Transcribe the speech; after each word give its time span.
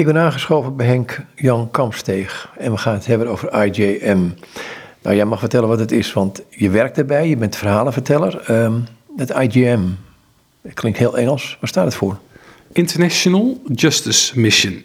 Ik 0.00 0.06
ben 0.06 0.18
aangeschoven 0.18 0.76
bij 0.76 0.86
Henk 0.86 1.20
Jan 1.34 1.70
Kampsteeg 1.70 2.50
en 2.58 2.72
we 2.72 2.78
gaan 2.78 2.94
het 2.94 3.06
hebben 3.06 3.28
over 3.28 3.48
IJM. 3.48 4.28
Nou, 5.02 5.16
jij 5.16 5.24
mag 5.24 5.38
vertellen 5.38 5.68
wat 5.68 5.78
het 5.78 5.92
is, 5.92 6.12
want 6.12 6.42
je 6.48 6.70
werkt 6.70 6.98
erbij, 6.98 7.28
je 7.28 7.36
bent 7.36 7.56
verhalenverteller. 7.56 8.50
Um, 8.50 8.84
het 9.16 9.30
IGM, 9.30 9.80
het 10.62 10.74
klinkt 10.74 10.98
heel 10.98 11.18
Engels. 11.18 11.56
Waar 11.60 11.68
staat 11.68 11.84
het 11.84 11.94
voor? 11.94 12.18
International 12.72 13.62
Justice 13.72 14.40
Mission. 14.40 14.82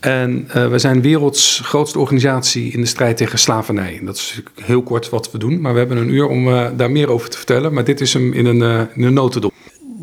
En 0.00 0.48
uh, 0.56 0.68
we 0.68 0.78
zijn 0.78 1.02
werelds 1.02 1.60
grootste 1.64 1.98
organisatie 1.98 2.72
in 2.72 2.80
de 2.80 2.86
strijd 2.86 3.16
tegen 3.16 3.38
slavernij. 3.38 4.00
Dat 4.04 4.16
is 4.16 4.42
heel 4.62 4.82
kort 4.82 5.08
wat 5.08 5.30
we 5.30 5.38
doen, 5.38 5.60
maar 5.60 5.72
we 5.72 5.78
hebben 5.78 5.96
een 5.96 6.10
uur 6.10 6.26
om 6.26 6.48
uh, 6.48 6.66
daar 6.76 6.90
meer 6.90 7.10
over 7.10 7.30
te 7.30 7.36
vertellen. 7.36 7.72
Maar 7.72 7.84
dit 7.84 8.00
is 8.00 8.12
hem 8.12 8.32
in 8.32 8.46
een, 8.46 8.60
uh, 8.60 8.80
in 8.94 9.02
een 9.02 9.14
notendop. 9.14 9.52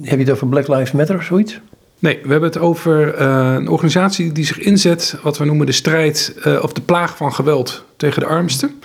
Heb 0.01 0.19
je 0.19 0.25
het 0.25 0.33
over 0.33 0.47
Black 0.47 0.67
Lives 0.67 0.91
Matter 0.91 1.15
of 1.15 1.23
zoiets? 1.23 1.59
Nee, 1.99 2.19
we 2.23 2.31
hebben 2.31 2.49
het 2.49 2.59
over 2.59 3.21
een 3.21 3.67
organisatie 3.67 4.31
die 4.31 4.45
zich 4.45 4.59
inzet, 4.59 5.17
wat 5.21 5.37
we 5.37 5.45
noemen 5.45 5.65
de 5.65 5.71
strijd 5.71 6.35
of 6.61 6.73
de 6.73 6.81
plaag 6.81 7.17
van 7.17 7.33
geweld 7.33 7.83
tegen 7.97 8.19
de 8.21 8.27
armsten. 8.27 8.81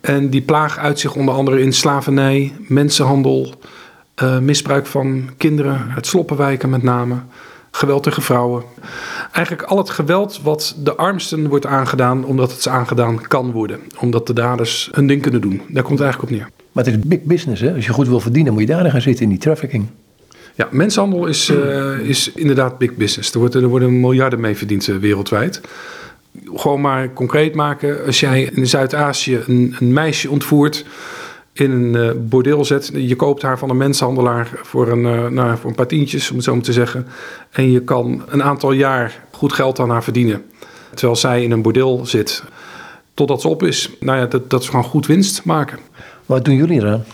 En 0.00 0.30
die 0.30 0.42
plaag 0.42 0.78
uit 0.78 1.00
zich 1.00 1.14
onder 1.14 1.34
andere 1.34 1.60
in 1.60 1.72
slavernij, 1.72 2.52
mensenhandel, 2.58 3.54
misbruik 4.40 4.86
van 4.86 5.30
kinderen, 5.36 5.84
het 5.88 6.06
sloppenwijken 6.06 6.70
met 6.70 6.82
name 6.82 7.14
geweld 7.70 8.02
tegen 8.02 8.22
vrouwen. 8.22 8.62
Eigenlijk 9.32 9.68
al 9.68 9.78
het 9.78 9.90
geweld 9.90 10.40
wat 10.42 10.76
de 10.78 10.94
armsten 10.94 11.48
wordt 11.48 11.66
aangedaan, 11.66 12.24
omdat 12.24 12.50
het 12.50 12.62
ze 12.62 12.70
aangedaan 12.70 13.20
kan 13.20 13.50
worden. 13.50 13.80
Omdat 14.00 14.26
de 14.26 14.32
daders 14.32 14.88
hun 14.92 15.06
ding 15.06 15.22
kunnen 15.22 15.40
doen. 15.40 15.62
Daar 15.68 15.82
komt 15.82 15.98
het 15.98 16.08
eigenlijk 16.08 16.22
op 16.22 16.38
neer. 16.38 16.50
Maar 16.72 16.84
het 16.84 16.94
is 16.94 17.00
big 17.00 17.22
business, 17.22 17.60
hè? 17.60 17.74
Als 17.74 17.86
je 17.86 17.92
goed 17.92 18.08
wil 18.08 18.20
verdienen, 18.20 18.52
moet 18.52 18.62
je 18.62 18.68
daar 18.68 18.90
gaan 18.90 19.00
zitten 19.00 19.24
in 19.24 19.30
die 19.30 19.38
trafficking. 19.38 19.86
Ja, 20.56 20.68
mensenhandel 20.70 21.26
is, 21.26 21.50
uh, 21.50 21.98
is 21.98 22.32
inderdaad 22.32 22.78
big 22.78 22.94
business. 22.94 23.32
Er, 23.32 23.38
wordt, 23.38 23.54
er 23.54 23.66
worden 23.66 24.00
miljarden 24.00 24.40
mee 24.40 24.56
verdiend 24.56 24.88
uh, 24.88 24.96
wereldwijd. 24.96 25.60
Gewoon 26.54 26.80
maar 26.80 27.12
concreet 27.12 27.54
maken. 27.54 28.04
Als 28.06 28.20
jij 28.20 28.50
in 28.54 28.66
Zuid-Azië 28.66 29.42
een, 29.46 29.76
een 29.78 29.92
meisje 29.92 30.30
ontvoert 30.30 30.84
in 31.52 31.70
een 31.70 31.94
uh, 31.94 32.10
bordeel 32.16 32.64
zet. 32.64 32.90
Je 32.94 33.16
koopt 33.16 33.42
haar 33.42 33.58
van 33.58 33.70
een 33.70 33.76
mensenhandelaar 33.76 34.50
voor 34.62 34.88
een, 34.88 35.34
nou, 35.34 35.56
voor 35.56 35.70
een 35.70 35.76
paar 35.76 35.86
tientjes, 35.86 36.30
om 36.30 36.36
het 36.36 36.44
zo 36.44 36.54
maar 36.54 36.62
te 36.62 36.72
zeggen. 36.72 37.06
En 37.50 37.70
je 37.70 37.80
kan 37.80 38.22
een 38.28 38.42
aantal 38.42 38.72
jaar 38.72 39.22
goed 39.30 39.52
geld 39.52 39.78
aan 39.78 39.90
haar 39.90 40.04
verdienen. 40.04 40.44
Terwijl 40.90 41.16
zij 41.16 41.42
in 41.42 41.50
een 41.50 41.62
bordeel 41.62 42.06
zit. 42.06 42.42
Totdat 43.14 43.40
ze 43.40 43.48
op 43.48 43.62
is. 43.62 43.90
Nou 44.00 44.18
ja, 44.18 44.26
dat, 44.26 44.50
dat 44.50 44.62
is 44.62 44.68
gewoon 44.68 44.84
goed 44.84 45.06
winst 45.06 45.44
maken. 45.44 45.78
Wat 46.26 46.44
doen 46.44 46.56
jullie 46.56 46.80
eraan? 46.80 47.04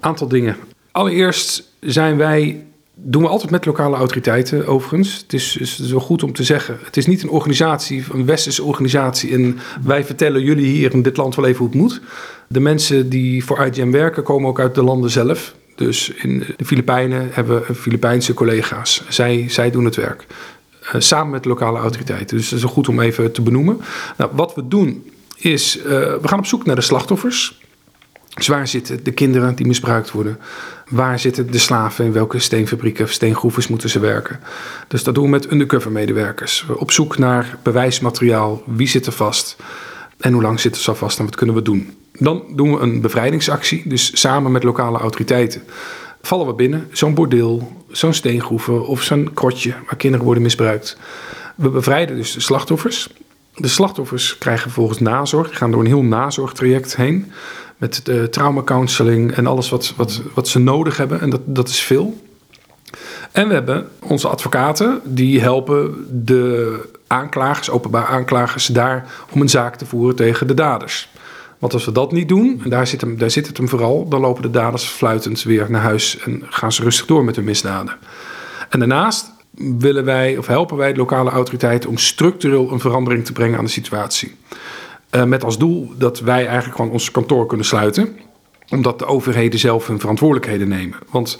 Aantal 0.00 0.28
dingen. 0.28 0.56
Allereerst 0.90 1.72
zijn 1.80 2.16
wij 2.16 2.64
doen 3.04 3.22
we 3.22 3.28
altijd 3.28 3.50
met 3.50 3.64
lokale 3.64 3.96
autoriteiten, 3.96 4.66
overigens. 4.66 5.16
Het 5.22 5.32
is, 5.32 5.56
is 5.56 5.90
wel 5.90 6.00
goed 6.00 6.22
om 6.22 6.32
te 6.32 6.44
zeggen. 6.44 6.78
Het 6.84 6.96
is 6.96 7.06
niet 7.06 7.22
een 7.22 7.28
organisatie, 7.28 8.04
een 8.12 8.26
westerse 8.26 8.62
organisatie. 8.62 9.32
En 9.32 9.58
wij 9.82 10.04
vertellen 10.04 10.42
jullie 10.42 10.66
hier 10.66 10.92
in 10.92 11.02
dit 11.02 11.16
land 11.16 11.34
wel 11.34 11.46
even 11.46 11.58
hoe 11.58 11.68
het 11.68 11.76
moet. 11.76 12.00
De 12.48 12.60
mensen 12.60 13.08
die 13.08 13.44
voor 13.44 13.66
IGM 13.66 13.90
werken, 13.90 14.22
komen 14.22 14.48
ook 14.48 14.60
uit 14.60 14.74
de 14.74 14.82
landen 14.82 15.10
zelf. 15.10 15.54
Dus 15.74 16.10
in 16.10 16.44
de 16.56 16.64
Filipijnen 16.64 17.28
hebben 17.32 17.64
we 17.66 17.74
Filipijnse 17.74 18.34
collega's. 18.34 19.02
Zij, 19.08 19.44
zij 19.48 19.70
doen 19.70 19.84
het 19.84 19.96
werk. 19.96 20.26
Uh, 20.82 20.94
samen 20.98 21.30
met 21.30 21.44
lokale 21.44 21.78
autoriteiten. 21.78 22.36
Dus 22.36 22.48
dat 22.48 22.58
is 22.58 22.64
goed 22.64 22.88
om 22.88 23.00
even 23.00 23.32
te 23.32 23.42
benoemen. 23.42 23.80
Nou, 24.16 24.30
wat 24.34 24.54
we 24.54 24.68
doen 24.68 25.10
is, 25.36 25.78
uh, 25.78 25.84
we 25.84 26.28
gaan 26.28 26.38
op 26.38 26.46
zoek 26.46 26.66
naar 26.66 26.76
de 26.76 26.82
slachtoffers. 26.82 27.60
Waar 28.32 28.68
zitten 28.68 29.04
de 29.04 29.12
kinderen 29.12 29.54
die 29.54 29.66
misbruikt 29.66 30.10
worden? 30.10 30.38
Waar 30.88 31.18
zitten 31.18 31.50
de 31.50 31.58
slaven? 31.58 32.04
In 32.04 32.12
welke 32.12 32.38
steenfabrieken 32.38 33.04
of 33.42 33.68
moeten 33.68 33.90
ze 33.90 33.98
werken? 33.98 34.40
Dus 34.88 35.02
dat 35.02 35.14
doen 35.14 35.24
we 35.24 35.30
met 35.30 35.50
undercover 35.50 35.92
medewerkers. 35.92 36.64
We 36.66 36.78
op 36.78 36.90
zoek 36.90 37.18
naar 37.18 37.58
bewijsmateriaal. 37.62 38.62
Wie 38.66 38.88
zit 38.88 39.06
er 39.06 39.12
vast? 39.12 39.56
En 40.18 40.32
hoe 40.32 40.42
lang 40.42 40.60
zitten 40.60 40.82
ze 40.82 40.94
vast 40.94 41.18
en 41.18 41.24
wat 41.24 41.36
kunnen 41.36 41.54
we 41.54 41.62
doen? 41.62 41.96
Dan 42.12 42.44
doen 42.54 42.72
we 42.72 42.80
een 42.80 43.00
bevrijdingsactie. 43.00 43.82
Dus 43.88 44.20
samen 44.20 44.52
met 44.52 44.62
lokale 44.62 44.98
autoriteiten 44.98 45.62
vallen 46.22 46.46
we 46.46 46.54
binnen. 46.54 46.88
Zo'n 46.92 47.14
bordeel, 47.14 47.84
zo'n 47.90 48.14
steengroeven 48.14 48.86
of 48.86 49.02
zo'n 49.02 49.30
krotje 49.34 49.74
waar 49.86 49.96
kinderen 49.96 50.24
worden 50.24 50.42
misbruikt. 50.42 50.96
We 51.56 51.68
bevrijden 51.68 52.16
dus 52.16 52.32
de 52.32 52.40
slachtoffers. 52.40 53.08
De 53.54 53.68
slachtoffers 53.68 54.38
krijgen 54.38 54.62
vervolgens 54.62 54.98
nazorg. 54.98 55.58
Gaan 55.58 55.70
door 55.70 55.80
een 55.80 55.86
heel 55.86 56.02
nazorgtraject 56.02 56.96
heen 56.96 57.32
met 57.82 58.00
de 58.04 58.28
traumacounseling 58.28 59.32
en 59.32 59.46
alles 59.46 59.68
wat, 59.68 59.92
wat, 59.96 60.22
wat 60.34 60.48
ze 60.48 60.58
nodig 60.58 60.96
hebben. 60.96 61.20
En 61.20 61.30
dat, 61.30 61.40
dat 61.44 61.68
is 61.68 61.80
veel. 61.80 62.20
En 63.32 63.48
we 63.48 63.54
hebben 63.54 63.88
onze 64.00 64.28
advocaten 64.28 65.00
die 65.04 65.40
helpen 65.40 66.06
de 66.24 66.78
aanklagers, 67.06 67.70
openbaar 67.70 68.06
aanklagers, 68.06 68.66
daar 68.66 69.06
om 69.30 69.40
een 69.40 69.48
zaak 69.48 69.76
te 69.76 69.86
voeren 69.86 70.16
tegen 70.16 70.46
de 70.46 70.54
daders. 70.54 71.08
Want 71.58 71.72
als 71.72 71.84
we 71.84 71.92
dat 71.92 72.12
niet 72.12 72.28
doen, 72.28 72.60
en 72.64 72.70
daar 72.70 72.86
zit, 72.86 73.00
hem, 73.00 73.18
daar 73.18 73.30
zit 73.30 73.46
het 73.46 73.56
hem 73.56 73.68
vooral, 73.68 74.08
dan 74.08 74.20
lopen 74.20 74.42
de 74.42 74.50
daders 74.50 74.84
fluitend 74.84 75.42
weer 75.42 75.70
naar 75.70 75.82
huis 75.82 76.18
en 76.18 76.42
gaan 76.48 76.72
ze 76.72 76.82
rustig 76.82 77.06
door 77.06 77.24
met 77.24 77.36
hun 77.36 77.44
misdaden. 77.44 77.96
En 78.68 78.78
daarnaast 78.78 79.30
willen 79.78 80.04
wij, 80.04 80.36
of 80.36 80.46
helpen 80.46 80.76
wij 80.76 80.92
de 80.92 80.98
lokale 80.98 81.30
autoriteiten 81.30 81.88
om 81.88 81.98
structureel 81.98 82.72
een 82.72 82.80
verandering 82.80 83.24
te 83.24 83.32
brengen 83.32 83.58
aan 83.58 83.64
de 83.64 83.70
situatie. 83.70 84.34
Uh, 85.14 85.24
met 85.24 85.44
als 85.44 85.58
doel 85.58 85.92
dat 85.98 86.20
wij 86.20 86.46
eigenlijk 86.46 86.76
gewoon 86.76 86.90
ons 86.90 87.10
kantoor 87.10 87.46
kunnen 87.46 87.66
sluiten. 87.66 88.16
Omdat 88.68 88.98
de 88.98 89.06
overheden 89.06 89.58
zelf 89.58 89.86
hun 89.86 90.00
verantwoordelijkheden 90.00 90.68
nemen. 90.68 90.98
Want 91.10 91.38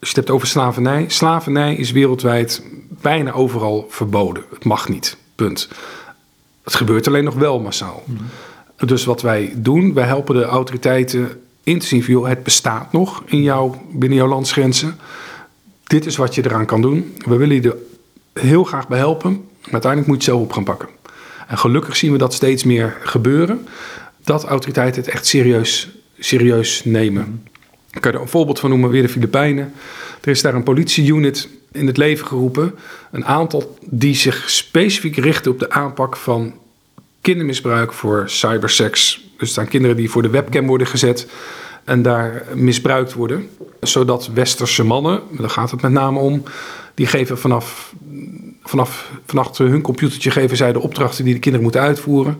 als 0.00 0.08
je 0.10 0.16
het 0.16 0.16
hebt 0.16 0.30
over 0.30 0.46
slavernij. 0.46 1.04
Slavernij 1.08 1.74
is 1.74 1.90
wereldwijd 1.90 2.62
bijna 2.88 3.32
overal 3.32 3.86
verboden. 3.88 4.44
Het 4.50 4.64
mag 4.64 4.88
niet. 4.88 5.16
Punt. 5.34 5.68
Het 6.64 6.74
gebeurt 6.74 7.06
alleen 7.06 7.24
nog 7.24 7.34
wel 7.34 7.60
massaal. 7.60 8.02
Mm. 8.06 8.16
Dus 8.86 9.04
wat 9.04 9.22
wij 9.22 9.52
doen, 9.56 9.94
wij 9.94 10.06
helpen 10.06 10.34
de 10.34 10.44
autoriteiten 10.44 11.40
in 11.62 11.78
te 11.78 11.86
zien 11.86 12.04
van, 12.04 12.14
joh, 12.14 12.28
het 12.28 12.42
bestaat 12.42 12.92
nog 12.92 13.22
in 13.26 13.42
jou, 13.42 13.74
binnen 13.90 14.18
jouw 14.18 14.28
landsgrenzen. 14.28 14.98
Dit 15.84 16.06
is 16.06 16.16
wat 16.16 16.34
je 16.34 16.44
eraan 16.44 16.66
kan 16.66 16.82
doen. 16.82 17.16
We 17.26 17.36
willen 17.36 17.62
je 17.62 17.62
er 17.62 17.76
heel 18.42 18.64
graag 18.64 18.88
bij 18.88 18.98
helpen. 18.98 19.32
Maar 19.32 19.72
uiteindelijk 19.72 20.10
moet 20.10 20.24
je 20.24 20.30
het 20.30 20.38
zelf 20.38 20.40
op 20.40 20.52
gaan 20.52 20.64
pakken. 20.64 20.88
En 21.48 21.58
gelukkig 21.58 21.96
zien 21.96 22.12
we 22.12 22.18
dat 22.18 22.34
steeds 22.34 22.64
meer 22.64 22.96
gebeuren. 23.00 23.66
Dat 24.24 24.44
autoriteiten 24.44 25.02
het 25.02 25.10
echt 25.10 25.26
serieus, 25.26 25.88
serieus 26.18 26.84
nemen. 26.84 27.42
Ik 27.90 28.00
kan 28.00 28.12
er 28.12 28.20
een 28.20 28.28
voorbeeld 28.28 28.60
van 28.60 28.70
noemen, 28.70 28.90
weer 28.90 29.02
de 29.02 29.08
Filipijnen. 29.08 29.72
Er 30.20 30.28
is 30.28 30.42
daar 30.42 30.54
een 30.54 30.62
politieunit 30.62 31.48
in 31.72 31.86
het 31.86 31.96
leven 31.96 32.26
geroepen. 32.26 32.74
Een 33.10 33.24
aantal 33.24 33.78
die 33.84 34.14
zich 34.14 34.50
specifiek 34.50 35.16
richten 35.16 35.50
op 35.50 35.58
de 35.58 35.70
aanpak 35.70 36.16
van 36.16 36.54
kindermisbruik 37.20 37.92
voor 37.92 38.22
cybersex. 38.26 39.24
Dus 39.38 39.50
staan 39.50 39.68
kinderen 39.68 39.96
die 39.96 40.10
voor 40.10 40.22
de 40.22 40.30
webcam 40.30 40.66
worden 40.66 40.86
gezet 40.86 41.26
en 41.84 42.02
daar 42.02 42.46
misbruikt 42.54 43.12
worden. 43.12 43.48
Zodat 43.80 44.30
westerse 44.34 44.84
mannen, 44.84 45.22
daar 45.30 45.50
gaat 45.50 45.70
het 45.70 45.82
met 45.82 45.92
name 45.92 46.18
om, 46.18 46.42
die 46.94 47.06
geven 47.06 47.38
vanaf 47.38 47.94
vanaf, 48.68 49.10
vanaf 49.26 49.58
hun 49.58 49.82
computertje 49.82 50.30
geven 50.30 50.56
zij 50.56 50.72
de 50.72 50.80
opdrachten 50.80 51.24
die 51.24 51.34
de 51.34 51.40
kinderen 51.40 51.62
moeten 51.62 51.82
uitvoeren. 51.86 52.38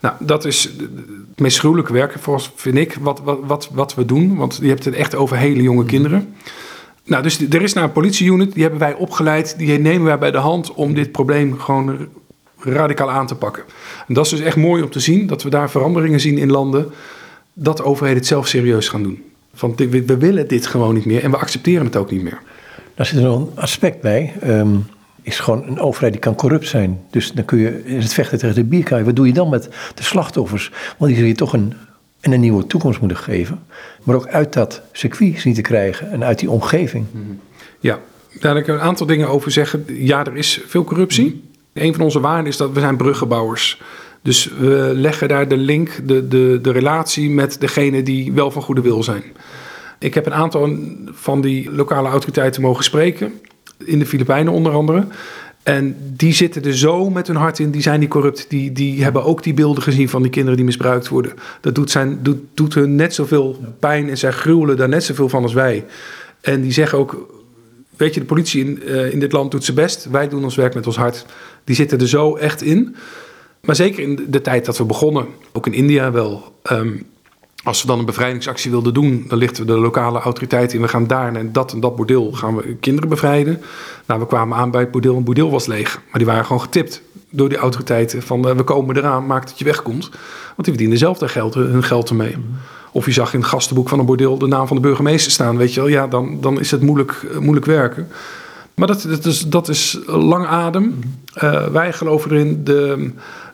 Nou, 0.00 0.14
dat 0.18 0.44
is 0.44 0.62
het 0.62 1.40
meest 1.40 1.58
gruwelijke 1.58 1.92
werk, 1.92 2.16
vind 2.54 2.76
ik, 2.76 2.96
wat, 3.00 3.20
wat, 3.24 3.38
wat, 3.42 3.68
wat 3.72 3.94
we 3.94 4.04
doen. 4.04 4.36
Want 4.36 4.58
je 4.62 4.68
hebt 4.68 4.84
het 4.84 4.94
echt 4.94 5.14
over 5.14 5.36
hele 5.36 5.62
jonge 5.62 5.84
kinderen. 5.84 6.34
Nou, 7.04 7.22
dus 7.22 7.40
er 7.40 7.62
is 7.62 7.72
naar 7.72 7.84
een 7.84 7.92
politieunit, 7.92 8.52
die 8.52 8.62
hebben 8.62 8.80
wij 8.80 8.94
opgeleid. 8.94 9.58
Die 9.58 9.78
nemen 9.78 10.04
wij 10.04 10.18
bij 10.18 10.30
de 10.30 10.38
hand 10.38 10.74
om 10.74 10.94
dit 10.94 11.12
probleem 11.12 11.58
gewoon 11.58 12.08
radicaal 12.58 13.10
aan 13.10 13.26
te 13.26 13.34
pakken. 13.34 13.62
En 14.08 14.14
dat 14.14 14.24
is 14.24 14.30
dus 14.30 14.40
echt 14.40 14.56
mooi 14.56 14.82
om 14.82 14.90
te 14.90 15.00
zien, 15.00 15.26
dat 15.26 15.42
we 15.42 15.50
daar 15.50 15.70
veranderingen 15.70 16.20
zien 16.20 16.38
in 16.38 16.50
landen. 16.50 16.90
Dat 17.52 17.76
de 17.76 17.84
overheden 17.84 18.18
het 18.18 18.26
zelf 18.28 18.46
serieus 18.48 18.88
gaan 18.88 19.02
doen. 19.02 19.22
Want 19.60 19.78
we, 19.78 20.04
we 20.04 20.16
willen 20.16 20.48
dit 20.48 20.66
gewoon 20.66 20.94
niet 20.94 21.04
meer 21.04 21.22
en 21.22 21.30
we 21.30 21.36
accepteren 21.36 21.84
het 21.84 21.96
ook 21.96 22.10
niet 22.10 22.22
meer. 22.22 22.42
Daar 22.94 23.06
zit 23.06 23.16
er 23.16 23.22
nog 23.22 23.40
een 23.40 23.50
aspect 23.54 24.00
bij. 24.00 24.34
Um 24.44 24.86
is 25.22 25.38
gewoon 25.38 25.66
een 25.66 25.80
overheid 25.80 26.12
die 26.12 26.20
kan 26.20 26.34
corrupt 26.34 26.68
zijn. 26.68 27.00
Dus 27.10 27.32
dan 27.32 27.44
kun 27.44 27.58
je 27.58 27.82
het 27.84 28.12
vechten 28.12 28.38
tegen 28.38 28.54
de 28.54 28.64
bierkaai. 28.64 29.04
Wat 29.04 29.16
doe 29.16 29.26
je 29.26 29.32
dan 29.32 29.48
met 29.48 29.68
de 29.94 30.02
slachtoffers? 30.02 30.70
Want 30.98 31.10
die 31.10 31.20
zul 31.20 31.28
je 31.28 31.34
toch 31.34 31.52
een, 31.52 31.74
een 32.20 32.40
nieuwe 32.40 32.66
toekomst 32.66 33.00
moeten 33.00 33.18
geven. 33.18 33.62
Maar 34.02 34.14
ook 34.14 34.26
uit 34.26 34.52
dat 34.52 34.82
circuit 34.92 35.40
zien 35.40 35.54
te 35.54 35.60
krijgen 35.60 36.10
en 36.10 36.24
uit 36.24 36.38
die 36.38 36.50
omgeving. 36.50 37.06
Mhm. 37.10 37.24
Ja, 37.80 37.98
daar 38.30 38.40
kan 38.40 38.56
ik 38.56 38.68
een 38.68 38.80
aantal 38.80 39.06
dingen 39.06 39.28
over 39.28 39.50
zeggen. 39.50 39.84
Ja, 39.86 40.24
er 40.24 40.36
is 40.36 40.60
veel 40.66 40.84
corruptie. 40.84 41.48
Een 41.72 41.94
van 41.94 42.04
onze 42.04 42.20
waarden 42.20 42.46
is 42.46 42.56
dat 42.56 42.72
we 42.72 42.80
zijn 42.80 42.96
bruggenbouwers. 42.96 43.80
Dus 44.22 44.50
we 44.58 44.90
leggen 44.94 45.28
daar 45.28 45.48
de 45.48 45.56
link, 45.56 46.00
de, 46.04 46.28
de, 46.28 46.58
de 46.62 46.72
relatie 46.72 47.30
met 47.30 47.60
degene 47.60 48.02
die 48.02 48.32
wel 48.32 48.50
van 48.50 48.62
goede 48.62 48.80
wil 48.80 49.02
zijn. 49.02 49.22
Ik 49.98 50.14
heb 50.14 50.26
een 50.26 50.34
aantal 50.34 50.78
van 51.04 51.40
die 51.40 51.72
lokale 51.72 52.08
autoriteiten 52.08 52.62
mogen 52.62 52.84
spreken 52.84 53.32
in 53.84 53.98
de 53.98 54.06
Filipijnen 54.06 54.52
onder 54.52 54.72
andere. 54.72 55.06
En 55.62 55.96
die 56.16 56.32
zitten 56.32 56.62
er 56.62 56.76
zo 56.76 57.10
met 57.10 57.26
hun 57.26 57.36
hart 57.36 57.58
in, 57.58 57.70
die 57.70 57.82
zijn 57.82 58.00
niet 58.00 58.08
corrupt. 58.08 58.46
Die, 58.48 58.72
die 58.72 59.02
hebben 59.02 59.24
ook 59.24 59.42
die 59.42 59.54
beelden 59.54 59.82
gezien 59.82 60.08
van 60.08 60.22
die 60.22 60.30
kinderen 60.30 60.56
die 60.56 60.66
misbruikt 60.66 61.08
worden. 61.08 61.32
Dat 61.60 61.74
doet, 61.74 61.90
zijn, 61.90 62.18
doet, 62.22 62.38
doet 62.54 62.74
hun 62.74 62.94
net 62.94 63.14
zoveel 63.14 63.58
pijn 63.78 64.08
en 64.08 64.18
zij 64.18 64.30
gruwelen 64.30 64.76
daar 64.76 64.88
net 64.88 65.04
zoveel 65.04 65.28
van 65.28 65.42
als 65.42 65.52
wij. 65.52 65.84
En 66.40 66.60
die 66.60 66.72
zeggen 66.72 66.98
ook, 66.98 67.42
weet 67.96 68.14
je, 68.14 68.20
de 68.20 68.26
politie 68.26 68.64
in, 68.64 68.82
in 69.12 69.20
dit 69.20 69.32
land 69.32 69.50
doet 69.50 69.64
zijn 69.64 69.76
best. 69.76 70.08
Wij 70.10 70.28
doen 70.28 70.44
ons 70.44 70.56
werk 70.56 70.74
met 70.74 70.86
ons 70.86 70.96
hart. 70.96 71.26
Die 71.64 71.74
zitten 71.74 71.98
er 71.98 72.08
zo 72.08 72.36
echt 72.36 72.62
in. 72.62 72.96
Maar 73.60 73.76
zeker 73.76 74.02
in 74.02 74.26
de 74.28 74.40
tijd 74.40 74.64
dat 74.64 74.78
we 74.78 74.84
begonnen, 74.84 75.26
ook 75.52 75.66
in 75.66 75.72
India 75.72 76.10
wel. 76.10 76.54
Ehm, 76.62 76.96
als 77.64 77.80
we 77.80 77.86
dan 77.86 77.98
een 77.98 78.04
bevrijdingsactie 78.04 78.70
wilden 78.70 78.94
doen, 78.94 79.24
dan 79.28 79.38
lichten 79.38 79.66
we 79.66 79.72
de 79.72 79.78
lokale 79.78 80.20
autoriteit 80.20 80.72
in. 80.72 80.80
We 80.80 80.88
gaan 80.88 81.06
daar 81.06 81.34
en 81.34 81.52
dat 81.52 81.72
en 81.72 81.80
dat 81.80 81.96
bordeel 81.96 82.32
gaan 82.32 82.56
we 82.56 82.74
kinderen 82.74 83.08
bevrijden. 83.08 83.60
Nou, 84.06 84.20
we 84.20 84.26
kwamen 84.26 84.58
aan 84.58 84.70
bij 84.70 84.80
het 84.80 84.90
bordeel. 84.90 85.16
Een 85.16 85.24
bordeel 85.24 85.50
was 85.50 85.66
leeg. 85.66 85.94
Maar 85.94 86.18
die 86.18 86.26
waren 86.26 86.44
gewoon 86.44 86.62
getipt 86.62 87.02
door 87.30 87.48
die 87.48 87.58
autoriteiten. 87.58 88.22
Van 88.22 88.48
uh, 88.48 88.54
we 88.54 88.62
komen 88.62 88.96
eraan, 88.96 89.26
maak 89.26 89.46
dat 89.46 89.58
je 89.58 89.64
wegkomt. 89.64 90.08
Want 90.08 90.64
die 90.64 90.74
verdienen 90.74 90.98
zelf 90.98 91.18
daar 91.18 91.28
geld, 91.28 91.54
hun 91.54 91.82
geld 91.82 92.08
ermee. 92.08 92.36
Of 92.92 93.06
je 93.06 93.12
zag 93.12 93.34
in 93.34 93.40
het 93.40 93.48
gastenboek 93.48 93.88
van 93.88 93.98
een 93.98 94.06
bordeel 94.06 94.38
de 94.38 94.46
naam 94.46 94.66
van 94.66 94.76
de 94.76 94.82
burgemeester 94.82 95.32
staan. 95.32 95.56
Weet 95.56 95.74
je 95.74 95.80
wel, 95.80 95.88
ja, 95.88 96.06
dan, 96.06 96.38
dan 96.40 96.60
is 96.60 96.70
het 96.70 96.82
moeilijk, 96.82 97.26
uh, 97.30 97.38
moeilijk 97.38 97.66
werken. 97.66 98.08
Maar 98.74 98.86
dat, 98.86 99.02
dat, 99.02 99.24
is, 99.24 99.40
dat 99.40 99.68
is 99.68 99.98
lang 100.06 100.46
adem. 100.46 100.98
Uh, 101.42 101.66
wij 101.66 101.92
geloven 101.92 102.30
erin, 102.30 102.64
de, 102.64 103.10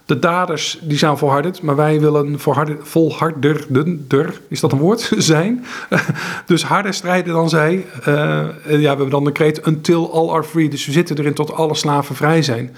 de 0.07 0.19
daders 0.19 0.79
die 0.83 0.99
zijn 0.99 1.19
volhardend, 1.19 1.63
maar 1.63 1.77
wij 1.77 2.01
willen 2.01 2.41
volharderder, 2.81 4.41
is 4.49 4.61
dat 4.61 4.73
een 4.73 4.79
woord, 4.79 5.13
zijn. 5.17 5.65
dus 6.47 6.65
harder 6.65 6.95
strijden 6.95 7.35
dan 7.35 7.49
zij. 7.49 7.87
Uh, 7.99 8.05
ja, 8.05 8.67
we 8.67 8.87
hebben 8.87 9.11
dan 9.11 9.25
de 9.25 9.33
kreet 9.33 9.67
until 9.67 10.13
all 10.13 10.29
are 10.29 10.45
free. 10.45 10.69
Dus 10.69 10.87
we 10.87 10.93
zitten 10.93 11.19
erin 11.19 11.35
tot 11.35 11.53
alle 11.53 11.75
slaven 11.75 12.15
vrij 12.15 12.43
zijn. 12.43 12.77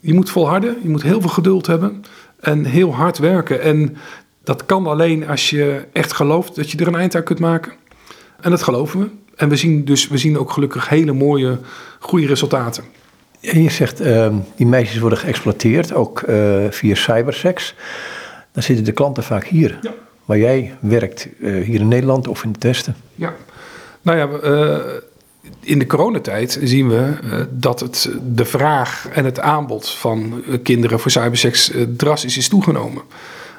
Je 0.00 0.14
moet 0.14 0.30
volharden, 0.30 0.76
je 0.82 0.88
moet 0.88 1.02
heel 1.02 1.20
veel 1.20 1.30
geduld 1.30 1.66
hebben 1.66 2.04
en 2.40 2.64
heel 2.64 2.94
hard 2.94 3.18
werken. 3.18 3.60
En 3.60 3.96
dat 4.44 4.66
kan 4.66 4.86
alleen 4.86 5.28
als 5.28 5.50
je 5.50 5.84
echt 5.92 6.12
gelooft 6.12 6.56
dat 6.56 6.70
je 6.70 6.78
er 6.78 6.86
een 6.86 6.94
eind 6.94 7.14
aan 7.14 7.22
kunt 7.22 7.38
maken. 7.38 7.72
En 8.40 8.50
dat 8.50 8.62
geloven 8.62 9.00
we. 9.00 9.08
En 9.36 9.48
we 9.48 9.56
zien 9.56 9.84
dus 9.84 10.08
we 10.08 10.18
zien 10.18 10.38
ook 10.38 10.50
gelukkig 10.50 10.88
hele 10.88 11.12
mooie, 11.12 11.58
goede 11.98 12.26
resultaten. 12.26 12.84
Je 13.42 13.70
zegt, 13.70 14.00
uh, 14.00 14.34
die 14.56 14.66
meisjes 14.66 14.98
worden 14.98 15.18
geëxploiteerd, 15.18 15.92
ook 15.92 16.22
uh, 16.28 16.66
via 16.70 16.94
cybersex. 16.94 17.74
Dan 18.52 18.62
zitten 18.62 18.84
de 18.84 18.92
klanten 18.92 19.22
vaak 19.22 19.46
hier, 19.46 19.78
ja. 19.82 19.94
waar 20.24 20.38
jij 20.38 20.74
werkt, 20.80 21.28
uh, 21.38 21.64
hier 21.64 21.80
in 21.80 21.88
Nederland 21.88 22.28
of 22.28 22.44
in 22.44 22.50
het 22.50 22.62
Westen. 22.62 22.96
Ja, 23.14 23.34
nou 24.02 24.18
ja, 24.18 24.50
uh, 24.50 24.78
in 25.60 25.78
de 25.78 25.86
coronatijd 25.86 26.58
zien 26.62 26.88
we 26.88 27.14
dat 27.50 27.80
het, 27.80 28.10
de 28.22 28.44
vraag 28.44 29.08
en 29.12 29.24
het 29.24 29.40
aanbod 29.40 29.90
van 29.90 30.42
kinderen 30.62 31.00
voor 31.00 31.10
cybersex 31.10 31.72
drastisch 31.96 32.36
is 32.36 32.48
toegenomen. 32.48 33.02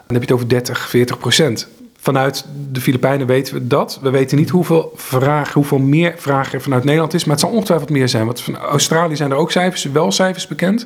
Dan 0.07 0.15
heb 0.15 0.15
je 0.15 0.19
het 0.19 0.31
over 0.31 0.49
30, 0.49 0.89
40 0.89 1.17
procent 1.17 1.67
vanuit 2.03 2.45
de 2.71 2.81
Filipijnen 2.81 3.27
weten 3.27 3.53
we 3.53 3.67
dat. 3.67 3.99
We 4.01 4.09
weten 4.09 4.37
niet 4.37 4.49
hoeveel 4.49 4.93
vragen, 4.95 5.53
hoeveel 5.53 5.77
meer 5.77 6.13
vragen 6.17 6.53
er 6.53 6.61
vanuit 6.61 6.83
Nederland 6.83 7.13
is. 7.13 7.23
Maar 7.23 7.35
het 7.35 7.45
zal 7.45 7.53
ongetwijfeld 7.53 7.89
meer 7.89 8.09
zijn. 8.09 8.25
Want 8.25 8.41
van 8.41 8.57
Australië 8.57 9.15
zijn 9.15 9.31
er 9.31 9.37
ook 9.37 9.51
cijfers, 9.51 9.83
wel 9.83 10.11
cijfers 10.11 10.47
bekend. 10.47 10.85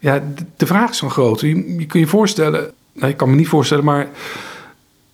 Ja, 0.00 0.22
de 0.56 0.66
vraag 0.66 0.90
is 0.90 0.98
van 0.98 1.10
groot. 1.10 1.40
Je, 1.40 1.76
je 1.78 1.86
kun 1.86 2.00
je 2.00 2.06
voorstellen, 2.06 2.72
nee, 2.92 3.10
ik 3.10 3.16
kan 3.16 3.30
me 3.30 3.36
niet 3.36 3.48
voorstellen, 3.48 3.84
maar 3.84 4.08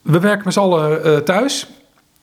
we 0.02 0.20
werken 0.20 0.44
met 0.44 0.52
z'n 0.52 0.60
allen 0.60 1.06
uh, 1.06 1.16
thuis. 1.16 1.66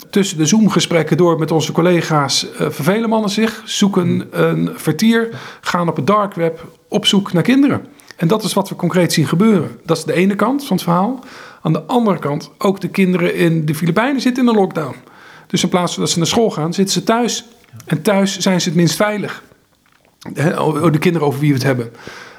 Tussen 0.10 0.38
de 0.38 0.46
Zoom-gesprekken 0.46 1.18
door 1.18 1.40
met 1.40 1.52
onze 1.52 1.72
collega's 1.72 2.46
uh, 2.46 2.70
vervelen 2.70 3.10
mannen 3.10 3.30
zich, 3.30 3.62
zoeken 3.66 4.28
een 4.32 4.70
vertier, 4.76 5.30
gaan 5.62 5.90
op 5.90 5.96
het 5.96 6.08
dark 6.08 6.34
web 6.34 6.66
op 6.88 7.06
zoek 7.06 7.34
naar 7.34 7.44
kinderen. 7.44 7.86
En 8.16 8.28
dat 8.28 8.44
is 8.44 8.54
wat 8.54 8.70
we 8.70 8.76
concreet 8.76 9.14
zien 9.14 9.28
gebeuren. 9.28 9.80
Dat 9.86 9.98
is 9.98 10.04
de 10.04 10.14
ene 10.14 10.36
kant 10.36 10.66
van 10.66 10.76
het 10.76 10.86
verhaal. 10.86 11.20
Aan 11.62 11.74
de 11.74 11.82
andere 11.82 12.20
kant, 12.20 12.52
ook 12.58 12.82
de 12.82 12.88
kinderen 12.88 13.36
in 13.36 13.66
de 13.66 13.76
Filipijnen 13.76 14.22
zitten 14.22 14.44
in 14.44 14.50
een 14.50 14.56
lockdown. 14.56 14.96
Dus 15.48 15.64
in 15.64 15.70
plaats 15.70 15.94
van 15.94 16.04
dat 16.04 16.12
ze 16.12 16.18
naar 16.18 16.28
school 16.28 16.50
gaan, 16.50 16.74
zitten 16.74 16.94
ze 16.94 17.04
thuis. 17.04 17.46
En 17.86 18.02
thuis 18.02 18.38
zijn 18.38 18.62
ze 18.62 18.68
het 18.68 18.78
minst 18.78 18.96
veilig. 18.96 19.44
De 20.34 20.98
kinderen 21.00 21.28
over 21.28 21.40
wie 21.40 21.50
we 21.50 21.56
het 21.56 21.64
hebben. 21.64 21.92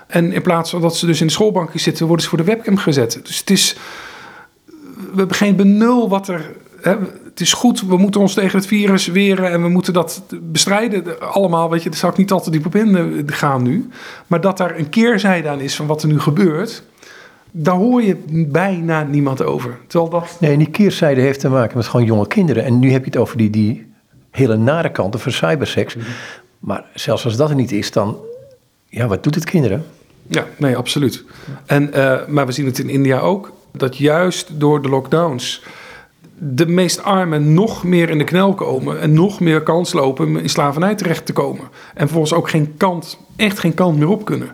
En 0.07 0.33
in 0.33 0.43
plaats 0.43 0.71
van 0.71 0.81
dat 0.81 0.97
ze 0.97 1.07
dus 1.07 1.21
in 1.21 1.27
de 1.27 1.33
schoolbankje 1.33 1.79
zitten, 1.79 2.07
worden 2.07 2.25
ze 2.25 2.29
voor 2.29 2.39
de 2.39 2.45
webcam 2.45 2.77
gezet. 2.77 3.21
Dus 3.23 3.39
het 3.39 3.51
is. 3.51 3.77
We 4.95 5.17
hebben 5.17 5.37
geen 5.37 5.57
benul 5.57 6.09
wat 6.09 6.29
er. 6.29 6.57
Hè, 6.81 6.97
het 7.25 7.41
is 7.41 7.53
goed, 7.53 7.81
we 7.81 7.97
moeten 7.97 8.21
ons 8.21 8.35
tegen 8.35 8.59
het 8.59 8.67
virus 8.67 9.07
weren 9.07 9.51
en 9.51 9.63
we 9.63 9.69
moeten 9.69 9.93
dat 9.93 10.23
bestrijden. 10.43 11.21
Allemaal, 11.33 11.71
weet 11.71 11.83
je, 11.83 11.91
daar 11.91 11.99
zou 11.99 12.13
ik 12.13 12.19
niet 12.19 12.31
altijd 12.31 12.53
diep 12.53 12.67
op 12.67 12.75
in 12.75 13.23
gaan 13.27 13.63
nu. 13.63 13.89
Maar 14.27 14.41
dat 14.41 14.57
daar 14.57 14.79
een 14.79 14.89
keerzijde 14.89 15.49
aan 15.49 15.61
is 15.61 15.77
van 15.77 15.87
wat 15.87 16.03
er 16.03 16.09
nu 16.09 16.21
gebeurt 16.21 16.83
daar 17.51 17.75
hoor 17.75 18.03
je 18.03 18.17
bijna 18.31 19.03
niemand 19.03 19.43
over. 19.43 19.79
Terwijl 19.87 20.11
dat... 20.11 20.37
Nee, 20.41 20.57
die 20.57 20.71
keerzijde 20.71 21.21
heeft 21.21 21.41
te 21.41 21.49
maken 21.49 21.77
met 21.77 21.87
gewoon 21.87 22.07
jonge 22.07 22.27
kinderen. 22.27 22.65
En 22.65 22.79
nu 22.79 22.93
heb 22.93 23.01
je 23.01 23.11
het 23.11 23.21
over 23.21 23.37
die, 23.37 23.51
die 23.51 23.93
hele 24.31 24.57
nare 24.57 24.91
kanten 24.91 25.21
van 25.21 25.33
cybersex. 25.33 25.95
Mm 25.95 26.03
-hmm. 26.03 26.11
Maar 26.59 26.85
zelfs 26.95 27.25
als 27.25 27.37
dat 27.37 27.51
er 27.51 27.57
niet 27.57 27.73
is, 27.73 27.93
dan... 27.93 28.17
Ja, 28.89 29.07
wat 29.07 29.23
doet 29.23 29.35
het 29.35 29.45
kinderen? 29.45 29.85
Ja, 30.27 30.47
nee, 30.57 30.77
absoluut. 30.77 31.25
En, 31.67 31.91
uh, 31.97 32.27
maar 32.27 32.47
we 32.47 32.53
zien 32.53 32.67
het 32.67 32.79
in 32.79 32.89
India 32.89 33.19
ook. 33.19 33.53
Dat 33.73 33.97
juist 33.97 34.61
door 34.61 34.83
de 34.83 34.89
lockdowns 34.89 35.63
de 36.39 36.67
meest 36.67 37.03
armen 37.03 37.55
nog 37.55 37.85
meer 37.85 38.11
in 38.11 38.19
de 38.19 38.25
knel 38.25 38.55
komen 38.55 39.01
en 39.01 39.13
nog 39.13 39.41
meer 39.41 39.63
kans 39.63 39.93
lopen 39.93 40.37
in 40.37 40.49
slavernij 40.49 40.95
terecht 40.95 41.27
te 41.27 41.33
komen. 41.33 41.65
En 41.95 42.01
vervolgens 42.01 42.33
ook 42.33 42.51
geen 42.51 42.75
kant, 42.77 43.19
echt 43.37 43.59
geen 43.59 43.75
kant 43.75 43.99
meer 43.99 44.09
op 44.09 44.25
kunnen. 44.25 44.49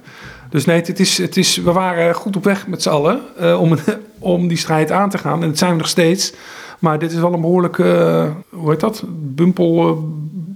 Dus 0.55 0.65
nee, 0.65 0.81
het 0.83 1.01
is, 1.01 1.19
het 1.19 1.37
is, 1.37 1.57
we 1.57 1.73
waren 1.73 2.15
goed 2.15 2.37
op 2.37 2.45
weg 2.45 2.67
met 2.67 2.83
z'n 2.83 2.89
allen 2.89 3.21
uh, 3.41 3.61
om, 3.61 3.77
om 4.19 4.49
die 4.49 4.57
strijd 4.57 4.91
aan 4.91 5.11
te 5.11 5.19
gaan. 5.19 5.43
En 5.43 5.49
dat 5.49 5.59
zijn 5.59 5.71
we 5.71 5.77
nog 5.77 5.89
steeds. 5.89 6.33
Maar 6.79 6.99
dit 6.99 7.13
is 7.13 7.19
wel 7.19 7.33
een 7.33 7.41
behoorlijke, 7.41 7.83
uh, 7.85 8.59
hoe 8.61 8.71
heet 8.71 8.81
dat, 8.81 9.03
bumpel 9.09 9.89
uh, 9.89 9.97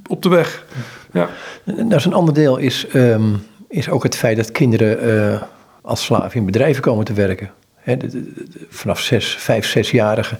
op 0.08 0.22
de 0.22 0.28
weg. 0.28 0.64
Ja. 1.12 1.28
Nou, 1.64 1.94
is 1.94 2.04
een 2.04 2.12
ander 2.12 2.34
deel 2.34 2.56
is, 2.56 2.86
um, 2.94 3.42
is 3.68 3.88
ook 3.88 4.02
het 4.02 4.16
feit 4.16 4.36
dat 4.36 4.52
kinderen 4.52 5.48
als 5.82 6.04
slaven 6.04 6.40
in 6.40 6.46
bedrijven 6.46 6.82
komen 6.82 7.04
te 7.04 7.12
werken. 7.12 7.50
He, 7.74 7.96
de, 7.96 8.06
de, 8.06 8.32
de, 8.34 8.66
vanaf 8.68 9.00
zes, 9.00 9.36
vijf, 9.38 9.66
zesjarigen. 9.66 10.38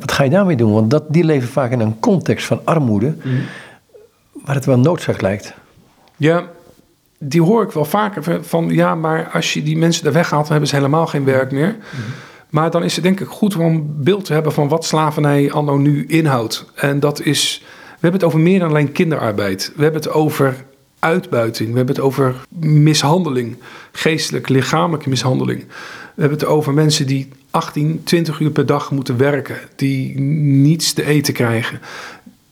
wat 0.00 0.12
ga 0.12 0.24
je 0.24 0.30
daarmee 0.30 0.56
doen? 0.56 0.72
Want 0.72 0.90
dat, 0.90 1.04
die 1.08 1.24
leven 1.24 1.48
vaak 1.48 1.70
in 1.70 1.80
een 1.80 2.00
context 2.00 2.46
van 2.46 2.60
armoede, 2.64 3.14
mm. 3.22 3.40
waar 4.44 4.54
het 4.54 4.64
wel 4.64 4.78
noodzaak 4.78 5.20
lijkt. 5.20 5.54
Ja, 6.16 6.44
die 7.24 7.42
hoor 7.42 7.62
ik 7.62 7.70
wel 7.70 7.84
vaker 7.84 8.44
van 8.44 8.68
ja, 8.68 8.94
maar 8.94 9.30
als 9.32 9.52
je 9.52 9.62
die 9.62 9.76
mensen 9.76 10.06
er 10.06 10.12
weghaalt, 10.12 10.42
dan 10.42 10.50
hebben 10.50 10.68
ze 10.68 10.76
helemaal 10.76 11.06
geen 11.06 11.24
werk 11.24 11.52
meer. 11.52 11.68
Mm 11.68 11.80
-hmm. 11.90 12.12
Maar 12.48 12.70
dan 12.70 12.82
is 12.82 12.94
het 12.94 13.04
denk 13.04 13.20
ik 13.20 13.28
goed 13.28 13.56
om 13.56 13.64
een 13.64 13.94
beeld 14.02 14.24
te 14.24 14.32
hebben 14.32 14.52
van 14.52 14.68
wat 14.68 14.84
slavernij 14.84 15.52
anno 15.52 15.76
nu 15.76 16.06
inhoudt. 16.06 16.64
En 16.74 17.00
dat 17.00 17.22
is, 17.22 17.58
we 17.62 17.98
hebben 18.00 18.20
het 18.20 18.24
over 18.28 18.40
meer 18.40 18.58
dan 18.58 18.68
alleen 18.68 18.92
kinderarbeid. 18.92 19.72
We 19.76 19.82
hebben 19.82 20.00
het 20.02 20.10
over 20.10 20.64
uitbuiting. 20.98 21.70
We 21.70 21.76
hebben 21.76 21.94
het 21.94 22.04
over 22.04 22.34
mishandeling, 22.58 23.56
geestelijke, 23.92 24.52
lichamelijke 24.52 25.08
mishandeling. 25.08 25.64
We 26.14 26.20
hebben 26.20 26.38
het 26.38 26.48
over 26.48 26.74
mensen 26.74 27.06
die 27.06 27.28
18, 27.50 28.00
20 28.04 28.40
uur 28.40 28.50
per 28.50 28.66
dag 28.66 28.90
moeten 28.90 29.16
werken, 29.16 29.56
die 29.76 30.20
niets 30.20 30.92
te 30.92 31.04
eten 31.04 31.34
krijgen 31.34 31.80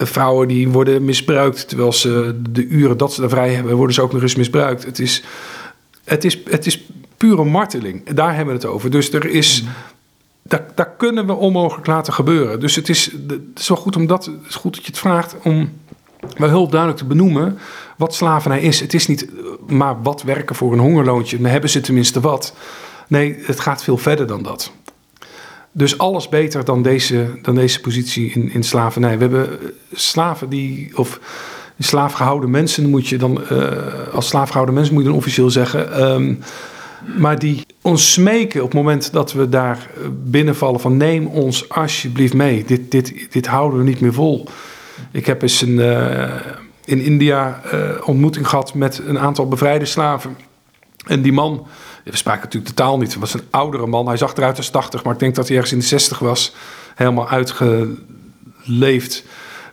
vrouwen 0.07 0.49
die 0.49 0.69
worden 0.69 1.04
misbruikt 1.04 1.69
terwijl 1.69 1.92
ze 1.92 2.40
de 2.50 2.66
uren 2.66 2.97
dat 2.97 3.12
ze 3.12 3.23
er 3.23 3.28
vrij 3.28 3.54
hebben, 3.54 3.76
worden 3.76 3.95
ze 3.95 4.02
ook 4.02 4.12
nog 4.12 4.23
eens 4.23 4.35
misbruikt. 4.35 4.85
Het 4.85 4.99
is, 4.99 5.23
het 6.04 6.25
is, 6.25 6.38
het 6.45 6.66
is 6.66 6.85
pure 7.16 7.45
marteling. 7.45 8.11
Daar 8.11 8.35
hebben 8.35 8.54
we 8.54 8.61
het 8.61 8.71
over. 8.71 8.90
Dus 8.90 9.12
er 9.12 9.26
is. 9.26 9.64
Dat, 10.42 10.62
dat 10.75 10.88
kunnen 10.97 11.26
we 11.26 11.33
onmogelijk 11.33 11.87
laten 11.87 12.12
gebeuren. 12.12 12.61
Dus 12.61 12.76
het 12.76 12.88
is, 12.88 13.11
het 13.28 13.59
is 13.59 13.69
wel 13.69 13.76
goed 13.76 13.97
om 13.97 14.07
dat. 14.07 14.25
Het 14.25 14.35
is 14.49 14.54
goed 14.54 14.75
dat 14.75 14.85
je 14.85 14.90
het 14.90 15.00
vraagt 15.00 15.37
om 15.42 15.73
wel 16.37 16.49
heel 16.49 16.69
duidelijk 16.69 17.00
te 17.00 17.07
benoemen 17.07 17.59
wat 17.97 18.14
slavernij 18.14 18.61
is. 18.61 18.80
Het 18.80 18.95
is 18.95 19.07
niet 19.07 19.28
maar 19.66 20.02
wat 20.02 20.23
werken 20.23 20.57
voor 20.57 20.73
een 20.73 20.78
hongerloontje. 20.78 21.37
Dan 21.40 21.50
hebben 21.50 21.71
ze 21.71 21.80
tenminste 21.80 22.21
wat. 22.21 22.54
Nee, 23.09 23.37
het 23.42 23.61
gaat 23.61 23.83
veel 23.83 23.97
verder 23.97 24.26
dan 24.26 24.42
dat. 24.42 24.73
Dus 25.73 25.99
alles 25.99 26.29
beter 26.29 26.65
dan 26.65 26.83
deze, 26.83 27.39
dan 27.43 27.55
deze 27.55 27.81
positie 27.81 28.31
in, 28.31 28.50
in 28.53 28.62
slavernij. 28.62 29.19
We 29.19 29.23
hebben 29.23 29.59
slaven 29.93 30.49
die, 30.49 30.91
of 30.95 31.21
slaafgehouden 31.79 32.50
mensen 32.50 32.91
moet 32.91 33.09
je 33.09 33.17
dan, 33.17 33.41
uh, 33.53 33.69
als 34.12 34.29
slaafgehouden 34.29 34.75
mensen 34.75 34.95
moet 34.95 35.03
je 35.03 35.09
dan 35.09 35.19
officieel 35.19 35.50
zeggen. 35.50 36.11
Um, 36.12 36.39
maar 37.19 37.39
die 37.39 37.67
ons 37.83 38.12
smeken 38.12 38.61
op 38.61 38.67
het 38.67 38.77
moment 38.77 39.12
dat 39.12 39.33
we 39.33 39.49
daar 39.49 39.91
binnenvallen 40.25 40.81
van 40.81 40.97
neem 40.97 41.27
ons 41.27 41.69
alsjeblieft 41.69 42.35
mee. 42.35 42.65
Dit, 42.65 42.91
dit, 42.91 43.27
dit 43.31 43.47
houden 43.47 43.79
we 43.79 43.85
niet 43.85 44.00
meer 44.00 44.12
vol. 44.12 44.47
Ik 45.12 45.27
heb 45.27 45.43
eens 45.43 45.61
een, 45.61 45.79
in 46.85 47.00
India 47.00 47.61
ontmoeting 48.05 48.49
gehad 48.49 48.75
met 48.75 49.03
een 49.07 49.19
aantal 49.19 49.49
bevrijde 49.49 49.85
slaven. 49.85 50.37
En 51.07 51.23
die 51.23 51.33
man 51.33 51.67
we 52.04 52.16
spraken 52.16 52.42
natuurlijk 52.42 52.75
totaal 52.75 52.99
niet. 52.99 53.11
Het 53.11 53.21
was 53.21 53.35
een 53.35 53.42
oudere 53.50 53.87
man. 53.87 54.07
Hij 54.07 54.16
zag 54.16 54.35
eruit 54.35 54.57
als 54.57 54.71
80, 54.71 55.04
maar 55.04 55.12
ik 55.12 55.19
denk 55.19 55.35
dat 55.35 55.47
hij 55.49 55.57
ergens 55.57 55.73
in 55.73 55.78
de 55.78 55.85
60 55.85 56.19
was. 56.19 56.54
Helemaal 56.95 57.28
uitgeleefd. 57.28 59.25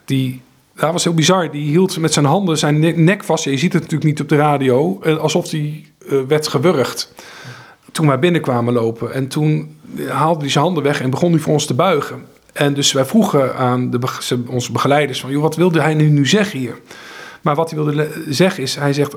Die, 0.05 0.41
dat 0.75 0.91
was 0.91 1.03
heel 1.03 1.13
bizar. 1.13 1.51
Die 1.51 1.69
hield 1.69 1.97
met 1.97 2.13
zijn 2.13 2.25
handen 2.25 2.57
zijn 2.57 3.03
nek 3.03 3.23
vast. 3.23 3.43
Je 3.43 3.57
ziet 3.57 3.73
het 3.73 3.81
natuurlijk 3.81 4.09
niet 4.09 4.21
op 4.21 4.29
de 4.29 4.35
radio. 4.35 4.99
Eh, 5.01 5.17
alsof 5.17 5.51
hij 5.51 5.85
uh, 5.99 6.21
werd 6.27 6.47
gewurgd. 6.47 7.13
Toen 7.91 8.07
wij 8.07 8.19
binnenkwamen 8.19 8.73
lopen. 8.73 9.13
En 9.13 9.27
toen 9.27 9.77
haalde 10.07 10.39
hij 10.39 10.49
zijn 10.49 10.63
handen 10.63 10.83
weg 10.83 11.01
en 11.01 11.09
begon 11.09 11.31
hij 11.31 11.39
voor 11.39 11.53
ons 11.53 11.65
te 11.65 11.73
buigen. 11.73 12.25
En 12.53 12.73
dus 12.73 12.91
wij 12.91 13.05
vroegen 13.05 13.55
aan 13.55 13.89
de, 13.89 13.99
onze 14.47 14.71
begeleiders 14.71 15.19
van... 15.19 15.31
Joh, 15.31 15.41
wat 15.41 15.55
wilde 15.55 15.81
hij 15.81 15.93
nu, 15.93 16.09
nu 16.09 16.27
zeggen 16.27 16.59
hier? 16.59 16.79
Maar 17.41 17.55
wat 17.55 17.69
hij 17.69 17.83
wilde 17.83 18.09
zeggen 18.29 18.63
is, 18.63 18.75
hij 18.75 18.93
zegt, 18.93 19.15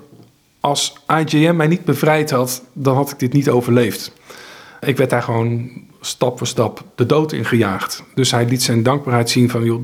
als 0.60 0.96
IGM 1.06 1.56
mij 1.56 1.66
niet 1.66 1.84
bevrijd 1.84 2.30
had, 2.30 2.62
dan 2.72 2.94
had 2.94 3.10
ik 3.10 3.18
dit 3.18 3.32
niet 3.32 3.50
overleefd. 3.50 4.12
Ik 4.80 4.96
werd 4.96 5.10
daar 5.10 5.22
gewoon 5.22 5.70
stap 6.00 6.38
voor 6.38 6.46
stap 6.46 6.84
de 6.94 7.06
dood 7.06 7.32
in 7.32 7.44
gejaagd. 7.44 8.02
Dus 8.14 8.30
hij 8.30 8.46
liet 8.46 8.62
zijn 8.62 8.82
dankbaarheid 8.82 9.30
zien 9.30 9.50
van, 9.50 9.64
joh, 9.64 9.82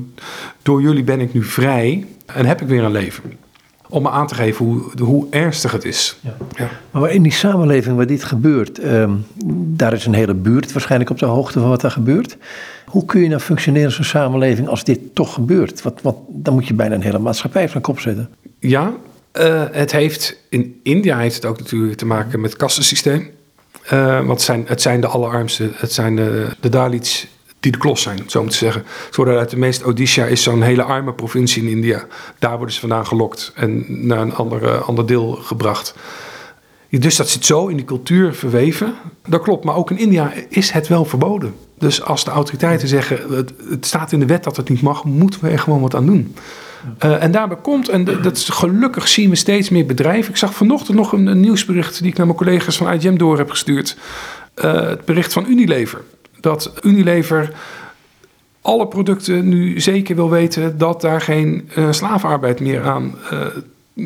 door 0.61 0.81
jullie 0.81 1.03
ben 1.03 1.19
ik 1.19 1.33
nu 1.33 1.43
vrij 1.43 2.05
en 2.25 2.45
heb 2.45 2.61
ik 2.61 2.67
weer 2.67 2.83
een 2.83 2.91
leven. 2.91 3.23
Om 3.89 4.03
me 4.03 4.09
aan 4.09 4.27
te 4.27 4.35
geven 4.35 4.65
hoe, 4.65 4.81
hoe 5.01 5.27
ernstig 5.29 5.71
het 5.71 5.85
is. 5.85 6.17
Ja. 6.21 6.35
Ja. 6.55 6.69
Maar 6.91 7.11
in 7.11 7.23
die 7.23 7.31
samenleving 7.31 7.95
waar 7.95 8.07
dit 8.07 8.23
gebeurt, 8.23 8.83
um, 8.83 9.25
daar 9.75 9.93
is 9.93 10.05
een 10.05 10.13
hele 10.13 10.33
buurt 10.33 10.71
waarschijnlijk 10.71 11.09
op 11.09 11.19
de 11.19 11.25
hoogte 11.25 11.59
van 11.59 11.69
wat 11.69 11.83
er 11.83 11.91
gebeurt. 11.91 12.37
Hoe 12.85 13.05
kun 13.05 13.21
je 13.21 13.27
nou 13.27 13.41
functioneren 13.41 13.87
als 13.87 13.97
een 13.97 14.05
samenleving 14.05 14.67
als 14.67 14.83
dit 14.83 14.99
toch 15.15 15.33
gebeurt? 15.33 15.81
Wat, 15.81 16.01
wat, 16.01 16.15
dan 16.27 16.53
moet 16.53 16.67
je 16.67 16.73
bijna 16.73 16.95
een 16.95 17.01
hele 17.01 17.19
maatschappij 17.19 17.69
van 17.69 17.81
kop 17.81 17.99
zetten. 17.99 18.29
Ja, 18.59 18.93
uh, 19.39 19.63
het 19.71 19.91
heeft 19.91 20.37
in 20.49 20.79
India 20.83 21.17
heeft 21.17 21.35
het 21.35 21.45
ook 21.45 21.57
natuurlijk 21.57 21.97
te 21.97 22.05
maken 22.05 22.41
met 22.41 22.49
het 22.49 22.59
kastensysteem. 22.59 23.29
Uh, 23.93 24.15
want 24.15 24.29
het 24.29 24.41
zijn, 24.41 24.63
het 24.67 24.81
zijn 24.81 25.01
de 25.01 25.07
allerarmste, 25.07 25.71
het 25.73 25.93
zijn 25.93 26.15
de, 26.15 26.47
de 26.59 26.69
Dalits 26.69 27.27
die 27.59 27.71
de 27.71 27.77
klos 27.77 28.01
zijn, 28.01 28.19
zo 28.27 28.39
om 28.39 28.49
te 28.49 28.55
zeggen. 28.55 28.83
Het 29.05 29.15
worden 29.15 29.37
uit 29.37 29.49
de 29.49 29.57
meest 29.57 29.83
Odisha 29.83 30.25
is 30.25 30.43
zo'n 30.43 30.61
hele 30.61 30.83
arme 30.83 31.13
provincie 31.13 31.63
in 31.63 31.69
India. 31.69 32.05
Daar 32.39 32.55
worden 32.55 32.73
ze 32.73 32.79
vandaan 32.79 33.07
gelokt 33.07 33.51
en 33.55 33.85
naar 34.07 34.19
een 34.19 34.33
ander, 34.33 34.81
ander 34.81 35.05
deel 35.05 35.31
gebracht. 35.31 35.95
Dus 36.89 37.15
dat 37.15 37.29
zit 37.29 37.45
zo 37.45 37.67
in 37.67 37.75
die 37.75 37.85
cultuur 37.85 38.33
verweven. 38.33 38.95
Dat 39.27 39.41
klopt, 39.41 39.63
maar 39.63 39.75
ook 39.75 39.91
in 39.91 39.97
India 39.97 40.33
is 40.49 40.71
het 40.71 40.87
wel 40.87 41.05
verboden. 41.05 41.55
Dus 41.77 42.03
als 42.03 42.23
de 42.23 42.31
autoriteiten 42.31 42.87
zeggen, 42.87 43.35
het, 43.35 43.53
het 43.69 43.85
staat 43.85 44.11
in 44.11 44.19
de 44.19 44.25
wet 44.25 44.43
dat 44.43 44.57
het 44.57 44.69
niet 44.69 44.81
mag, 44.81 45.03
moeten 45.03 45.41
we 45.41 45.49
er 45.49 45.59
gewoon 45.59 45.81
wat 45.81 45.95
aan 45.95 46.05
doen. 46.05 46.35
Uh, 47.05 47.23
en 47.23 47.31
daarbij 47.31 47.57
komt, 47.57 47.89
en 47.89 48.03
dat 48.03 48.37
is, 48.37 48.49
gelukkig 48.49 49.07
zien 49.07 49.29
we 49.29 49.35
steeds 49.35 49.69
meer 49.69 49.85
bedrijven. 49.85 50.29
Ik 50.29 50.37
zag 50.37 50.53
vanochtend 50.53 50.97
nog 50.97 51.11
een, 51.11 51.39
nieuwsbericht 51.39 51.99
die 51.99 52.11
ik 52.11 52.17
naar 52.17 52.25
mijn 52.25 52.37
collega's 52.37 52.77
van 52.77 52.93
IGM 52.93 53.17
door 53.17 53.37
heb 53.37 53.49
gestuurd. 53.49 53.97
Uh, 54.55 54.73
het 54.73 55.05
bericht 55.05 55.33
van 55.33 55.45
Unilever. 55.47 56.01
Dat 56.39 56.73
Unilever 56.81 57.53
alle 58.61 58.87
producten 58.87 59.49
nu 59.49 59.79
zeker 59.79 60.15
wil 60.15 60.29
weten 60.29 60.77
dat 60.77 61.01
daar 61.01 61.21
geen 61.21 61.69
uh, 61.77 61.91
slavenarbeid 61.91 62.59
meer 62.59 62.83
aan 62.83 63.15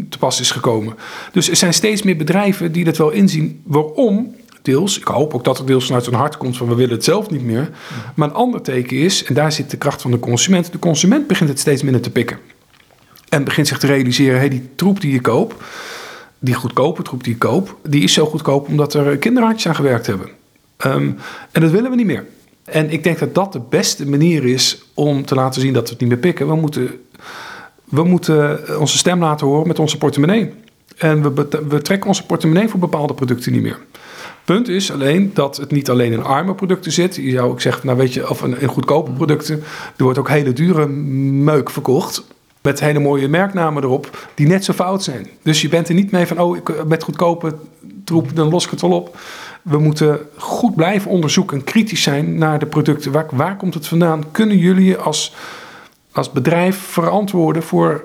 te 0.09 0.17
pas 0.17 0.39
is 0.39 0.51
gekomen. 0.51 0.95
Dus 1.31 1.49
er 1.49 1.55
zijn 1.55 1.73
steeds 1.73 2.01
meer 2.01 2.17
bedrijven 2.17 2.71
die 2.71 2.83
dat 2.83 2.97
wel 2.97 3.09
inzien. 3.09 3.61
Waarom? 3.65 4.35
Deels, 4.61 4.99
ik 4.99 5.07
hoop 5.07 5.33
ook 5.33 5.43
dat 5.43 5.57
het 5.57 5.67
deels 5.67 5.85
vanuit 5.85 6.05
hun 6.05 6.15
hart 6.15 6.37
komt 6.37 6.57
van 6.57 6.67
we 6.67 6.75
willen 6.75 6.95
het 6.95 7.03
zelf 7.03 7.29
niet 7.29 7.43
meer. 7.43 7.69
Maar 8.15 8.27
een 8.27 8.33
ander 8.33 8.61
teken 8.61 8.97
is, 8.97 9.23
en 9.23 9.33
daar 9.33 9.51
zit 9.51 9.71
de 9.71 9.77
kracht 9.77 10.01
van 10.01 10.11
de 10.11 10.19
consument. 10.19 10.71
De 10.71 10.79
consument 10.79 11.27
begint 11.27 11.49
het 11.49 11.59
steeds 11.59 11.83
minder 11.83 12.01
te 12.01 12.11
pikken. 12.11 12.37
En 13.31 13.43
begint 13.43 13.67
zich 13.67 13.77
te 13.77 13.87
realiseren, 13.87 14.39
hey, 14.39 14.49
die 14.49 14.69
troep 14.75 15.01
die 15.01 15.11
je 15.11 15.21
koopt, 15.21 15.55
die 16.39 16.53
goedkope 16.53 17.01
troep 17.01 17.23
die 17.23 17.33
je 17.33 17.39
koopt, 17.39 17.73
die 17.83 18.03
is 18.03 18.13
zo 18.13 18.25
goedkoop 18.25 18.67
omdat 18.67 18.93
er 18.93 19.17
kinderhandjes 19.17 19.67
aan 19.67 19.75
gewerkt 19.75 20.07
hebben. 20.07 20.29
Um, 20.85 21.17
en 21.51 21.61
dat 21.61 21.71
willen 21.71 21.89
we 21.89 21.95
niet 21.95 22.05
meer. 22.05 22.25
En 22.65 22.89
ik 22.89 23.03
denk 23.03 23.19
dat 23.19 23.35
dat 23.35 23.53
de 23.53 23.61
beste 23.69 24.09
manier 24.09 24.45
is 24.45 24.83
om 24.93 25.25
te 25.25 25.35
laten 25.35 25.61
zien 25.61 25.73
dat 25.73 25.83
we 25.83 25.89
het 25.89 25.99
niet 25.99 26.09
meer 26.09 26.17
pikken. 26.17 26.47
We 26.47 26.55
moeten, 26.55 26.89
we 27.83 28.03
moeten 28.03 28.79
onze 28.79 28.97
stem 28.97 29.19
laten 29.19 29.47
horen 29.47 29.67
met 29.67 29.79
onze 29.79 29.97
portemonnee. 29.97 30.53
En 30.97 31.21
we, 31.21 31.47
we 31.67 31.81
trekken 31.81 32.07
onze 32.07 32.25
portemonnee 32.25 32.67
voor 32.69 32.79
bepaalde 32.79 33.13
producten 33.13 33.51
niet 33.51 33.61
meer. 33.61 33.79
Punt 34.45 34.67
is 34.67 34.91
alleen 34.91 35.31
dat 35.33 35.57
het 35.57 35.71
niet 35.71 35.89
alleen 35.89 36.11
in 36.11 36.23
arme 36.23 36.55
producten 36.55 36.91
zit. 36.91 37.15
Je 37.15 37.31
zou 37.31 37.49
ook 37.49 37.61
zeggen, 37.61 37.85
nou 37.85 37.97
weet 37.97 38.13
je, 38.13 38.29
of 38.29 38.43
in, 38.43 38.59
in 38.59 38.67
goedkope 38.67 39.11
producten. 39.11 39.63
Er 39.97 40.03
wordt 40.03 40.19
ook 40.19 40.29
hele 40.29 40.53
dure 40.53 40.87
meuk 40.87 41.69
verkocht. 41.69 42.23
Met 42.61 42.79
hele 42.79 42.99
mooie 42.99 43.27
merknamen 43.27 43.83
erop, 43.83 44.27
die 44.33 44.47
net 44.47 44.65
zo 44.65 44.73
fout 44.73 45.03
zijn. 45.03 45.27
Dus 45.41 45.61
je 45.61 45.69
bent 45.69 45.87
er 45.87 45.93
niet 45.93 46.11
mee 46.11 46.25
van, 46.25 46.39
oh, 46.39 46.57
ik, 46.57 46.85
met 46.85 47.03
goedkope 47.03 47.55
troep, 48.03 48.35
dan 48.35 48.49
los 48.49 48.65
ik 48.65 48.71
het 48.71 48.81
wel 48.81 48.91
op. 48.91 49.17
We 49.61 49.77
moeten 49.77 50.19
goed 50.37 50.75
blijven 50.75 51.11
onderzoeken 51.11 51.57
en 51.57 51.63
kritisch 51.63 52.03
zijn 52.03 52.37
naar 52.37 52.59
de 52.59 52.65
producten. 52.65 53.11
Waar, 53.31 53.57
komt 53.57 53.73
het 53.73 53.87
vandaan? 53.87 54.31
Kunnen 54.31 54.57
jullie 54.57 54.97
als, 54.97 55.35
als 56.11 56.31
bedrijf 56.31 56.77
verantwoorden 56.77 57.63
voor, 57.63 58.03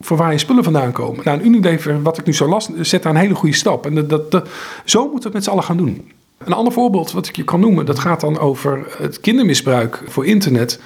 voor 0.00 0.16
waar 0.16 0.32
je 0.32 0.38
spullen 0.38 0.64
vandaan 0.64 0.92
komen? 0.92 1.24
Nou, 1.24 1.38
een 1.38 1.46
Unilever, 1.46 2.02
wat 2.02 2.18
ik 2.18 2.24
nu 2.24 2.34
zo 2.34 2.48
las, 2.48 2.68
zet 2.80 3.02
daar 3.02 3.14
een 3.14 3.20
hele 3.20 3.34
goede 3.34 3.54
stap. 3.54 3.86
En 3.86 4.06
dat, 4.08 4.30
dat, 4.30 4.48
zo 4.84 5.00
moeten 5.00 5.18
we 5.18 5.24
het 5.24 5.34
met 5.34 5.44
z'n 5.44 5.50
allen 5.50 5.64
gaan 5.64 5.76
doen. 5.76 6.10
Een 6.38 6.52
ander 6.52 6.72
voorbeeld 6.72 7.12
wat 7.12 7.28
ik 7.28 7.36
je 7.36 7.44
kan 7.44 7.60
noemen, 7.60 7.86
dat 7.86 7.98
gaat 7.98 8.20
dan 8.20 8.38
over 8.38 8.86
het 8.98 9.20
kindermisbruik 9.20 10.02
voor 10.06 10.26
internet. 10.26 10.80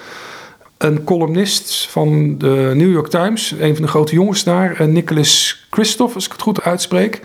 Een 0.78 1.04
columnist 1.04 1.88
van 1.90 2.38
de 2.38 2.72
New 2.74 2.92
York 2.92 3.08
Times, 3.08 3.54
een 3.58 3.74
van 3.74 3.84
de 3.84 3.90
grote 3.90 4.14
jongens 4.14 4.44
daar, 4.44 4.80
eh, 4.80 4.86
Nicholas 4.86 5.66
Christoph, 5.70 6.14
als 6.14 6.24
ik 6.24 6.32
het 6.32 6.42
goed 6.42 6.62
uitspreek. 6.62 7.20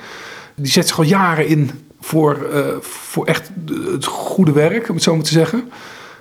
Die 0.56 0.72
zet 0.72 0.88
zich 0.88 0.98
al 0.98 1.04
jaren 1.04 1.48
in 1.48 1.72
voor, 2.02 2.48
uh, 2.54 2.66
voor 2.80 3.26
echt 3.26 3.52
het 3.92 4.06
goede 4.06 4.52
werk, 4.52 4.90
om 4.90 4.96
het 4.96 5.04
zo 5.04 5.16
maar 5.16 5.24
te 5.24 5.32
zeggen. 5.32 5.72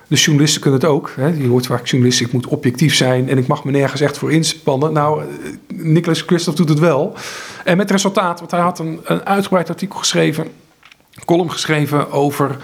De 0.07 0.15
journalisten 0.15 0.61
kunnen 0.61 0.79
het 0.79 0.89
ook. 0.89 1.13
Hè. 1.15 1.27
Je 1.27 1.47
hoort 1.47 1.65
vaak 1.65 1.87
journalisten, 1.87 2.25
ik 2.25 2.31
moet 2.31 2.47
objectief 2.47 2.95
zijn 2.95 3.29
en 3.29 3.37
ik 3.37 3.47
mag 3.47 3.63
me 3.63 3.71
nergens 3.71 4.01
echt 4.01 4.17
voor 4.17 4.31
inspannen. 4.31 4.93
Nou, 4.93 5.21
eh, 5.21 5.27
Nicholas 5.67 6.21
Christoph 6.21 6.57
doet 6.57 6.69
het 6.69 6.79
wel. 6.79 7.15
En 7.63 7.77
met 7.77 7.91
resultaat, 7.91 8.39
want 8.39 8.51
hij 8.51 8.59
had 8.59 8.79
een, 8.79 8.99
een 9.03 9.25
uitgebreid 9.25 9.69
artikel 9.69 9.99
geschreven, 9.99 10.47
column 11.25 11.51
geschreven 11.51 12.11
over 12.11 12.57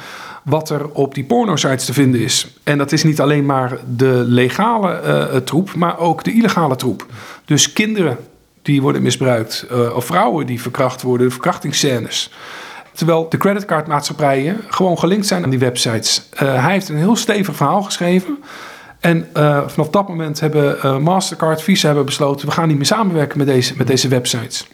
wat 0.49 0.69
er 0.69 0.89
op 0.89 1.13
die 1.13 1.23
porno-sites 1.23 1.85
te 1.85 1.93
vinden 1.93 2.21
is. 2.21 2.47
En 2.63 2.77
dat 2.77 2.91
is 2.91 3.03
niet 3.03 3.21
alleen 3.21 3.45
maar 3.45 3.77
de 3.95 4.23
legale 4.27 5.01
uh, 5.05 5.39
troep, 5.39 5.75
maar 5.75 5.99
ook 5.99 6.23
de 6.23 6.33
illegale 6.33 6.75
troep. 6.75 7.05
Dus 7.45 7.73
kinderen 7.73 8.17
die 8.61 8.81
worden 8.81 9.01
misbruikt, 9.01 9.65
uh, 9.71 9.95
of 9.95 10.05
vrouwen 10.05 10.45
die 10.45 10.61
verkracht 10.61 11.01
worden, 11.01 11.31
verkrachtingsscènes. 11.31 12.31
Terwijl 12.93 13.29
de 13.29 13.37
creditcardmaatschappijen 13.37 14.57
gewoon 14.69 14.99
gelinkt 14.99 15.27
zijn 15.27 15.43
aan 15.43 15.49
die 15.49 15.59
websites. 15.59 16.29
Hij 16.35 16.71
heeft 16.71 16.89
een 16.89 16.97
heel 16.97 17.15
stevig 17.15 17.55
verhaal 17.55 17.83
geschreven. 17.83 18.43
En 18.99 19.27
vanaf 19.67 19.89
dat 19.89 20.07
moment 20.07 20.39
hebben 20.39 21.01
Mastercard, 21.03 21.61
Visa 21.61 21.85
hebben 21.85 22.05
besloten... 22.05 22.47
we 22.47 22.53
gaan 22.53 22.67
niet 22.67 22.77
meer 22.77 22.85
samenwerken 22.85 23.37
met 23.37 23.47
deze, 23.47 23.73
met 23.77 23.87
deze 23.87 24.07
websites. 24.07 24.67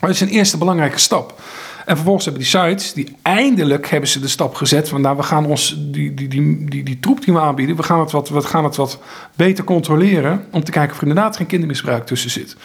Dat 0.00 0.10
is 0.10 0.20
een 0.20 0.28
eerste 0.28 0.58
belangrijke 0.58 0.98
stap. 0.98 1.40
En 1.84 1.94
vervolgens 1.94 2.24
hebben 2.24 2.42
die 2.42 2.50
sites, 2.50 2.92
die 2.92 3.16
eindelijk 3.22 3.88
hebben 3.88 4.08
ze 4.08 4.20
de 4.20 4.28
stap 4.28 4.54
gezet 4.54 4.88
van 4.88 5.00
nou, 5.00 5.16
we 5.16 5.22
gaan 5.22 5.46
ons 5.46 5.76
die, 5.78 6.14
die, 6.14 6.28
die, 6.28 6.64
die, 6.68 6.82
die 6.82 7.00
troep 7.00 7.24
die 7.24 7.34
we 7.34 7.40
aanbieden, 7.40 7.76
we 7.76 7.82
gaan, 7.82 8.00
het 8.00 8.10
wat, 8.10 8.28
we 8.28 8.42
gaan 8.42 8.64
het 8.64 8.76
wat 8.76 8.98
beter 9.36 9.64
controleren 9.64 10.44
om 10.50 10.64
te 10.64 10.70
kijken 10.70 10.92
of 10.92 11.00
er 11.00 11.06
inderdaad 11.08 11.36
geen 11.36 11.46
kindermisbruik 11.46 12.06
tussen 12.06 12.30
zit. 12.30 12.56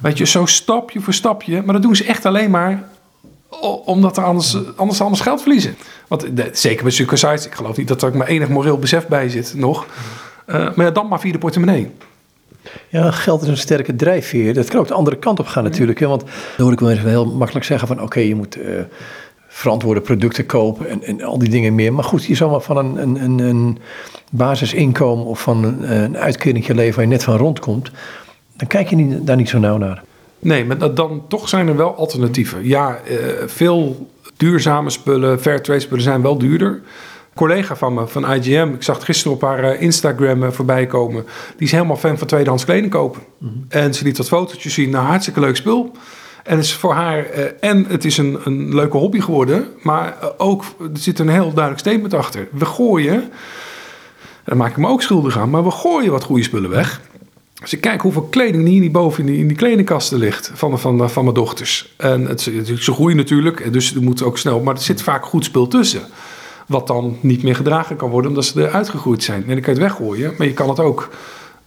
Weet 0.00 0.18
je, 0.18 0.26
zo 0.26 0.46
stapje 0.46 1.00
voor 1.00 1.14
stapje, 1.14 1.62
maar 1.62 1.72
dat 1.74 1.82
doen 1.82 1.96
ze 1.96 2.04
echt 2.04 2.26
alleen 2.26 2.50
maar 2.50 2.88
omdat 3.84 4.16
er 4.16 4.24
anders, 4.24 4.76
anders, 4.76 5.00
anders 5.00 5.20
geld 5.20 5.40
verliezen. 5.40 5.76
Want 6.08 6.26
zeker 6.52 6.82
bij 6.82 6.92
sites, 6.92 7.46
ik 7.46 7.54
geloof 7.54 7.76
niet 7.76 7.88
dat 7.88 8.02
er 8.02 8.08
ook 8.08 8.14
maar 8.14 8.26
enig 8.26 8.48
moreel 8.48 8.78
besef 8.78 9.06
bij 9.06 9.28
zit 9.28 9.54
nog. 9.54 9.86
Uh, 10.46 10.74
maar 10.74 10.92
dan 10.92 11.08
maar 11.08 11.20
via 11.20 11.32
de 11.32 11.38
portemonnee. 11.38 11.90
Ja, 12.88 13.10
geld 13.10 13.42
is 13.42 13.48
een 13.48 13.56
sterke 13.56 13.96
drijfveer. 13.96 14.54
Dat 14.54 14.68
kan 14.68 14.80
ook 14.80 14.88
de 14.88 14.94
andere 14.94 15.16
kant 15.18 15.38
op 15.38 15.46
gaan 15.46 15.64
natuurlijk. 15.64 16.00
Hè? 16.00 16.06
Want 16.06 16.20
dan 16.20 16.30
hoor 16.56 16.72
ik 16.72 16.80
wel 16.80 16.90
even 16.90 17.08
heel 17.08 17.26
makkelijk 17.26 17.64
zeggen 17.64 17.88
van... 17.88 18.02
oké, 18.02 18.20
je 18.20 18.34
moet 18.34 18.56
uh, 18.56 18.64
verantwoorde 19.48 20.00
producten 20.00 20.46
kopen 20.46 20.88
en, 20.88 21.02
en, 21.02 21.22
al 21.22 21.38
die 21.38 21.48
dingen 21.48 21.74
meer. 21.74 21.92
Maar 21.92 22.04
goed, 22.04 22.24
je 22.24 22.34
zou 22.34 22.50
maar 22.50 22.60
van 22.60 22.76
een, 22.76 22.96
een, 22.96 23.22
een, 23.22 23.38
een 23.38 23.78
basisinkomen... 24.30 25.24
of 25.24 25.40
van 25.40 25.64
een, 25.64 25.92
een 26.02 26.16
uitkering 26.16 26.68
leven 26.68 26.94
waar 26.94 27.04
je 27.04 27.10
net 27.10 27.24
van 27.24 27.36
rondkomt... 27.36 27.90
dan 28.56 28.68
kijk 28.68 28.90
je 28.90 28.96
niet, 28.96 29.26
daar 29.26 29.36
niet 29.36 29.48
zo 29.48 29.58
nauw 29.58 29.76
naar. 29.76 30.02
Nee, 30.38 30.64
maar 30.64 30.94
dan 30.94 31.24
toch 31.28 31.48
zijn 31.48 31.68
er 31.68 31.76
wel 31.76 31.94
alternatieven. 31.94 32.66
Ja, 32.66 32.98
uh, 33.10 33.16
veel 33.46 34.08
duurzame 34.36 34.90
spullen, 34.90 35.40
fairtrade 35.40 35.80
spullen 35.80 36.04
zijn 36.04 36.22
wel 36.22 36.38
duurder 36.38 36.80
collega 37.34 37.76
van 37.76 37.94
me 37.94 38.06
van 38.06 38.32
IGM, 38.32 38.70
ik 38.74 38.82
zag 38.82 38.96
het 38.96 39.04
gisteren 39.04 39.32
op 39.32 39.42
haar 39.42 39.64
eh, 39.64 39.80
Instagram 39.80 40.42
eh, 40.42 40.50
voorbij 40.50 40.86
komen. 40.86 41.24
Die 41.56 41.66
is 41.66 41.72
helemaal 41.72 41.96
fan 41.96 42.18
van 42.18 42.26
tweedehands 42.26 42.64
kleding 42.64 42.90
kopen. 42.92 43.22
Mhm. 43.38 43.52
En 43.68 43.94
ze 43.94 44.04
liet 44.04 44.16
dat 44.16 44.28
fotootje 44.28 44.70
zien. 44.70 44.90
Nou, 44.90 45.06
hartstikke 45.06 45.40
leuk 45.40 45.56
spul. 45.56 45.92
En 46.42 46.56
het 46.56 46.64
is 46.64 46.74
voor 46.74 46.92
haar, 46.92 47.26
uh, 47.36 47.44
en 47.60 47.84
het 47.88 48.04
is 48.04 48.18
een, 48.18 48.38
een 48.44 48.74
leuke 48.74 48.96
hobby 48.96 49.20
geworden, 49.20 49.66
maar 49.82 50.16
ook, 50.36 50.64
er 50.80 50.90
zit 50.92 51.18
een 51.18 51.28
heel 51.28 51.52
duidelijk 51.52 51.78
statement 51.78 52.14
achter. 52.14 52.48
We 52.50 52.64
gooien, 52.64 53.30
daar 54.44 54.56
maak 54.56 54.70
ik 54.70 54.76
me 54.76 54.88
ook 54.88 55.02
schuldig 55.02 55.38
aan, 55.38 55.50
maar 55.50 55.64
we 55.64 55.70
gooien 55.70 56.10
wat 56.10 56.24
goede 56.24 56.42
spullen 56.42 56.70
weg. 56.70 57.00
Als 57.60 57.72
ik 57.72 57.80
kijk 57.80 58.00
hoeveel 58.00 58.22
kleding 58.22 58.66
hier 58.66 58.80
niet 58.80 58.92
boven 58.92 59.20
in 59.20 59.26
die, 59.26 59.38
in 59.38 59.46
die 59.46 59.56
kledingkasten 59.56 60.18
ligt 60.18 60.50
van, 60.54 60.78
van, 60.78 61.10
van 61.10 61.24
mijn 61.24 61.34
dochters. 61.34 61.94
En 61.96 62.26
het, 62.26 62.40
ze 62.78 62.92
groeien 62.92 63.16
natuurlijk, 63.16 63.72
dus 63.72 63.94
er 63.94 64.02
moet 64.02 64.22
ook 64.22 64.38
snel, 64.38 64.60
maar 64.60 64.74
er 64.74 64.80
zit 64.80 65.02
vaak 65.02 65.24
goed 65.24 65.44
spul 65.44 65.68
tussen. 65.68 66.02
Wat 66.72 66.86
dan 66.86 67.16
niet 67.20 67.42
meer 67.42 67.56
gedragen 67.56 67.96
kan 67.96 68.10
worden 68.10 68.30
omdat 68.30 68.44
ze 68.44 68.62
eruit 68.62 68.88
gegroeid 68.88 69.22
zijn. 69.22 69.42
En 69.42 69.48
dan 69.48 69.60
kan 69.60 69.74
je 69.74 69.80
het 69.80 69.88
weggooien, 69.88 70.34
maar 70.38 70.46
je 70.46 70.52
kan 70.52 70.68
het 70.68 70.80
ook 70.80 71.10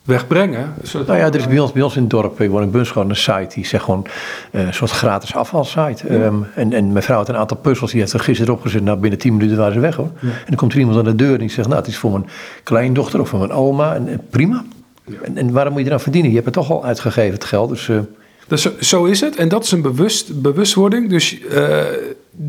wegbrengen. 0.06 0.74
Nou 0.94 1.18
ja, 1.18 1.26
er 1.26 1.36
is 1.36 1.48
bij 1.48 1.60
ons, 1.60 1.72
bij 1.72 1.82
ons 1.82 1.96
in 1.96 2.02
het 2.02 2.10
dorp, 2.10 2.42
ik 2.42 2.50
woon 2.50 2.62
in 2.62 2.72
Buns, 2.72 2.92
gewoon 2.92 3.10
een 3.10 3.16
site 3.16 3.48
die 3.54 3.66
zegt 3.66 3.84
gewoon 3.84 4.06
uh, 4.52 4.62
een 4.62 4.74
soort 4.74 4.92
gratis 4.92 5.36
afvalsite. 5.36 6.14
Ja. 6.14 6.26
Um, 6.26 6.48
en, 6.56 6.74
en 6.74 6.92
mijn 6.92 7.04
vrouw 7.04 7.18
had 7.18 7.30
een 7.30 7.36
aantal 7.36 7.58
puzzels, 7.58 7.92
die 7.92 8.00
heeft 8.00 8.14
er 8.14 8.20
gisteren 8.20 8.54
opgezet. 8.54 8.84
Nou, 8.84 8.98
binnen 8.98 9.20
10 9.20 9.34
minuten 9.36 9.58
waren 9.58 9.74
ze 9.74 9.80
weg 9.80 9.96
hoor. 9.96 10.12
Ja. 10.20 10.28
En 10.28 10.46
dan 10.48 10.56
komt 10.56 10.74
er 10.74 10.80
iemand 10.80 10.98
aan 10.98 11.04
de 11.04 11.16
deur 11.16 11.34
en 11.34 11.40
die 11.40 11.50
zegt, 11.50 11.68
nou, 11.68 11.80
het 11.80 11.90
is 11.90 11.98
voor 11.98 12.12
mijn 12.12 12.26
kleindochter 12.64 13.20
of 13.20 13.30
voor 13.30 13.40
mijn 13.40 13.52
oma. 13.52 13.96
En, 13.96 14.08
en 14.08 14.22
prima. 14.30 14.64
Ja. 15.06 15.16
En, 15.22 15.38
en, 15.38 15.52
waarom 15.52 15.74
moet 15.74 15.82
je 15.82 15.88
eraan 15.88 16.00
verdienen? 16.00 16.30
Je 16.30 16.36
hebt 16.36 16.56
het 16.56 16.56
toch 16.56 16.72
al 16.72 16.86
uitgegeven, 16.86 17.34
het 17.34 17.44
geld. 17.44 17.70
Dus 17.70 17.88
uh, 17.88 18.00
Dus 18.48 18.78
zo 18.80 19.06
is 19.06 19.22
het. 19.22 19.36
En 19.36 19.48
dat 19.48 19.64
is 19.64 19.72
een 19.72 19.82
bewust, 19.82 20.42
bewustwording. 20.42 21.10
Dus 21.10 21.40
uh, 21.40 21.78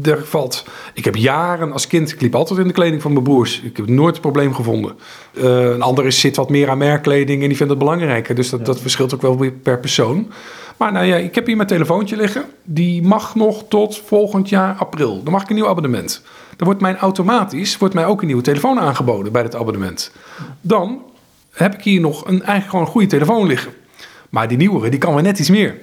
er 0.02 0.24
valt. 0.24 0.64
Ik 0.94 1.04
heb 1.04 1.16
jaren 1.16 1.72
als 1.72 1.86
kind. 1.86 2.12
Ik 2.12 2.20
liep 2.20 2.34
altijd 2.34 2.58
in 2.58 2.66
de 2.66 2.72
kleding 2.72 3.02
van 3.02 3.12
mijn 3.12 3.24
broers. 3.24 3.60
Ik 3.60 3.76
heb 3.76 3.88
nooit 3.88 4.14
een 4.14 4.20
probleem 4.20 4.54
gevonden. 4.54 4.96
Uh, 5.32 5.44
een 5.70 5.82
ander 5.82 6.12
zit 6.12 6.36
wat 6.36 6.50
meer 6.50 6.70
aan 6.70 6.78
merkkleding 6.78 7.42
en 7.42 7.48
die 7.48 7.56
vindt 7.56 7.72
het 7.72 7.82
belangrijker. 7.82 8.34
Dus 8.34 8.50
dat, 8.50 8.66
dat 8.66 8.80
verschilt 8.80 9.14
ook 9.14 9.22
wel 9.22 9.38
weer 9.38 9.52
per 9.52 9.80
persoon. 9.80 10.30
Maar 10.76 10.92
nou 10.92 11.06
ja, 11.06 11.16
ik 11.16 11.34
heb 11.34 11.46
hier 11.46 11.56
mijn 11.56 11.68
telefoontje 11.68 12.16
liggen. 12.16 12.44
Die 12.64 13.02
mag 13.02 13.34
nog 13.34 13.64
tot 13.68 14.02
volgend 14.04 14.48
jaar 14.48 14.74
april. 14.74 15.22
Dan 15.22 15.32
mag 15.32 15.42
ik 15.42 15.48
een 15.48 15.54
nieuw 15.54 15.68
abonnement. 15.68 16.22
Dan 16.56 16.66
wordt 16.66 16.80
mijn 16.80 16.96
automatisch 16.96 17.78
wordt 17.78 17.94
mij 17.94 18.06
ook 18.06 18.20
een 18.20 18.26
nieuwe 18.26 18.42
telefoon 18.42 18.80
aangeboden 18.80 19.32
bij 19.32 19.42
het 19.42 19.54
abonnement. 19.54 20.12
Dan 20.60 21.02
heb 21.50 21.74
ik 21.74 21.82
hier 21.82 22.00
nog 22.00 22.20
een, 22.20 22.38
eigenlijk 22.42 22.70
gewoon 22.70 22.84
een 22.84 22.90
goede 22.90 23.06
telefoon 23.06 23.46
liggen. 23.46 23.72
Maar 24.30 24.48
die 24.48 24.56
nieuwere, 24.56 24.88
die 24.88 24.98
kan 24.98 25.14
weer 25.14 25.22
net 25.22 25.38
iets 25.38 25.50
meer. 25.50 25.78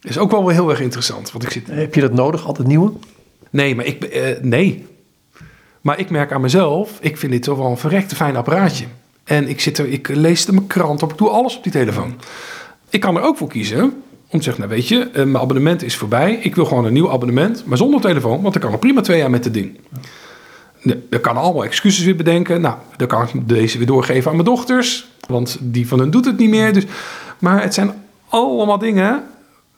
Is 0.00 0.18
ook 0.18 0.30
wel 0.30 0.48
heel 0.48 0.70
erg 0.70 0.80
interessant. 0.80 1.32
Want 1.32 1.44
ik 1.44 1.50
zit... 1.50 1.66
Heb 1.66 1.94
je 1.94 2.00
dat 2.00 2.12
nodig, 2.12 2.46
altijd 2.46 2.68
nieuwe? 2.68 2.92
Nee, 3.52 3.74
maar 3.74 3.84
ik, 3.84 4.14
uh, 4.14 4.26
nee. 4.40 4.86
Maar 5.80 5.98
ik 5.98 6.10
merk 6.10 6.32
aan 6.32 6.40
mezelf, 6.40 6.98
ik 7.00 7.16
vind 7.16 7.32
dit 7.32 7.42
toch 7.42 7.58
wel 7.58 7.70
een 7.70 7.76
verrekte 7.76 8.14
fijn 8.14 8.36
apparaatje. 8.36 8.84
En 9.24 9.48
ik, 9.48 9.60
zit 9.60 9.78
er, 9.78 9.88
ik 9.88 10.08
lees 10.08 10.46
er 10.46 10.54
mijn 10.54 10.66
krant 10.66 11.02
op, 11.02 11.12
ik 11.12 11.18
doe 11.18 11.28
alles 11.28 11.56
op 11.56 11.62
die 11.62 11.72
telefoon. 11.72 12.14
Ik 12.90 13.00
kan 13.00 13.16
er 13.16 13.22
ook 13.22 13.36
voor 13.36 13.48
kiezen 13.48 13.82
om 14.28 14.38
te 14.38 14.44
zeggen, 14.44 14.62
nou 14.62 14.74
weet 14.74 14.88
je, 14.88 15.08
eh, 15.12 15.24
mijn 15.24 15.42
abonnement 15.42 15.82
is 15.82 15.96
voorbij. 15.96 16.34
Ik 16.34 16.54
wil 16.54 16.64
gewoon 16.64 16.84
een 16.84 16.92
nieuw 16.92 17.10
abonnement, 17.10 17.66
maar 17.66 17.78
zonder 17.78 18.00
telefoon, 18.00 18.42
want 18.42 18.54
ik 18.54 18.60
kan 18.60 18.72
er 18.72 18.78
prima 18.78 19.00
twee 19.00 19.18
jaar 19.18 19.30
met 19.30 19.44
het 19.44 19.54
ding. 19.54 19.80
Ik 21.10 21.22
kan 21.22 21.36
allemaal 21.36 21.64
excuses 21.64 22.04
weer 22.04 22.16
bedenken. 22.16 22.60
Nou, 22.60 22.76
dan 22.96 23.06
kan 23.06 23.22
ik 23.22 23.48
deze 23.48 23.78
weer 23.78 23.86
doorgeven 23.86 24.30
aan 24.30 24.36
mijn 24.36 24.48
dochters, 24.48 25.08
want 25.28 25.58
die 25.60 25.88
van 25.88 25.98
hen 25.98 26.10
doet 26.10 26.24
het 26.24 26.38
niet 26.38 26.50
meer. 26.50 26.72
Dus, 26.72 26.84
maar 27.38 27.62
het 27.62 27.74
zijn 27.74 27.92
allemaal 28.28 28.78
dingen 28.78 29.22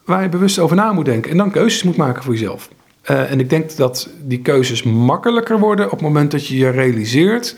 waar 0.04 0.22
je 0.22 0.28
bewust 0.28 0.58
over 0.58 0.76
na 0.76 0.92
moet 0.92 1.04
denken 1.04 1.30
en 1.30 1.36
dan 1.36 1.50
keuzes 1.50 1.82
moet 1.82 1.96
maken 1.96 2.22
voor 2.22 2.32
jezelf. 2.32 2.68
Uh, 3.10 3.30
en 3.30 3.40
ik 3.40 3.50
denk 3.50 3.76
dat 3.76 4.08
die 4.22 4.40
keuzes 4.40 4.82
makkelijker 4.82 5.58
worden 5.58 5.84
op 5.84 5.90
het 5.90 6.00
moment 6.00 6.30
dat 6.30 6.46
je 6.46 6.56
je 6.56 6.68
realiseert 6.68 7.56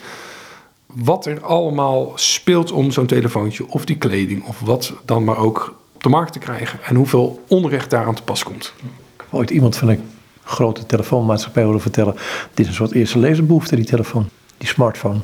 wat 0.87 1.27
er 1.27 1.41
allemaal 1.41 2.13
speelt 2.15 2.73
om 2.73 2.91
zo'n 2.91 3.07
telefoontje 3.07 3.69
of 3.69 3.85
die 3.85 3.97
kleding 3.97 4.45
of 4.45 4.61
wat 4.61 4.93
dan 5.05 5.25
maar 5.25 5.39
ook 5.39 5.75
op 5.95 6.03
de 6.03 6.09
markt 6.09 6.33
te 6.33 6.39
krijgen 6.39 6.79
en 6.83 6.97
hoeveel 6.97 7.45
onrecht 7.49 7.91
daar 7.91 8.07
aan 8.07 8.15
te 8.15 8.23
pas 8.23 8.43
komt. 8.43 8.73
Ik 8.77 8.83
heb 9.17 9.27
ooit 9.31 9.51
iemand 9.51 9.77
van 9.77 9.89
een 9.89 10.01
grote 10.45 10.87
telefoonmaatschappij 10.87 11.63
horen 11.63 11.81
vertellen: 11.81 12.15
dit 12.55 12.59
is 12.59 12.67
een 12.67 12.75
soort 12.75 12.93
eerste 12.93 13.19
lezenbehoefte, 13.19 13.77
die 13.77 13.85
telefoon, 13.85 14.29
die 14.59 14.69
smartphone. 14.69 15.19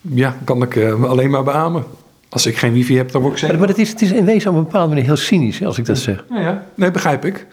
Ja, 0.00 0.36
kan 0.44 0.62
ik 0.62 0.74
uh, 0.74 1.04
alleen 1.04 1.30
maar 1.30 1.44
beamen. 1.44 1.84
Als 2.28 2.46
ik 2.46 2.56
geen 2.56 2.72
wifi 2.72 2.96
heb, 2.96 3.10
dan 3.10 3.20
word 3.20 3.32
ik 3.32 3.38
zeggen. 3.38 3.58
Maar, 3.58 3.68
het, 3.68 3.78
is, 3.78 3.88
het 3.88 4.02
is 4.02 4.12
in 4.12 4.24
wezen 4.24 4.50
op 4.50 4.56
een 4.56 4.64
bepaalde 4.64 4.88
manier 4.88 5.04
heel 5.04 5.16
cynisch, 5.16 5.64
als 5.64 5.78
ik 5.78 5.86
dat 5.86 5.98
zeg. 5.98 6.24
Ja, 6.30 6.40
ja. 6.40 6.66
nee, 6.74 6.90
begrijp 6.90 7.24
ik. 7.24 7.46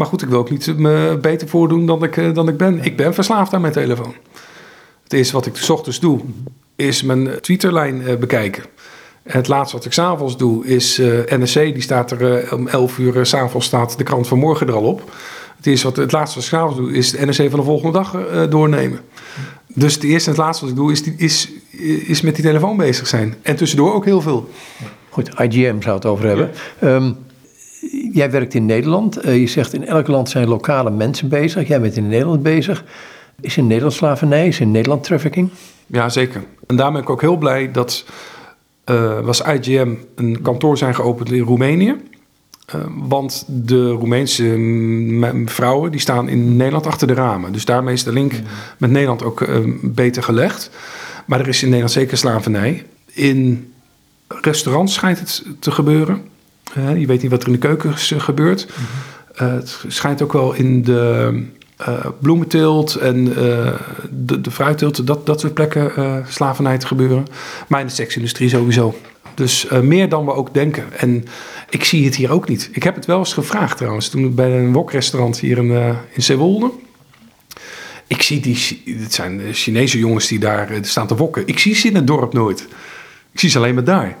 Maar 0.00 0.08
goed, 0.08 0.22
ik 0.22 0.28
wil 0.28 0.38
ook 0.38 0.50
niet 0.50 0.78
me 0.78 1.18
beter 1.20 1.48
voordoen 1.48 1.86
dan 1.86 2.02
ik, 2.02 2.16
eh, 2.16 2.34
dan 2.34 2.48
ik 2.48 2.56
ben. 2.56 2.84
Ik 2.84 2.96
ben 2.96 3.14
verslaafd 3.14 3.52
aan 3.52 3.60
mijn 3.60 3.72
telefoon. 3.72 4.14
Het 5.02 5.12
eerste 5.12 5.32
wat 5.34 5.46
ik 5.46 5.56
s 5.56 5.70
ochtends 5.70 6.00
doe, 6.00 6.20
is 6.76 7.02
mijn 7.02 7.40
Twitterlijn 7.40 8.00
uh, 8.00 8.16
bekijken. 8.16 8.64
Het 9.22 9.48
laatste 9.48 9.76
wat 9.76 9.84
ik 9.84 9.92
s'avonds 9.92 10.36
doe 10.36 10.66
is 10.66 10.98
uh, 10.98 11.18
NSC. 11.26 11.54
Die 11.54 11.80
staat 11.80 12.10
er 12.10 12.54
om 12.54 12.68
11 12.68 12.98
uur 12.98 13.26
s 13.26 13.28
s'avonds 13.28 13.66
staat 13.66 13.98
de 13.98 14.04
krant 14.04 14.28
van 14.28 14.38
morgen 14.38 14.66
er 14.66 14.74
al 14.74 14.82
op. 14.82 15.02
Het, 15.56 15.66
eerste 15.66 15.86
wat, 15.86 15.96
het 15.96 16.12
laatste 16.12 16.34
wat 16.36 16.44
ik 16.44 16.50
s'avonds 16.50 16.76
doe 16.76 16.92
is 16.92 17.10
de 17.10 17.26
NRC 17.26 17.50
van 17.50 17.58
de 17.58 17.64
volgende 17.64 17.92
dag 17.92 18.16
doornemen. 18.48 19.00
Dus 19.66 19.94
het 19.94 20.02
eerste 20.02 20.30
en 20.30 20.36
het 20.36 20.44
laatste 20.44 20.64
wat 20.64 20.74
ik 20.74 20.80
doe 20.80 20.92
is, 20.92 21.02
is, 21.02 21.50
is 22.06 22.20
met 22.20 22.34
die 22.34 22.44
telefoon 22.44 22.76
bezig 22.76 23.06
zijn. 23.06 23.34
En 23.42 23.56
tussendoor 23.56 23.94
ook 23.94 24.04
heel 24.04 24.20
veel. 24.20 24.50
Goed, 25.08 25.28
IGM 25.40 25.80
zou 25.80 25.94
het 25.94 26.06
over 26.06 26.26
hebben. 26.26 26.50
Ja. 26.80 26.94
Um, 26.94 27.16
jij 28.12 28.30
werkt 28.30 28.54
in 28.54 28.66
Nederland. 28.66 29.24
Uh, 29.24 29.40
je 29.40 29.46
zegt 29.46 29.72
in 29.72 29.86
elk 29.86 30.06
land 30.06 30.28
zijn 30.28 30.48
lokale 30.48 30.90
mensen 30.90 31.28
bezig. 31.28 31.68
Jij 31.68 31.80
bent 31.80 31.96
in 31.96 32.08
Nederland 32.08 32.42
bezig. 32.42 32.84
Is 33.40 33.56
in 33.56 33.66
Nederland 33.66 33.94
slavernij? 33.94 34.46
Is 34.46 34.60
in 34.60 34.70
Nederland 34.70 35.04
trafficking? 35.04 35.50
Ja, 35.86 36.08
zeker. 36.08 36.44
En 36.66 36.76
daar 36.76 36.92
ben 36.92 37.00
ik 37.00 37.10
ook 37.10 37.20
heel 37.20 37.36
blij 37.36 37.70
dat 37.70 38.04
uh, 38.90 39.20
was 39.20 39.40
IGM 39.40 39.94
een 40.14 40.42
kantoor 40.42 40.78
zijn 40.78 40.94
geopend 40.94 41.32
in 41.32 41.42
Roemenië. 41.42 41.96
Uh, 42.74 42.80
want 43.08 43.44
de 43.46 43.90
Roemeense 43.90 45.44
vrouwen 45.46 45.90
die 45.90 46.00
staan 46.00 46.28
in 46.28 46.56
Nederland 46.56 46.86
achter 46.86 47.06
de 47.06 47.14
ramen. 47.14 47.52
Dus 47.52 47.64
daarmee 47.64 47.94
is 47.94 48.04
de 48.04 48.12
link 48.12 48.32
met 48.78 48.90
Nederland 48.90 49.24
ook 49.24 49.46
beter 49.82 50.22
gelegd. 50.22 50.70
Maar 51.26 51.40
er 51.40 51.48
is 51.48 51.62
in 51.62 51.68
Nederland 51.68 51.92
zeker 51.92 52.16
slavernij. 52.16 52.86
In 53.12 53.72
restaurants 54.26 54.94
schijnt 54.94 55.18
het 55.18 55.44
te 55.58 55.70
gebeuren 55.70 56.22
je 56.74 57.06
weet 57.06 57.22
niet 57.22 57.30
wat 57.30 57.40
er 57.40 57.46
in 57.46 57.52
de 57.52 57.58
keuken 57.58 57.96
gebeurt. 57.98 58.66
Mhm. 58.66 59.44
het 59.54 59.84
schijnt 59.88 60.22
ook 60.22 60.32
wel 60.32 60.52
in 60.52 60.82
de 60.82 61.44
uh, 61.88 62.06
bloementeelt 62.18 62.94
en 62.94 63.26
uh, 63.26 63.34
de, 64.10 64.40
de 64.40 64.50
fruitteelt, 64.50 65.06
dat, 65.06 65.26
dat 65.26 65.40
soort 65.40 65.54
plekken 65.54 65.92
uh, 65.98 66.16
slavernij 66.28 66.78
te 66.78 66.86
gebeuren. 66.86 67.26
Maar 67.68 67.80
in 67.80 67.86
de 67.86 67.92
seksindustrie 67.92 68.48
sowieso. 68.48 68.98
Dus 69.34 69.66
meer 69.82 70.08
dan 70.08 70.24
we 70.24 70.32
ook 70.32 70.54
denken. 70.54 70.84
En 70.96 71.24
ik 71.70 71.84
zie 71.84 72.04
het 72.04 72.16
hier 72.16 72.30
ook 72.30 72.48
niet. 72.48 72.70
Ik 72.72 72.82
heb 72.82 72.94
het 72.94 73.06
wel 73.06 73.18
eens 73.18 73.32
gevraagd 73.32 73.76
trouwens, 73.76 74.08
toen 74.08 74.34
bij 74.34 74.58
een 74.58 74.72
wokrestaurant 74.72 75.38
hier 75.38 75.58
in, 75.58 75.70
in 76.12 76.22
Zeewolde. 76.22 76.70
Ik 78.06 78.22
zie 78.22 78.40
die, 78.40 78.82
het 78.98 79.14
zijn 79.14 79.40
Chinese 79.52 79.98
jongens 79.98 80.28
die 80.28 80.38
daar 80.38 80.78
staan 80.80 81.06
te 81.06 81.16
wokken. 81.16 81.46
Ik 81.46 81.58
zie 81.58 81.74
ze 81.74 81.88
in 81.88 81.94
het 81.94 82.06
dorp 82.06 82.32
nooit. 82.32 82.66
Ik 83.32 83.40
zie 83.40 83.48
ze 83.48 83.58
alleen 83.58 83.74
maar 83.74 83.84
daar. 83.84 84.16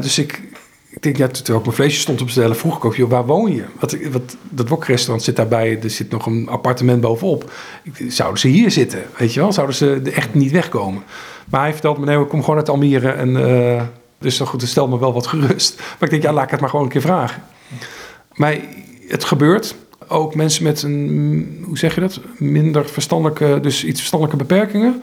dus 0.00 0.18
ik, 0.18 0.40
ik 0.94 1.02
denk, 1.02 1.16
ja, 1.16 1.28
terwijl 1.28 1.58
ik 1.58 1.64
mijn 1.64 1.76
vleesje 1.76 2.00
stond 2.00 2.20
op 2.20 2.26
te 2.26 2.32
stellen, 2.32 2.56
vroeg 2.56 2.76
ik 2.76 2.84
ook, 2.84 2.96
joh, 2.96 3.10
waar 3.10 3.26
woon 3.26 3.54
je? 3.54 3.64
Wat, 3.80 3.96
wat, 4.12 4.36
dat 4.42 4.68
wokrestaurant 4.68 5.22
zit 5.22 5.36
daarbij, 5.36 5.78
er 5.82 5.90
zit 5.90 6.10
nog 6.10 6.26
een 6.26 6.48
appartement 6.48 7.00
bovenop. 7.00 7.52
Zouden 8.08 8.40
ze 8.40 8.48
hier 8.48 8.70
zitten, 8.70 9.02
weet 9.16 9.34
je 9.34 9.40
wel? 9.40 9.52
Zouden 9.52 9.76
ze 9.76 10.00
echt 10.14 10.34
niet 10.34 10.50
wegkomen? 10.50 11.02
Maar 11.50 11.60
hij 11.60 11.72
vertelt 11.72 11.98
me, 11.98 12.04
nee, 12.04 12.18
ik 12.18 12.28
kom 12.28 12.40
gewoon 12.40 12.58
uit 12.58 12.68
Almere 12.68 13.10
en 13.10 13.28
uh, 13.28 13.82
dus 14.18 14.40
goed, 14.40 14.60
dan 14.60 14.68
stel 14.68 14.88
me 14.88 14.98
wel 14.98 15.12
wat 15.12 15.26
gerust. 15.26 15.76
Maar 15.98 16.08
ik 16.08 16.10
denk, 16.10 16.22
ja, 16.22 16.32
laat 16.32 16.44
ik 16.44 16.50
het 16.50 16.60
maar 16.60 16.70
gewoon 16.70 16.84
een 16.84 16.90
keer 16.90 17.00
vragen. 17.00 17.42
Maar 18.32 18.56
het 19.08 19.24
gebeurt. 19.24 19.74
Ook 20.08 20.34
mensen 20.34 20.64
met 20.64 20.82
een, 20.82 21.62
hoe 21.66 21.78
zeg 21.78 21.94
je 21.94 22.00
dat, 22.00 22.20
minder 22.38 22.88
verstandelijke, 22.88 23.58
dus 23.62 23.84
iets 23.84 23.98
verstandelijke 23.98 24.44
beperkingen, 24.44 25.02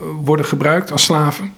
eh, 0.00 0.06
worden 0.22 0.46
gebruikt 0.46 0.92
als 0.92 1.04
slaven. 1.04 1.54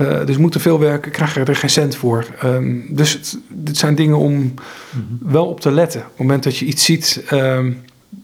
Uh, 0.00 0.26
dus 0.26 0.36
moeten 0.36 0.60
veel 0.60 0.78
werken, 0.78 1.10
krijgen 1.10 1.44
er 1.44 1.56
geen 1.56 1.70
cent 1.70 1.96
voor. 1.96 2.26
Um, 2.44 2.86
dus 2.90 3.12
het, 3.12 3.38
dit 3.48 3.76
zijn 3.76 3.94
dingen 3.94 4.16
om 4.16 4.32
mm 4.32 4.54
-hmm. 4.90 5.18
wel 5.32 5.46
op 5.46 5.60
te 5.60 5.70
letten. 5.70 6.00
Op 6.00 6.08
het 6.08 6.18
moment 6.18 6.42
dat 6.42 6.56
je 6.56 6.64
iets 6.64 6.84
ziet, 6.84 7.24
um, 7.32 7.82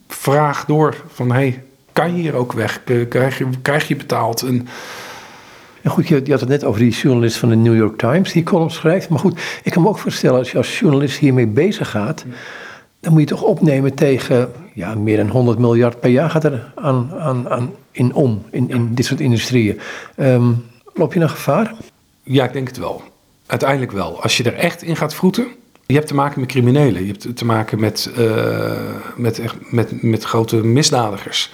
vraag 0.09 0.65
door 0.65 1.05
van 1.09 1.33
hey, 1.33 1.62
kan 1.93 2.17
je 2.17 2.23
hier 2.23 2.35
ook 2.35 2.53
weg? 2.53 2.81
Krijg 3.09 3.39
je, 3.39 3.47
krijg 3.62 3.89
je 3.89 3.97
betaald? 3.97 4.43
En, 4.43 4.69
en 5.83 5.91
goed, 5.91 6.09
je, 6.09 6.21
je, 6.25 6.31
had 6.31 6.41
het 6.41 6.49
net 6.49 6.65
over 6.65 6.81
die 6.81 6.93
journalist 6.93 7.37
van 7.37 7.49
de 7.49 7.57
New 7.57 7.77
York 7.77 7.99
Times 7.99 8.33
die 8.33 8.43
column 8.43 8.71
schrijft. 8.71 9.09
Maar 9.09 9.19
goed, 9.19 9.41
ik 9.62 9.73
kan 9.73 9.83
me 9.83 9.89
ook 9.89 9.99
voorstellen 9.99 10.39
als 10.39 10.51
je 10.51 10.57
als 10.57 10.79
journalist 10.79 11.19
hiermee 11.19 11.47
bezig 11.47 11.91
gaat, 11.91 12.25
dan 13.01 13.12
moet 13.12 13.21
je 13.21 13.27
toch 13.27 13.43
opnemen 13.43 13.95
tegen 13.95 14.53
ja, 14.75 14.95
meer 14.95 15.17
dan 15.17 15.29
100 15.29 15.59
miljard 15.59 16.01
per 16.01 16.11
jaar 16.11 16.31
gaat 16.31 16.45
er 16.45 16.73
aan, 16.75 17.12
aan, 17.19 17.49
aan 17.49 17.71
in 17.91 18.15
om 18.15 18.43
in, 18.51 18.71
in 18.71 18.95
dit 18.95 19.05
soort 19.05 19.21
industrieën. 19.21 19.81
Um, 20.17 20.65
Loop 20.97 21.13
je 21.13 21.21
een 21.21 21.31
gevaar? 21.31 21.75
Ja, 22.23 22.45
ik 22.45 22.53
denk 22.53 22.69
het 22.69 22.77
wel. 22.77 23.03
Uiteindelijk 23.47 23.93
wel. 23.93 24.23
Als 24.23 24.37
je 24.37 24.45
er 24.45 24.55
echt 24.55 24.83
in 24.83 24.97
gaat 24.97 25.15
vroeten. 25.15 25.47
Je 25.87 25.95
hebt 25.95 26.07
te 26.07 26.15
maken 26.15 26.41
met 26.41 26.49
criminelen. 26.49 27.01
Je 27.01 27.13
hebt 27.13 27.37
te 27.37 27.45
maken 27.45 27.81
met, 27.81 28.11
uh, 28.19 28.73
met, 29.17 29.43
met, 29.71 30.03
met 30.03 30.25
grote 30.25 30.57
misdadigers. 30.57 31.53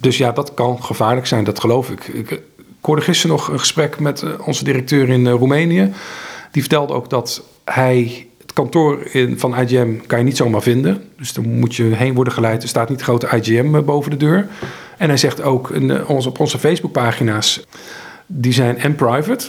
Dus 0.00 0.16
ja, 0.16 0.32
dat 0.32 0.54
kan 0.54 0.82
gevaarlijk 0.82 1.26
zijn, 1.26 1.44
dat 1.44 1.60
geloof 1.60 1.90
ik. 1.90 2.06
Ik, 2.06 2.30
ik 2.30 2.40
hoorde 2.80 3.02
gisteren 3.02 3.36
nog 3.36 3.48
een 3.48 3.58
gesprek 3.58 4.00
met 4.00 4.22
eh, 4.22 4.30
onze 4.46 4.64
directeur 4.64 5.08
in 5.08 5.28
Roemenië. 5.28 5.92
Die 6.50 6.62
vertelde 6.62 6.92
ook 6.92 7.10
dat 7.10 7.42
hij 7.64 8.26
het 8.40 8.52
kantoor 8.52 9.06
in, 9.12 9.38
van 9.38 9.58
IGM 9.58 9.96
kan 10.06 10.18
je 10.18 10.24
niet 10.24 10.36
zomaar 10.36 10.62
vinden. 10.62 11.08
Dus 11.18 11.32
dan 11.32 11.58
moet 11.58 11.74
je 11.74 11.82
heen 11.82 12.14
worden 12.14 12.32
geleid. 12.32 12.62
Er 12.62 12.68
staat 12.68 12.88
niet 12.88 13.02
grote 13.02 13.28
IGM 13.36 13.84
boven 13.84 14.10
de 14.10 14.16
deur. 14.16 14.48
En 14.98 15.08
hij 15.08 15.18
zegt 15.18 15.42
ook 15.42 15.70
in, 15.70 16.06
op 16.06 16.40
onze 16.40 16.58
Facebookpagina's 16.58 17.64
die 18.26 18.52
zijn 18.52 18.78
en 18.78 18.94
private. 18.94 19.48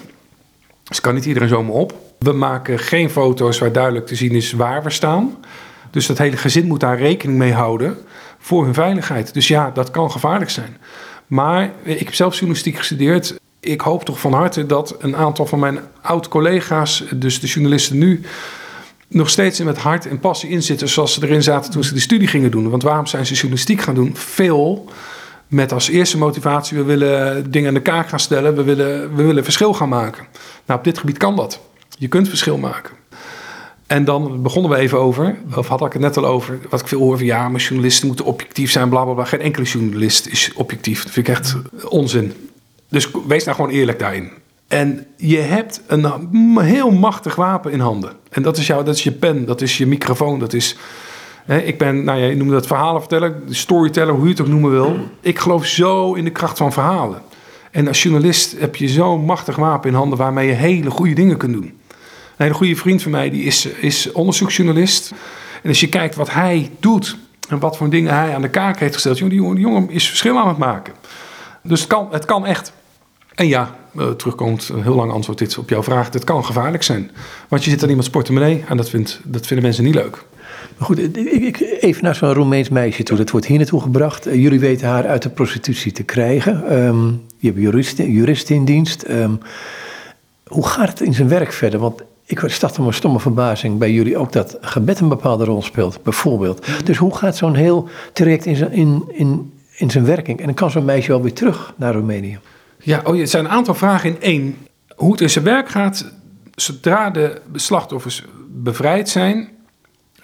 Dus 0.83 1.01
kan 1.01 1.13
niet 1.13 1.25
iedereen 1.25 1.49
zomaar 1.49 1.75
op. 1.75 1.93
We 2.19 2.31
maken 2.31 2.79
geen 2.79 3.09
foto's 3.09 3.59
waar 3.59 3.71
duidelijk 3.71 4.07
te 4.07 4.15
zien 4.15 4.31
is 4.31 4.51
waar 4.51 4.83
we 4.83 4.89
staan. 4.89 5.35
Dus 5.91 6.05
dat 6.05 6.17
hele 6.17 6.37
gezin 6.37 6.67
moet 6.67 6.79
daar 6.79 6.97
rekening 6.97 7.37
mee 7.37 7.53
houden 7.53 7.97
voor 8.37 8.63
hun 8.63 8.73
veiligheid. 8.73 9.33
Dus 9.33 9.47
ja, 9.47 9.71
dat 9.71 9.91
kan 9.91 10.11
gevaarlijk 10.11 10.51
zijn. 10.51 10.77
Maar 11.27 11.71
ik 11.83 11.99
heb 11.99 12.13
zelf 12.13 12.33
journalistiek 12.33 12.77
gestudeerd. 12.77 13.35
Ik 13.59 13.81
hoop 13.81 14.05
toch 14.05 14.19
van 14.19 14.33
harte 14.33 14.65
dat 14.65 14.95
een 14.99 15.15
aantal 15.15 15.45
van 15.45 15.59
mijn 15.59 15.79
oud-collega's, 16.01 17.03
dus 17.15 17.39
de 17.39 17.47
journalisten 17.47 17.97
nu, 17.97 18.21
nog 19.07 19.29
steeds 19.29 19.59
met 19.59 19.77
hart 19.77 20.07
en 20.07 20.19
passie 20.19 20.49
inzitten 20.49 20.89
zoals 20.89 21.13
ze 21.13 21.23
erin 21.23 21.43
zaten 21.43 21.71
toen 21.71 21.83
ze 21.83 21.93
de 21.93 21.99
studie 21.99 22.27
gingen 22.27 22.51
doen. 22.51 22.69
Want 22.69 22.83
waarom 22.83 23.05
zijn 23.05 23.25
ze 23.25 23.33
journalistiek 23.33 23.81
gaan 23.81 23.95
doen? 23.95 24.15
Veel 24.15 24.89
met 25.47 25.71
als 25.71 25.89
eerste 25.89 26.17
motivatie, 26.17 26.77
we 26.77 26.83
willen 26.83 27.51
dingen 27.51 27.67
aan 27.67 27.73
de 27.73 27.81
kaak 27.81 28.07
gaan 28.09 28.19
stellen, 28.19 28.55
we 28.55 28.63
willen, 28.63 29.15
we 29.15 29.23
willen 29.23 29.43
verschil 29.43 29.73
gaan 29.73 29.89
maken. 29.89 30.25
Nou, 30.65 30.79
op 30.79 30.85
dit 30.85 30.97
gebied 30.97 31.17
kan 31.17 31.35
dat. 31.35 31.59
Je 31.97 32.07
kunt 32.07 32.29
verschil 32.29 32.57
maken. 32.57 32.93
En 33.87 34.05
dan 34.05 34.41
begonnen 34.41 34.71
we 34.71 34.77
even 34.77 34.99
over, 34.99 35.37
of 35.55 35.67
had 35.67 35.85
ik 35.85 35.93
het 35.93 36.01
net 36.01 36.17
al 36.17 36.25
over, 36.25 36.59
wat 36.69 36.81
ik 36.81 36.87
veel 36.87 36.99
hoor 36.99 37.17
van 37.17 37.25
ja, 37.25 37.49
maar 37.49 37.61
journalisten 37.61 38.07
moeten 38.07 38.25
objectief 38.25 38.71
zijn, 38.71 38.89
bla 38.89 39.03
bla 39.03 39.13
bla. 39.13 39.25
Geen 39.25 39.41
enkele 39.41 39.65
journalist 39.65 40.27
is 40.27 40.51
objectief. 40.55 41.03
Dat 41.03 41.11
vind 41.11 41.27
ik 41.27 41.35
echt 41.35 41.55
onzin. 41.89 42.33
Dus 42.89 43.09
wees 43.27 43.43
nou 43.43 43.55
gewoon 43.55 43.71
eerlijk 43.71 43.99
daarin. 43.99 44.31
En 44.67 45.05
je 45.17 45.37
hebt 45.37 45.81
een 45.87 46.59
heel 46.59 46.91
machtig 46.91 47.35
wapen 47.35 47.71
in 47.71 47.79
handen. 47.79 48.11
En 48.29 48.41
dat 48.41 48.57
is, 48.57 48.67
jou, 48.67 48.83
dat 48.83 48.95
is 48.95 49.03
je 49.03 49.11
pen, 49.11 49.45
dat 49.45 49.61
is 49.61 49.77
je 49.77 49.85
microfoon, 49.87 50.39
dat 50.39 50.53
is... 50.53 50.75
Ik 51.47 51.77
ben, 51.77 52.03
nou 52.03 52.19
ja, 52.19 52.25
je 52.25 52.35
noemde 52.35 52.53
dat 52.53 52.67
verhalen 52.67 53.01
vertellen, 53.01 53.43
storyteller, 53.49 54.13
hoe 54.13 54.23
je 54.23 54.29
het 54.29 54.41
ook 54.41 54.47
noemen 54.47 54.71
wil. 54.71 54.97
Ik 55.21 55.39
geloof 55.39 55.65
zo 55.65 56.13
in 56.13 56.23
de 56.23 56.29
kracht 56.29 56.57
van 56.57 56.73
verhalen. 56.73 57.21
En 57.71 57.87
als 57.87 58.03
journalist 58.03 58.59
heb 58.59 58.75
je 58.75 58.87
zo'n 58.87 59.25
machtig 59.25 59.55
wapen 59.55 59.89
in 59.89 59.95
handen 59.95 60.17
waarmee 60.17 60.47
je 60.47 60.53
hele 60.53 60.89
goede 60.89 61.13
dingen 61.13 61.37
kunt 61.37 61.53
doen. 61.53 61.79
Een 62.37 62.53
goede 62.53 62.75
vriend 62.75 63.01
van 63.01 63.11
mij 63.11 63.29
die 63.29 63.43
is, 63.43 63.65
is 63.65 64.11
onderzoeksjournalist. 64.11 65.11
En 65.61 65.69
als 65.69 65.79
je 65.79 65.89
kijkt 65.89 66.15
wat 66.15 66.31
hij 66.31 66.71
doet 66.79 67.17
en 67.49 67.59
wat 67.59 67.77
voor 67.77 67.89
dingen 67.89 68.13
hij 68.13 68.35
aan 68.35 68.41
de 68.41 68.49
kaak 68.49 68.79
heeft 68.79 68.93
gesteld, 68.93 69.17
jongen, 69.17 69.55
die 69.55 69.65
jongen 69.65 69.89
is 69.89 70.07
verschil 70.07 70.37
aan 70.37 70.47
het 70.47 70.57
maken. 70.57 70.93
Dus 71.63 71.79
het 71.79 71.89
kan, 71.89 72.07
het 72.11 72.25
kan 72.25 72.45
echt. 72.45 72.73
En 73.35 73.47
ja, 73.47 73.75
uh, 73.93 74.09
terugkomt 74.09 74.69
een 74.69 74.83
heel 74.83 74.95
lang 74.95 75.11
antwoord 75.11 75.37
dit 75.37 75.57
op 75.57 75.69
jouw 75.69 75.83
vraag. 75.83 76.13
Het 76.13 76.23
kan 76.23 76.45
gevaarlijk 76.45 76.83
zijn. 76.83 77.11
Want 77.47 77.63
je 77.63 77.69
zit 77.69 77.83
aan 77.83 77.89
iemands 77.89 78.09
portemonnee 78.09 78.63
en 78.67 78.77
dat, 78.77 78.89
vindt, 78.89 79.19
dat 79.23 79.47
vinden 79.47 79.65
mensen 79.65 79.83
niet 79.83 79.95
leuk. 79.95 80.23
Goed, 80.77 81.17
ik, 81.17 81.59
even 81.79 82.03
naar 82.03 82.15
zo'n 82.15 82.33
Roemeens 82.33 82.69
meisje 82.69 83.03
toe. 83.03 83.17
Dat 83.17 83.29
wordt 83.29 83.45
hier 83.45 83.57
naartoe 83.57 83.81
gebracht. 83.81 84.27
Uh, 84.27 84.35
jullie 84.35 84.59
weten 84.59 84.87
haar 84.87 85.07
uit 85.07 85.21
de 85.21 85.29
prostitutie 85.29 85.91
te 85.91 86.03
krijgen. 86.03 86.77
Um, 86.77 87.23
je 87.37 87.47
hebt 87.47 87.59
jurist, 87.59 87.97
jurist 87.97 88.49
in 88.49 88.65
dienst. 88.65 89.05
Um, 89.09 89.39
hoe 90.47 90.67
gaat 90.67 90.89
het 90.89 91.01
in 91.01 91.13
zijn 91.13 91.27
werk 91.27 91.53
verder? 91.53 91.79
Want 91.79 92.01
ik 92.25 92.43
start 92.45 92.79
om 92.79 92.87
een 92.87 92.93
stomme 92.93 93.19
verbazing 93.19 93.77
bij 93.77 93.91
jullie 93.91 94.17
ook 94.17 94.31
dat 94.31 94.57
gebed 94.61 94.99
een 94.99 95.09
bepaalde 95.09 95.43
rol 95.43 95.61
speelt, 95.61 96.03
bijvoorbeeld. 96.03 96.67
Dus 96.85 96.97
hoe 96.97 97.15
gaat 97.15 97.37
zo'n 97.37 97.55
heel 97.55 97.89
traject 98.13 98.45
in 98.45 98.55
zijn, 98.55 98.71
in, 98.71 99.03
in, 99.07 99.53
in 99.75 99.91
zijn 99.91 100.05
werking? 100.05 100.39
En 100.39 100.45
dan 100.45 100.53
kan 100.53 100.71
zo'n 100.71 100.85
meisje 100.85 101.11
wel 101.11 101.21
weer 101.21 101.33
terug 101.33 101.73
naar 101.75 101.93
Roemenië. 101.93 102.39
Ja, 102.81 103.01
oh, 103.03 103.19
het 103.19 103.29
zijn 103.29 103.45
een 103.45 103.51
aantal 103.51 103.73
vragen 103.73 104.09
in 104.09 104.21
één. 104.21 104.55
Hoe 104.95 105.11
het 105.11 105.21
in 105.21 105.29
zijn 105.29 105.45
werk 105.45 105.69
gaat, 105.69 106.11
zodra 106.55 107.09
de 107.09 107.41
slachtoffers 107.53 108.23
bevrijd 108.47 109.09
zijn, 109.09 109.49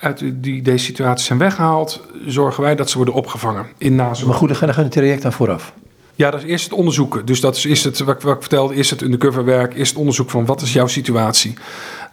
uit 0.02 0.24
die, 0.34 0.62
deze 0.62 0.86
situatie 0.86 1.26
zijn 1.26 1.40
weggehaald, 1.40 2.02
zorgen 2.26 2.64
wij 2.64 2.76
dat 2.76 2.90
ze 2.90 2.96
worden 2.96 3.14
opgevangen 3.14 3.66
in 3.78 3.96
nazorg. 3.96 4.28
Maar 4.28 4.38
goed, 4.38 4.48
dan 4.48 4.58
gaat 4.58 4.76
het 4.76 4.92
traject 4.92 5.26
aan 5.26 5.34
vooraf. 5.34 5.74
Ja, 6.16 6.32
dat 6.32 6.44
is 6.44 6.50
eerst 6.50 6.64
het 6.64 6.74
onderzoeken. 6.74 7.26
Dus 7.26 7.40
dat 7.40 7.56
is, 7.56 7.66
is 7.66 7.84
het, 7.84 8.00
wat, 8.00 8.24
wat 8.24 8.36
ik 8.36 8.42
vertelde, 8.42 8.76
is 8.76 8.90
het 8.90 9.02
undercoverwerk, 9.02 9.74
is 9.74 9.90
het 9.90 9.98
onderzoek 9.98 10.30
van 10.30 10.46
wat 10.46 10.62
is 10.62 10.74
jouw 10.74 10.88
situatie. 10.88 11.54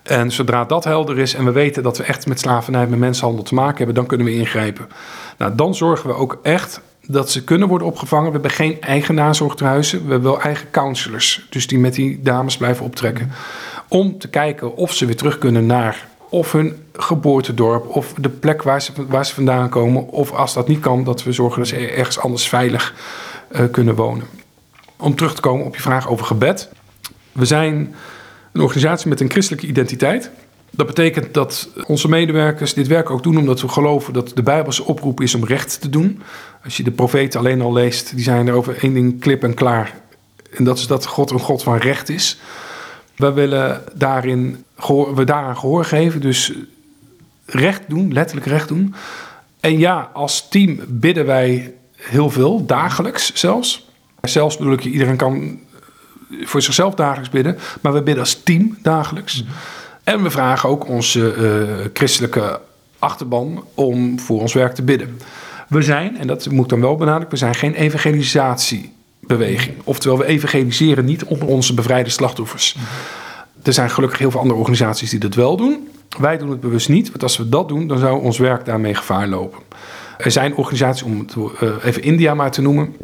En 0.02 0.30
zodra 0.30 0.64
dat 0.64 0.84
helder 0.84 1.18
is 1.18 1.34
en 1.34 1.44
we 1.44 1.50
weten 1.50 1.82
dat 1.82 1.96
we 1.96 2.04
echt 2.04 2.26
met 2.26 2.40
slavernij, 2.40 2.86
met 2.86 2.98
mensenhandel 2.98 3.44
te 3.44 3.54
maken 3.54 3.76
hebben, 3.76 3.94
dan 3.94 4.06
kunnen 4.06 4.26
we 4.26 4.34
ingrijpen. 4.34 4.88
Nou, 5.38 5.54
dan 5.54 5.74
zorgen 5.74 6.08
we 6.08 6.14
ook 6.14 6.38
echt 6.42 6.80
dat 7.06 7.30
ze 7.30 7.44
kunnen 7.44 7.68
worden 7.68 7.86
opgevangen. 7.86 8.26
We 8.26 8.32
hebben 8.32 8.50
geen 8.50 8.80
eigen 8.80 9.14
nazorgthuizen, 9.14 10.04
we 10.04 10.10
hebben 10.10 10.30
wel 10.30 10.40
eigen 10.40 10.70
counselors. 10.70 11.46
Dus 11.50 11.66
die 11.66 11.78
met 11.78 11.94
die 11.94 12.22
dames 12.22 12.56
blijven 12.56 12.84
optrekken. 12.84 13.30
Om 13.88 14.18
te 14.18 14.28
kijken 14.28 14.76
of 14.76 14.92
ze 14.94 15.06
weer 15.06 15.16
terug 15.16 15.38
kunnen 15.38 15.66
naar 15.66 16.06
of 16.28 16.52
hun 16.52 16.82
geboortedorp 16.92 17.96
of 17.96 18.14
de 18.16 18.28
plek 18.28 18.62
waar 18.62 18.82
ze, 18.82 18.92
waar 19.08 19.26
ze 19.26 19.34
vandaan 19.34 19.68
komen. 19.68 20.08
Of 20.08 20.32
als 20.32 20.54
dat 20.54 20.68
niet 20.68 20.80
kan, 20.80 21.04
dat 21.04 21.22
we 21.22 21.32
zorgen 21.32 21.58
dat 21.58 21.68
ze 21.68 21.76
ergens 21.76 22.18
anders 22.18 22.48
veilig 22.48 22.94
uh, 23.52 23.60
kunnen 23.70 23.94
wonen. 23.94 24.26
Om 24.96 25.14
terug 25.14 25.34
te 25.34 25.40
komen 25.40 25.66
op 25.66 25.74
je 25.74 25.82
vraag 25.82 26.08
over 26.08 26.26
gebed. 26.26 26.68
We 27.32 27.44
zijn 27.44 27.94
een 28.52 28.60
organisatie 28.60 29.08
met 29.08 29.20
een 29.20 29.30
christelijke 29.30 29.66
identiteit. 29.66 30.30
Dat 30.70 30.86
betekent 30.86 31.34
dat 31.34 31.68
onze 31.86 32.08
medewerkers 32.08 32.74
dit 32.74 32.86
werk 32.86 33.10
ook 33.10 33.22
doen 33.22 33.38
omdat 33.38 33.60
we 33.60 33.68
geloven 33.68 34.12
dat 34.12 34.32
de 34.34 34.42
Bijbelse 34.42 34.84
oproep 34.84 35.20
is 35.20 35.34
om 35.34 35.44
recht 35.44 35.80
te 35.80 35.88
doen. 35.88 36.22
Als 36.64 36.76
je 36.76 36.82
de 36.82 36.90
profeten 36.90 37.40
alleen 37.40 37.60
al 37.60 37.72
leest, 37.72 38.14
die 38.14 38.24
zijn 38.24 38.46
er 38.46 38.54
over 38.54 38.82
één 38.82 38.94
ding 38.94 39.20
klip 39.20 39.42
en 39.42 39.54
klaar. 39.54 39.94
En 40.50 40.64
dat 40.64 40.78
is 40.78 40.86
dat 40.86 41.06
God 41.06 41.30
een 41.30 41.38
God 41.38 41.62
van 41.62 41.76
recht 41.76 42.08
is. 42.08 42.38
We 43.18 43.32
willen 43.32 43.82
daarin 43.94 44.64
we 45.14 45.24
daaraan 45.24 45.58
gehoor 45.58 45.84
geven, 45.84 46.20
dus 46.20 46.52
recht 47.46 47.82
doen, 47.88 48.12
letterlijk 48.12 48.46
recht 48.46 48.68
doen. 48.68 48.94
En 49.60 49.78
ja, 49.78 50.10
als 50.12 50.48
team 50.48 50.78
bidden 50.88 51.26
wij 51.26 51.74
heel 51.96 52.30
veel, 52.30 52.66
dagelijks 52.66 53.34
zelfs. 53.34 53.88
Zelfs 54.22 54.56
bedoel 54.56 54.72
ik, 54.72 54.84
iedereen 54.84 55.16
kan 55.16 55.58
voor 56.42 56.62
zichzelf 56.62 56.94
dagelijks 56.94 57.30
bidden, 57.30 57.58
maar 57.80 57.92
we 57.92 58.02
bidden 58.02 58.24
als 58.24 58.42
team 58.42 58.78
dagelijks. 58.82 59.44
En 60.04 60.22
we 60.22 60.30
vragen 60.30 60.68
ook 60.68 60.88
onze 60.88 61.34
uh, 61.36 61.86
christelijke 61.92 62.60
achterban 62.98 63.64
om 63.74 64.20
voor 64.20 64.40
ons 64.40 64.52
werk 64.52 64.74
te 64.74 64.82
bidden. 64.82 65.18
We 65.68 65.82
zijn, 65.82 66.18
en 66.18 66.26
dat 66.26 66.50
moet 66.50 66.64
ik 66.64 66.70
dan 66.70 66.80
wel 66.80 66.96
benadrukken, 66.96 67.30
we 67.30 67.36
zijn 67.36 67.54
geen 67.54 67.74
evangelisatiebeweging. 69.28 69.76
Oftewel, 69.84 70.18
we 70.18 70.24
evangeliseren 70.24 71.04
niet 71.04 71.24
onder 71.24 71.48
onze 71.48 71.74
bevrijde 71.74 72.10
slachtoffers. 72.10 72.76
Er 73.62 73.72
zijn 73.72 73.90
gelukkig 73.90 74.18
heel 74.18 74.30
veel 74.30 74.40
andere 74.40 74.58
organisaties 74.58 75.10
die 75.10 75.20
dat 75.20 75.34
wel 75.34 75.56
doen. 75.56 75.88
Wij 76.18 76.38
doen 76.38 76.50
het 76.50 76.60
bewust 76.60 76.88
niet, 76.88 77.08
want 77.08 77.22
als 77.22 77.36
we 77.36 77.48
dat 77.48 77.68
doen, 77.68 77.86
dan 77.86 77.98
zou 77.98 78.22
ons 78.22 78.38
werk 78.38 78.64
daarmee 78.64 78.94
gevaar 78.94 79.28
lopen. 79.28 79.58
Er 80.18 80.30
zijn 80.30 80.54
organisaties, 80.54 81.02
om 81.02 81.18
het 81.18 81.34
uh, 81.36 81.70
even 81.84 82.02
India 82.02 82.34
maar 82.34 82.50
te 82.50 82.62
noemen, 82.62 82.96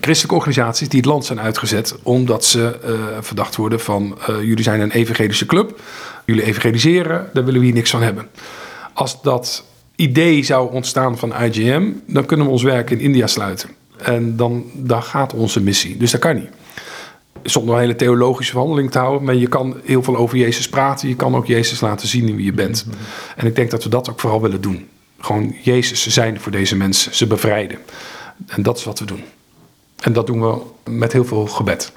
christelijke 0.00 0.36
organisaties 0.36 0.88
die 0.88 1.00
het 1.00 1.08
land 1.08 1.24
zijn 1.24 1.40
uitgezet 1.40 1.96
omdat 2.02 2.44
ze 2.44 2.78
uh, 2.84 2.92
verdacht 3.20 3.56
worden 3.56 3.80
van 3.80 4.18
uh, 4.20 4.42
jullie 4.42 4.62
zijn 4.62 4.80
een 4.80 4.90
evangelische 4.90 5.46
club, 5.46 5.80
jullie 6.24 6.42
evangeliseren, 6.42 7.30
daar 7.32 7.44
willen 7.44 7.60
we 7.60 7.66
hier 7.66 7.74
niks 7.74 7.90
van 7.90 8.02
hebben. 8.02 8.26
Als 8.92 9.22
dat 9.22 9.64
idee 9.96 10.42
zou 10.42 10.72
ontstaan 10.72 11.18
van 11.18 11.34
IGM, 11.42 11.90
dan 12.06 12.26
kunnen 12.26 12.46
we 12.46 12.52
ons 12.52 12.62
werk 12.62 12.90
in 12.90 13.00
India 13.00 13.26
sluiten. 13.26 13.68
En 14.02 14.36
dan, 14.36 14.64
dan 14.74 15.02
gaat 15.02 15.34
onze 15.34 15.60
missie. 15.60 15.96
Dus 15.96 16.10
dat 16.10 16.20
kan 16.20 16.34
niet. 16.34 16.48
Zonder 17.42 17.74
een 17.74 17.80
hele 17.80 17.96
theologische 17.96 18.52
verhandeling 18.52 18.90
te 18.90 18.98
houden, 18.98 19.24
maar 19.24 19.34
je 19.34 19.48
kan 19.48 19.76
heel 19.84 20.02
veel 20.02 20.16
over 20.16 20.38
Jezus 20.38 20.68
praten. 20.68 21.08
Je 21.08 21.16
kan 21.16 21.34
ook 21.36 21.46
Jezus 21.46 21.80
laten 21.80 22.08
zien 22.08 22.28
in 22.28 22.36
wie 22.36 22.44
je 22.44 22.52
bent. 22.52 22.86
En 23.36 23.46
ik 23.46 23.54
denk 23.54 23.70
dat 23.70 23.84
we 23.84 23.90
dat 23.90 24.10
ook 24.10 24.20
vooral 24.20 24.40
willen 24.40 24.60
doen. 24.60 24.88
Gewoon 25.18 25.54
Jezus 25.62 26.06
zijn 26.06 26.40
voor 26.40 26.52
deze 26.52 26.76
mensen, 26.76 27.14
ze 27.14 27.26
bevrijden. 27.26 27.78
En 28.46 28.62
dat 28.62 28.78
is 28.78 28.84
wat 28.84 28.98
we 28.98 29.04
doen. 29.04 29.24
En 30.00 30.12
dat 30.12 30.26
doen 30.26 30.40
we 30.40 30.58
met 30.90 31.12
heel 31.12 31.24
veel 31.24 31.46
gebed. 31.46 31.92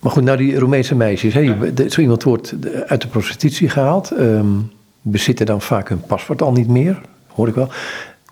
Maar 0.00 0.12
goed, 0.12 0.22
nou 0.22 0.36
die 0.36 0.58
Roemeense 0.58 0.94
meisjes, 0.94 1.34
hè, 1.34 1.72
zo 1.88 2.00
iemand 2.00 2.22
wordt 2.22 2.54
uit 2.86 3.00
de 3.00 3.08
prostitutie 3.08 3.68
gehaald, 3.68 4.10
um, 4.10 4.70
bezitten 5.02 5.46
dan 5.46 5.60
vaak 5.60 5.88
hun 5.88 6.00
paspoort 6.00 6.42
al 6.42 6.52
niet 6.52 6.68
meer, 6.68 7.00
hoor 7.26 7.48
ik 7.48 7.54
wel. 7.54 7.68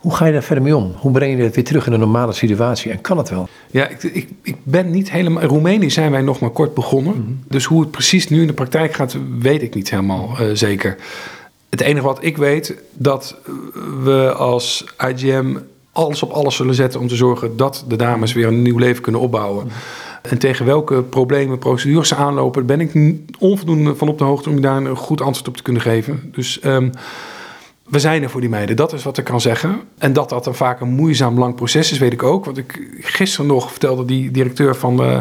Hoe 0.00 0.14
ga 0.14 0.26
je 0.26 0.32
daar 0.32 0.42
verder 0.42 0.64
mee 0.64 0.76
om? 0.76 0.94
Hoe 0.96 1.12
breng 1.12 1.36
je 1.36 1.42
het 1.42 1.54
weer 1.54 1.64
terug 1.64 1.86
in 1.86 1.92
een 1.92 1.98
normale 1.98 2.32
situatie? 2.32 2.90
En 2.90 3.00
kan 3.00 3.18
het 3.18 3.28
wel? 3.28 3.48
Ja, 3.70 3.88
ik, 3.88 4.02
ik, 4.02 4.28
ik 4.42 4.56
ben 4.62 4.90
niet 4.90 5.10
helemaal. 5.10 5.42
In 5.42 5.48
Roemenië 5.48 5.90
zijn 5.90 6.10
wij 6.10 6.22
nog 6.22 6.40
maar 6.40 6.50
kort 6.50 6.74
begonnen. 6.74 7.12
Mhm. 7.12 7.32
Dus 7.48 7.64
hoe 7.64 7.80
het 7.80 7.90
precies 7.90 8.28
nu 8.28 8.40
in 8.40 8.46
de 8.46 8.52
praktijk 8.52 8.94
gaat, 8.94 9.16
weet 9.38 9.62
ik 9.62 9.74
niet 9.74 9.90
helemaal 9.90 10.36
uh, 10.40 10.46
zeker. 10.52 10.96
Het 11.68 11.80
enige 11.80 12.06
wat 12.06 12.18
ik 12.20 12.36
weet, 12.36 12.74
dat 12.92 13.36
we 14.02 14.32
als 14.32 14.84
IGM 14.98 15.56
alles 15.92 16.22
op 16.22 16.30
alles 16.30 16.56
zullen 16.56 16.74
zetten 16.74 17.00
om 17.00 17.08
te 17.08 17.16
zorgen 17.16 17.56
dat 17.56 17.84
de 17.88 17.96
dames 17.96 18.32
weer 18.32 18.46
een 18.46 18.62
nieuw 18.62 18.78
leven 18.78 19.02
kunnen 19.02 19.20
opbouwen. 19.20 19.68
En 20.22 20.38
tegen 20.38 20.66
welke 20.66 21.02
problemen, 21.02 21.58
procedures 21.58 22.08
ze 22.08 22.14
aanlopen, 22.14 22.66
ben 22.66 22.80
ik 22.80 23.14
onvoldoende 23.38 23.94
van 23.96 24.08
op 24.08 24.18
de 24.18 24.24
hoogte 24.24 24.50
om 24.50 24.60
daar 24.60 24.76
een 24.76 24.96
goed 24.96 25.20
antwoord 25.20 25.48
op 25.48 25.56
te 25.56 25.62
kunnen 25.62 25.82
geven. 25.82 26.32
Dus 26.34 26.60
um, 26.64 26.90
we 27.90 27.98
zijn 27.98 28.22
er 28.22 28.31
voor 28.31 28.40
die 28.40 28.50
meiden, 28.50 28.76
dat 28.76 28.92
is 28.92 29.03
wat 29.03 29.18
ik 29.18 29.24
kan 29.24 29.40
zeggen. 29.40 29.81
En 29.98 30.12
dat 30.12 30.29
dat 30.29 30.44
dan 30.44 30.55
vaak 30.55 30.81
een 30.81 30.90
moeizaam 30.90 31.38
lang 31.38 31.55
proces 31.55 31.92
is, 31.92 31.98
weet 31.98 32.12
ik 32.12 32.22
ook. 32.22 32.44
Want 32.44 32.59
ik 32.59 32.88
gisteren 33.00 33.46
nog 33.46 33.70
vertelde 33.70 34.05
die 34.05 34.31
directeur 34.31 34.76
van. 34.76 35.03
Uh, 35.03 35.20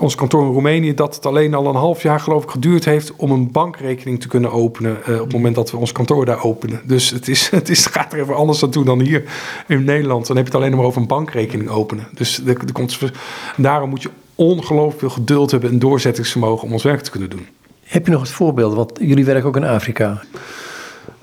ons 0.00 0.14
kantoor 0.14 0.44
in 0.44 0.52
Roemenië 0.52 0.94
dat 0.94 1.14
het 1.14 1.26
alleen 1.26 1.54
al 1.54 1.66
een 1.66 1.74
half 1.74 2.02
jaar 2.02 2.20
geloof 2.20 2.42
ik 2.42 2.50
geduurd 2.50 2.84
heeft 2.84 3.16
om 3.16 3.30
een 3.30 3.50
bankrekening 3.50 4.20
te 4.20 4.28
kunnen 4.28 4.52
openen 4.52 4.98
uh, 5.08 5.14
op 5.14 5.24
het 5.24 5.32
moment 5.32 5.54
dat 5.54 5.70
we 5.70 5.76
ons 5.76 5.92
kantoor 5.92 6.24
daar 6.24 6.44
openen. 6.44 6.80
Dus 6.84 7.10
het, 7.10 7.28
is, 7.28 7.50
het 7.60 7.68
is, 7.68 7.86
gaat 7.86 8.12
er 8.12 8.20
even 8.20 8.36
anders 8.36 8.62
aan 8.62 8.70
toe 8.70 8.84
dan 8.84 9.00
hier 9.00 9.22
in 9.68 9.84
Nederland. 9.84 10.26
Dan 10.26 10.36
heb 10.36 10.46
je 10.46 10.52
het 10.52 10.60
alleen 10.62 10.76
maar 10.76 10.86
over 10.86 11.00
een 11.00 11.06
bankrekening 11.06 11.68
openen. 11.68 12.06
Dus 12.12 12.42
komt, 12.72 12.98
daarom 13.56 13.88
moet 13.88 14.02
je 14.02 14.10
ongelooflijk 14.34 14.98
veel 14.98 15.10
geduld 15.10 15.50
hebben 15.50 15.70
en 15.70 15.78
doorzettingsvermogen 15.78 16.66
om 16.66 16.72
ons 16.72 16.82
werk 16.82 17.00
te 17.00 17.10
kunnen 17.10 17.30
doen. 17.30 17.46
Heb 17.84 18.06
je 18.06 18.12
nog 18.12 18.20
het 18.20 18.30
voorbeeld? 18.30 18.74
Want 18.74 18.98
jullie 19.00 19.24
werken 19.24 19.48
ook 19.48 19.56
in 19.56 19.64
Afrika. 19.64 20.22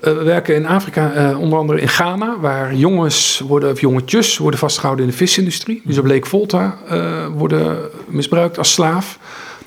Uh, 0.02 0.16
we 0.16 0.22
werken 0.22 0.54
in 0.54 0.66
Afrika, 0.66 1.30
uh, 1.30 1.40
onder 1.40 1.58
andere 1.58 1.80
in 1.80 1.88
Ghana, 1.88 2.38
waar 2.40 2.74
jongens 2.74 3.42
worden, 3.46 3.70
of 3.70 3.80
jongetjes 3.80 4.38
worden 4.38 4.60
vastgehouden 4.60 5.04
in 5.04 5.10
de 5.10 5.16
visindustrie. 5.16 5.82
Dus 5.84 5.98
op 5.98 6.06
Lake 6.06 6.28
Volta 6.28 6.78
uh, 6.92 7.26
worden 7.36 7.78
misbruikt 8.06 8.58
als 8.58 8.72
slaaf. 8.72 9.18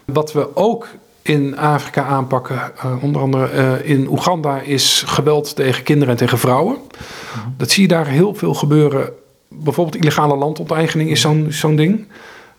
Wat 0.05 0.33
we 0.33 0.55
ook 0.55 0.87
in 1.21 1.57
Afrika 1.57 2.03
aanpakken, 2.03 2.71
onder 3.01 3.21
andere 3.21 3.49
in 3.83 4.07
Oeganda, 4.09 4.59
is 4.59 5.03
geweld 5.07 5.55
tegen 5.55 5.83
kinderen 5.83 6.13
en 6.13 6.19
tegen 6.19 6.37
vrouwen. 6.37 6.77
Dat 7.57 7.71
zie 7.71 7.81
je 7.81 7.87
daar 7.87 8.07
heel 8.07 8.33
veel 8.33 8.53
gebeuren. 8.53 9.09
Bijvoorbeeld 9.47 9.95
illegale 9.95 10.35
landonteigening 10.35 11.09
is 11.09 11.21
zo'n 11.21 11.47
zo'n 11.49 11.75
ding. 11.75 12.07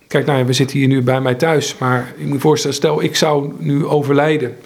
Kijk, 0.09 0.27
nou 0.27 0.39
ja, 0.39 0.45
we 0.45 0.53
zitten 0.53 0.79
hier 0.79 0.89
nu 0.89 1.03
bij 1.03 1.21
mij 1.21 1.35
thuis, 1.35 1.79
maar 1.79 2.15
je 2.19 2.25
moet 2.25 2.35
je 2.35 2.41
voorstellen, 2.41 2.77
stel 2.77 3.03
ik 3.03 3.17
zou 3.17 3.53
nu 3.59 3.87
overlijden 3.87 4.57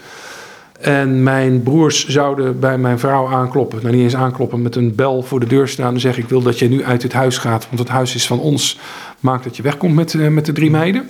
En 0.81 1.23
mijn 1.23 1.63
broers 1.63 2.07
zouden 2.07 2.59
bij 2.59 2.79
mijn 2.79 2.99
vrouw 2.99 3.29
aankloppen. 3.29 3.79
Nou, 3.83 3.95
niet 3.95 4.05
eens 4.05 4.17
aankloppen, 4.17 4.63
met 4.63 4.77
een 4.77 4.95
bel 4.95 5.23
voor 5.23 5.41
de 5.41 5.47
deur 5.47 5.69
staan 5.69 5.95
en 5.95 6.01
zeggen: 6.01 6.23
Ik 6.23 6.29
wil 6.29 6.43
dat 6.43 6.59
jij 6.59 6.69
nu 6.69 6.85
uit 6.85 7.01
dit 7.01 7.13
huis 7.13 7.39
gaat, 7.39 7.67
want 7.67 7.79
het 7.79 7.89
huis 7.89 8.15
is 8.15 8.27
van 8.27 8.41
ons. 8.41 8.79
Maak 9.21 9.43
dat 9.43 9.57
je 9.57 9.63
wegkomt 9.63 9.95
met, 9.95 10.13
uh, 10.13 10.29
met 10.29 10.47
de 10.47 10.53
drie 10.53 10.71
meiden. 10.71 11.09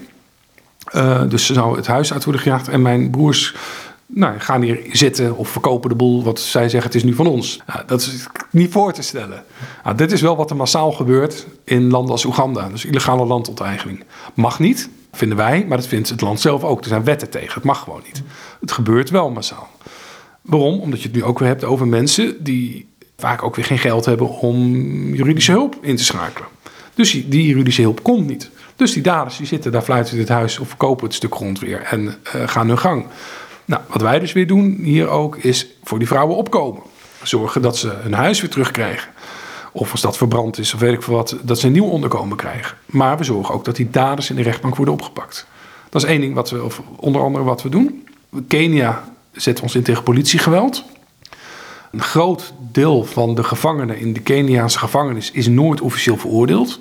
Uh, 0.94 1.22
dus 1.28 1.46
ze 1.46 1.54
zou 1.54 1.76
het 1.76 1.86
huis 1.86 2.12
uit 2.12 2.24
worden 2.24 2.42
gejaagd. 2.42 2.68
En 2.68 2.82
mijn 2.82 3.10
broers 3.10 3.54
nou, 4.06 4.38
gaan 4.38 4.62
hier 4.62 4.80
zitten 4.92 5.36
of 5.36 5.48
verkopen 5.48 5.88
de 5.88 5.96
boel. 5.96 6.24
Wat 6.24 6.40
zij 6.40 6.68
zeggen, 6.68 6.90
het 6.90 6.94
is 6.94 7.04
nu 7.04 7.14
van 7.14 7.26
ons. 7.26 7.60
Nou, 7.66 7.80
dat 7.86 8.00
is 8.00 8.26
niet 8.50 8.72
voor 8.72 8.92
te 8.92 9.02
stellen. 9.02 9.44
Nou, 9.84 9.96
dit 9.96 10.12
is 10.12 10.20
wel 10.20 10.36
wat 10.36 10.50
er 10.50 10.56
massaal 10.56 10.92
gebeurt 10.92 11.46
in 11.64 11.90
landen 11.90 12.12
als 12.12 12.24
Oeganda. 12.24 12.68
Dus 12.68 12.84
illegale 12.84 13.26
landonteigening. 13.26 14.04
Mag 14.34 14.58
niet, 14.58 14.88
vinden 15.12 15.36
wij, 15.36 15.64
maar 15.68 15.76
dat 15.76 15.86
vindt 15.86 16.08
het 16.08 16.20
land 16.20 16.40
zelf 16.40 16.64
ook. 16.64 16.80
Er 16.80 16.88
zijn 16.88 17.04
wetten 17.04 17.30
tegen, 17.30 17.54
het 17.54 17.64
mag 17.64 17.82
gewoon 17.82 18.02
niet. 18.06 18.22
Het 18.60 18.72
gebeurt 18.72 19.10
wel 19.10 19.30
massaal. 19.30 19.68
Waarom? 20.42 20.80
Omdat 20.80 21.02
je 21.02 21.08
het 21.08 21.16
nu 21.16 21.24
ook 21.24 21.38
weer 21.38 21.48
hebt 21.48 21.64
over 21.64 21.88
mensen 21.88 22.44
die 22.44 22.88
vaak 23.16 23.42
ook 23.42 23.56
weer 23.56 23.64
geen 23.64 23.78
geld 23.78 24.04
hebben 24.04 24.28
om 24.28 24.74
juridische 25.14 25.52
hulp 25.52 25.76
in 25.80 25.96
te 25.96 26.04
schakelen. 26.04 26.48
Dus 26.94 27.10
die 27.10 27.46
juridische 27.46 27.82
hulp 27.82 28.02
komt 28.02 28.26
niet. 28.26 28.50
Dus 28.76 28.92
die 28.92 29.02
daders 29.02 29.36
die 29.36 29.46
zitten 29.46 29.72
daar 29.72 29.82
fluiten 29.82 30.14
in 30.14 30.20
het 30.20 30.28
huis 30.28 30.58
of 30.58 30.68
verkopen 30.68 31.06
het 31.06 31.14
stuk 31.14 31.34
grond 31.34 31.58
weer 31.58 31.80
en 31.80 32.04
uh, 32.06 32.48
gaan 32.48 32.68
hun 32.68 32.78
gang. 32.78 33.06
Nou, 33.64 33.82
wat 33.86 34.02
wij 34.02 34.18
dus 34.18 34.32
weer 34.32 34.46
doen 34.46 34.78
hier 34.82 35.08
ook 35.08 35.36
is 35.36 35.66
voor 35.82 35.98
die 35.98 36.08
vrouwen 36.08 36.36
opkomen. 36.36 36.82
Zorgen 37.22 37.62
dat 37.62 37.78
ze 37.78 37.88
hun 37.88 38.12
huis 38.12 38.40
weer 38.40 38.50
terugkrijgen. 38.50 39.10
Of 39.72 39.92
als 39.92 40.00
dat 40.00 40.16
verbrand 40.16 40.58
is 40.58 40.74
of 40.74 40.80
weet 40.80 40.92
ik 40.92 41.02
veel 41.02 41.14
wat, 41.14 41.36
dat 41.42 41.58
ze 41.58 41.66
een 41.66 41.72
nieuw 41.72 41.88
onderkomen 41.88 42.36
krijgen. 42.36 42.76
Maar 42.86 43.18
we 43.18 43.24
zorgen 43.24 43.54
ook 43.54 43.64
dat 43.64 43.76
die 43.76 43.90
daders 43.90 44.30
in 44.30 44.36
de 44.36 44.42
rechtbank 44.42 44.76
worden 44.76 44.94
opgepakt. 44.94 45.46
Dat 45.88 46.02
is 46.02 46.08
één 46.08 46.20
ding 46.20 46.34
wat 46.34 46.50
we, 46.50 46.64
of 46.64 46.82
onder 46.96 47.22
andere 47.22 47.44
wat 47.44 47.62
we 47.62 47.68
doen. 47.68 48.06
Kenia 48.48 49.04
zet 49.32 49.60
ons 49.60 49.74
in 49.74 49.82
tegen 49.82 50.02
politiegeweld. 50.02 50.84
Een 51.92 52.02
groot 52.02 52.52
deel 52.72 53.04
van 53.04 53.34
de 53.34 53.42
gevangenen 53.42 53.98
in 53.98 54.12
de 54.12 54.20
Keniaanse 54.20 54.78
gevangenis 54.78 55.30
is 55.30 55.48
nooit 55.48 55.80
officieel 55.80 56.16
veroordeeld. 56.16 56.80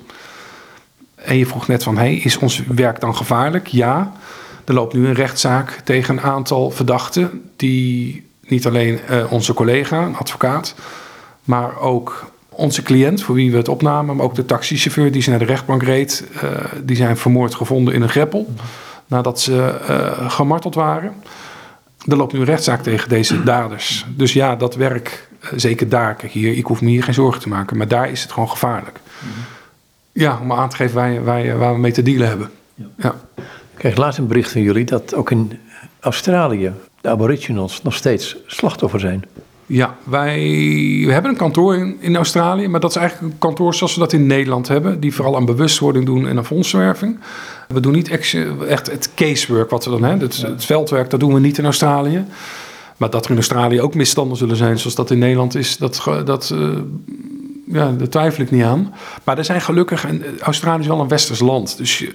En 1.14 1.36
je 1.36 1.46
vroeg 1.46 1.68
net 1.68 1.82
van, 1.82 1.96
hey, 1.96 2.14
is 2.14 2.38
ons 2.38 2.62
werk 2.66 3.00
dan 3.00 3.16
gevaarlijk? 3.16 3.66
Ja, 3.66 4.12
er 4.64 4.74
loopt 4.74 4.94
nu 4.94 5.06
een 5.06 5.14
rechtszaak 5.14 5.70
tegen 5.70 6.16
een 6.16 6.22
aantal 6.22 6.70
verdachten... 6.70 7.50
die 7.56 8.26
niet 8.46 8.66
alleen 8.66 9.00
uh, 9.10 9.32
onze 9.32 9.54
collega, 9.54 10.02
een 10.02 10.16
advocaat... 10.16 10.74
maar 11.44 11.78
ook 11.78 12.30
onze 12.50 12.82
cliënt, 12.82 13.22
voor 13.22 13.34
wie 13.34 13.50
we 13.50 13.56
het 13.56 13.68
opnamen... 13.68 14.16
maar 14.16 14.24
ook 14.24 14.34
de 14.34 14.44
taxichauffeur 14.44 15.12
die 15.12 15.22
ze 15.22 15.30
naar 15.30 15.38
de 15.38 15.44
rechtbank 15.44 15.82
reed... 15.82 16.24
Uh, 16.34 16.50
die 16.82 16.96
zijn 16.96 17.16
vermoord 17.16 17.54
gevonden 17.54 17.94
in 17.94 18.02
een 18.02 18.08
greppel... 18.08 18.54
nadat 19.06 19.40
ze 19.40 19.78
uh, 19.90 20.30
gemarteld 20.30 20.74
waren. 20.74 21.14
Er 22.06 22.16
loopt 22.16 22.32
nu 22.32 22.38
een 22.38 22.44
rechtszaak 22.44 22.82
tegen 22.82 23.08
deze 23.08 23.42
daders. 23.42 24.06
Dus 24.08 24.32
ja, 24.32 24.56
dat 24.56 24.74
werk, 24.74 25.28
zeker 25.56 25.88
daar, 25.88 26.16
hier, 26.30 26.56
ik 26.56 26.64
hoef 26.64 26.80
me 26.80 26.88
hier 26.88 27.02
geen 27.02 27.14
zorgen 27.14 27.40
te 27.40 27.48
maken... 27.48 27.76
maar 27.76 27.88
daar 27.88 28.10
is 28.10 28.22
het 28.22 28.32
gewoon 28.32 28.50
gevaarlijk. 28.50 29.00
Ja, 30.12 30.38
om 30.42 30.52
aan 30.52 30.68
te 30.68 30.76
geven 30.76 30.94
waar, 30.94 31.24
waar, 31.24 31.58
waar 31.58 31.74
we 31.74 31.80
mee 31.80 31.92
te 31.92 32.02
dealen 32.02 32.28
hebben. 32.28 32.50
Ja. 32.74 32.84
ja. 32.96 33.14
Ik 33.36 33.86
kreeg 33.86 33.96
laatst 33.96 34.18
een 34.18 34.26
bericht 34.26 34.52
van 34.52 34.62
jullie 34.62 34.84
dat 34.84 35.14
ook 35.14 35.30
in 35.30 35.58
Australië 36.00 36.72
de 37.00 37.08
aboriginals 37.08 37.82
nog 37.82 37.94
steeds 37.94 38.36
slachtoffer 38.46 39.00
zijn. 39.00 39.24
Ja, 39.72 39.96
wij 40.04 40.38
we 41.06 41.12
hebben 41.12 41.30
een 41.30 41.36
kantoor 41.36 41.76
in, 41.76 41.96
in 42.00 42.16
Australië, 42.16 42.68
maar 42.68 42.80
dat 42.80 42.90
is 42.90 42.96
eigenlijk 42.96 43.32
een 43.32 43.38
kantoor 43.38 43.74
zoals 43.74 43.94
we 43.94 44.00
dat 44.00 44.12
in 44.12 44.26
Nederland 44.26 44.68
hebben, 44.68 45.00
die 45.00 45.14
vooral 45.14 45.36
aan 45.36 45.44
bewustwording 45.44 46.06
doen 46.06 46.26
en 46.26 46.36
aan 46.36 46.46
fondswerving. 46.46 47.18
We 47.68 47.80
doen 47.80 47.92
niet 47.92 48.08
echt 48.68 48.90
het 48.90 49.10
casework 49.14 49.70
wat 49.70 49.84
we 49.84 49.90
dan 49.90 50.02
hebben, 50.02 50.28
het, 50.28 50.42
het 50.42 50.64
veldwerk, 50.64 51.10
dat 51.10 51.20
doen 51.20 51.34
we 51.34 51.40
niet 51.40 51.58
in 51.58 51.64
Australië. 51.64 52.24
Maar 52.96 53.10
dat 53.10 53.24
er 53.24 53.30
in 53.30 53.36
Australië 53.36 53.80
ook 53.80 53.94
misstanden 53.94 54.36
zullen 54.36 54.56
zijn 54.56 54.78
zoals 54.78 54.94
dat 54.94 55.10
in 55.10 55.18
Nederland 55.18 55.54
is, 55.54 55.76
dat, 55.76 56.02
dat, 56.24 56.50
uh, 56.54 56.78
ja, 57.66 57.92
daar 57.92 58.08
twijfel 58.08 58.42
ik 58.42 58.50
niet 58.50 58.64
aan. 58.64 58.94
Maar 59.24 59.38
er 59.38 59.44
zijn 59.44 59.60
gelukkig, 59.60 60.04
en 60.04 60.22
Australië 60.40 60.80
is 60.80 60.86
wel 60.86 61.00
een 61.00 61.08
westers 61.08 61.40
land, 61.40 61.76
dus 61.76 61.98
je, 61.98 62.14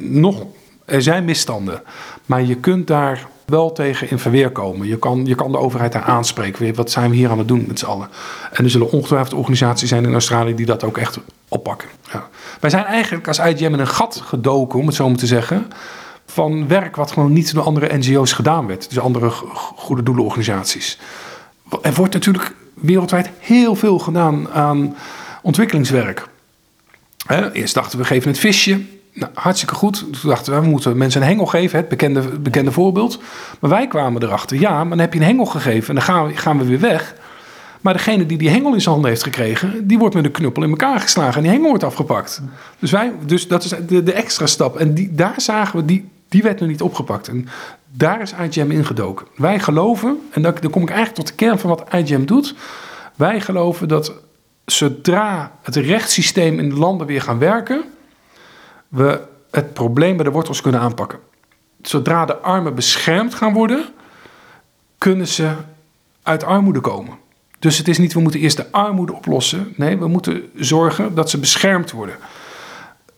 nog 0.00 0.46
er 0.84 1.02
zijn 1.02 1.24
misstanden, 1.24 1.82
maar 2.26 2.42
je 2.42 2.54
kunt 2.54 2.86
daar 2.86 3.28
wel 3.48 3.72
tegen 3.72 4.10
in 4.10 4.18
verweer 4.18 4.50
komen. 4.50 4.86
Je 4.86 4.98
kan, 4.98 5.26
je 5.26 5.34
kan 5.34 5.52
de 5.52 5.58
overheid 5.58 5.92
daar 5.92 6.02
aanspreken. 6.02 6.74
Wat 6.74 6.90
zijn 6.90 7.10
we 7.10 7.16
hier 7.16 7.30
aan 7.30 7.38
het 7.38 7.48
doen 7.48 7.64
met 7.66 7.78
z'n 7.78 7.86
allen? 7.86 8.08
En 8.52 8.64
er 8.64 8.70
zullen 8.70 8.90
ongetwijfeld 8.90 9.34
organisaties 9.34 9.88
zijn 9.88 10.04
in 10.04 10.12
Australië 10.12 10.54
die 10.54 10.66
dat 10.66 10.84
ook 10.84 10.98
echt 10.98 11.18
oppakken. 11.48 11.88
Ja. 12.12 12.28
Wij 12.60 12.70
zijn 12.70 12.84
eigenlijk 12.84 13.28
als 13.28 13.38
IGM 13.38 13.64
in 13.64 13.78
een 13.78 13.86
gat 13.86 14.22
gedoken, 14.24 14.78
om 14.78 14.86
het 14.86 14.94
zo 14.94 15.08
maar 15.08 15.18
te 15.18 15.26
zeggen, 15.26 15.66
van 16.26 16.68
werk 16.68 16.96
wat 16.96 17.12
gewoon 17.12 17.32
niet 17.32 17.54
door 17.54 17.64
andere 17.64 17.98
NGO's 17.98 18.32
gedaan 18.32 18.66
werd. 18.66 18.88
Dus 18.88 18.98
andere 18.98 19.30
goede 19.76 20.02
doelenorganisaties. 20.02 20.98
Er 21.82 21.94
wordt 21.94 22.14
natuurlijk 22.14 22.54
wereldwijd 22.74 23.30
heel 23.38 23.74
veel 23.74 23.98
gedaan 23.98 24.50
aan 24.50 24.96
ontwikkelingswerk. 25.42 26.28
Eerst 27.52 27.74
dachten 27.74 27.98
we 27.98 28.04
geven 28.04 28.30
het 28.30 28.38
visje. 28.38 28.80
Nou, 29.18 29.32
hartstikke 29.34 29.74
goed. 29.74 29.98
Toen 29.98 30.30
dachten 30.30 30.54
we, 30.54 30.60
we 30.60 30.66
moeten 30.66 30.96
mensen 30.96 31.22
een 31.22 31.28
hengel 31.28 31.46
geven, 31.46 31.78
het 31.78 31.88
bekende, 31.88 32.20
bekende 32.20 32.72
voorbeeld. 32.72 33.20
Maar 33.60 33.70
wij 33.70 33.86
kwamen 33.86 34.22
erachter, 34.22 34.60
ja, 34.60 34.78
maar 34.78 34.88
dan 34.88 34.98
heb 34.98 35.12
je 35.12 35.18
een 35.18 35.26
hengel 35.26 35.44
gegeven 35.44 35.88
en 35.88 35.94
dan 35.94 36.04
gaan 36.04 36.26
we, 36.26 36.36
gaan 36.36 36.58
we 36.58 36.64
weer 36.64 36.80
weg. 36.80 37.14
Maar 37.80 37.92
degene 37.92 38.26
die 38.26 38.38
die 38.38 38.50
hengel 38.50 38.74
in 38.74 38.80
zijn 38.80 38.92
handen 38.92 39.10
heeft 39.10 39.22
gekregen, 39.22 39.86
die 39.86 39.98
wordt 39.98 40.14
met 40.14 40.24
een 40.24 40.30
knuppel 40.30 40.62
in 40.62 40.70
elkaar 40.70 41.00
geslagen 41.00 41.34
en 41.34 41.42
die 41.42 41.50
hengel 41.50 41.68
wordt 41.68 41.84
afgepakt. 41.84 42.42
Dus, 42.78 42.90
wij, 42.90 43.12
dus 43.26 43.48
dat 43.48 43.64
is 43.64 43.74
de, 43.88 44.12
extra 44.12 44.46
stap. 44.46 44.76
En 44.76 44.94
die, 44.94 45.14
daar 45.14 45.40
zagen 45.40 45.78
we, 45.78 45.84
die, 45.84 46.08
die 46.28 46.42
werd 46.42 46.60
nu 46.60 46.66
niet 46.66 46.82
opgepakt. 46.82 47.28
En 47.28 47.48
daar 47.90 48.20
is 48.20 48.32
IGM 48.32 48.70
ingedoken. 48.70 49.26
Wij 49.36 49.58
geloven, 49.58 50.18
en 50.30 50.42
dan, 50.42 50.54
dan 50.60 50.70
kom 50.70 50.82
ik 50.82 50.90
eigenlijk 50.90 51.18
tot 51.18 51.28
de 51.28 51.44
kern 51.44 51.58
van 51.58 51.70
wat 51.70 51.84
IGM 51.94 52.24
doet. 52.24 52.54
Wij 53.16 53.40
geloven 53.40 53.88
dat 53.88 54.12
zodra 54.64 55.52
het 55.62 55.76
rechtssysteem 55.76 56.58
in 56.58 56.68
de 56.68 56.76
landen 56.76 57.06
weer 57.06 57.22
gaan 57.22 57.38
werken 57.38 57.84
we 58.88 59.20
het 59.50 59.72
probleem 59.72 60.16
bij 60.16 60.24
de 60.24 60.30
wortels 60.30 60.60
kunnen 60.60 60.80
aanpakken. 60.80 61.18
Zodra 61.82 62.24
de 62.24 62.36
armen 62.36 62.74
beschermd 62.74 63.34
gaan 63.34 63.52
worden, 63.52 63.84
kunnen 64.98 65.28
ze 65.28 65.52
uit 66.22 66.44
armoede 66.44 66.80
komen. 66.80 67.18
Dus 67.58 67.78
het 67.78 67.88
is 67.88 67.98
niet, 67.98 68.12
we 68.12 68.20
moeten 68.20 68.40
eerst 68.40 68.56
de 68.56 68.72
armoede 68.72 69.14
oplossen. 69.14 69.72
Nee, 69.76 69.98
we 69.98 70.08
moeten 70.08 70.50
zorgen 70.56 71.14
dat 71.14 71.30
ze 71.30 71.38
beschermd 71.38 71.90
worden. 71.90 72.16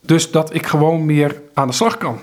Dus 0.00 0.30
dat 0.30 0.54
ik 0.54 0.66
gewoon 0.66 1.04
meer 1.04 1.40
aan 1.54 1.66
de 1.66 1.72
slag 1.72 1.96
kan. 1.96 2.18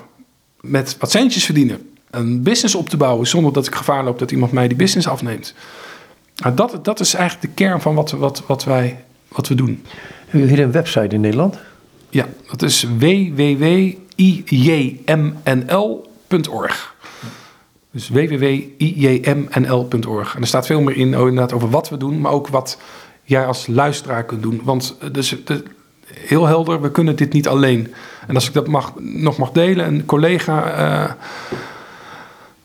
Met 0.62 0.98
wat 1.00 1.12
centjes 1.12 1.46
verdienen. 1.46 1.90
Een 2.10 2.44
business 2.44 2.76
op 2.76 2.90
te 2.90 2.98
bouwen 2.98 3.28
zonder 3.28 3.54
dat 3.54 3.68
ik 3.68 3.76
gevaar 3.76 4.04
loop 4.04 4.20
dat 4.20 4.32
iemand 4.32 4.52
mij 4.52 4.68
die 4.68 4.78
business 4.78 5.08
afneemt. 5.08 5.54
Nou, 6.36 6.56
dat, 6.56 6.86
dat 6.86 7.00
is 7.00 7.14
eigenlijk 7.14 7.48
de 7.48 7.64
kern 7.64 7.82
van 7.82 7.96
wat, 7.96 8.12
wat, 8.12 8.44
wat, 8.48 8.64
wij, 8.64 9.04
wat 9.28 9.48
we 9.48 9.56
doen. 9.56 9.84
Hebben 10.28 10.50
jullie 10.50 10.64
een 10.64 10.72
website 10.72 11.16
in 11.16 11.22
Nederland? 11.22 11.60
Ja, 12.10 12.28
dat 12.50 12.62
is 12.62 12.88
www.ijmnl.org. 12.98 13.86
Dus 17.92 18.10
www.ijmnl.org. 18.10 18.76
En 20.36 20.42
er 20.42 20.48
staat 20.48 20.66
veel 20.66 20.82
meer 20.82 20.98
in 20.98 21.18
oh, 21.18 21.28
inderdaad 21.28 21.54
over 21.54 21.70
wat 21.70 21.90
we 21.90 21.98
doen, 21.98 22.22
maar 22.22 22.32
ook 22.32 22.48
wat 22.48 22.80
jij 23.24 23.46
als 23.46 23.68
luisteraar 23.68 24.26
kunt 24.26 24.42
doen. 24.42 24.62
Want 24.64 24.98
dus, 25.12 25.36
heel 26.14 26.46
helder, 26.46 26.82
we 26.82 26.92
kunnen 26.92 27.16
dit 27.16 27.34
niet 27.34 27.48
alleen. 27.48 27.94
En 28.28 28.36
als 28.36 28.48
ik 28.48 28.54
dat 28.54 28.68
mag, 28.68 28.94
nog 29.00 29.38
mag 29.38 29.52
delen, 29.52 29.88
een 29.88 30.06
collega, 30.06 30.80
uh, 30.80 31.12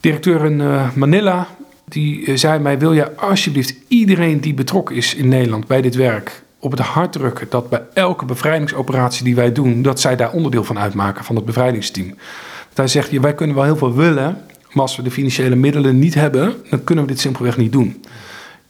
directeur 0.00 0.44
in 0.44 0.60
uh, 0.60 0.92
Manila, 0.94 1.46
die 1.84 2.36
zei 2.36 2.58
mij: 2.58 2.78
Wil 2.78 2.92
je 2.92 3.16
alsjeblieft 3.16 3.74
iedereen 3.88 4.40
die 4.40 4.54
betrokken 4.54 4.96
is 4.96 5.14
in 5.14 5.28
Nederland 5.28 5.66
bij 5.66 5.82
dit 5.82 5.94
werk 5.94 6.41
op 6.62 6.70
het 6.70 6.80
hart 6.80 7.12
drukken 7.12 7.46
dat 7.50 7.68
bij 7.68 7.82
elke 7.94 8.24
bevrijdingsoperatie 8.24 9.24
die 9.24 9.34
wij 9.34 9.52
doen, 9.52 9.82
dat 9.82 10.00
zij 10.00 10.16
daar 10.16 10.32
onderdeel 10.32 10.64
van 10.64 10.78
uitmaken, 10.78 11.24
van 11.24 11.36
het 11.36 11.44
bevrijdingsteam. 11.44 12.06
Want 12.06 12.76
hij 12.76 12.86
zegt, 12.86 13.10
wij 13.10 13.34
kunnen 13.34 13.56
wel 13.56 13.64
heel 13.64 13.76
veel 13.76 13.94
willen, 13.94 14.44
maar 14.72 14.82
als 14.82 14.96
we 14.96 15.02
de 15.02 15.10
financiële 15.10 15.54
middelen 15.54 15.98
niet 15.98 16.14
hebben, 16.14 16.54
dan 16.70 16.84
kunnen 16.84 17.04
we 17.04 17.10
dit 17.10 17.20
simpelweg 17.20 17.56
niet 17.56 17.72
doen. 17.72 18.04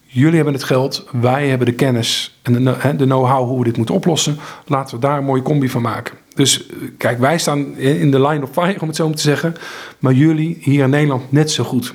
Jullie 0.02 0.35
hebben 0.35 0.55
het 0.55 0.64
geld, 0.64 1.07
wij 1.11 1.48
hebben 1.48 1.66
de 1.66 1.74
kennis 1.74 2.38
en 2.42 2.64
de 2.96 3.05
know-how 3.05 3.48
hoe 3.48 3.59
we 3.59 3.64
dit 3.64 3.76
moeten 3.76 3.94
oplossen. 3.94 4.38
Laten 4.66 4.94
we 4.94 5.00
daar 5.00 5.18
een 5.18 5.24
mooie 5.24 5.42
combi 5.42 5.68
van 5.68 5.83
maken. 5.83 6.14
Dus 6.35 6.66
eh, 6.66 6.76
kijk, 6.98 7.18
wij 7.18 7.38
staan 7.38 7.76
in 7.76 8.11
de 8.11 8.20
line 8.20 8.42
of 8.42 8.50
fire, 8.50 8.81
om 8.81 8.87
het 8.88 8.96
zo 8.96 9.07
maar 9.07 9.16
te 9.16 9.22
zeggen. 9.22 9.55
Maar 9.98 10.12
jullie 10.12 10.59
hier 10.61 10.85
in 10.85 10.90
Nederland 10.90 11.33
net 11.33 11.50
zo 11.50 11.64
goed. 11.64 11.94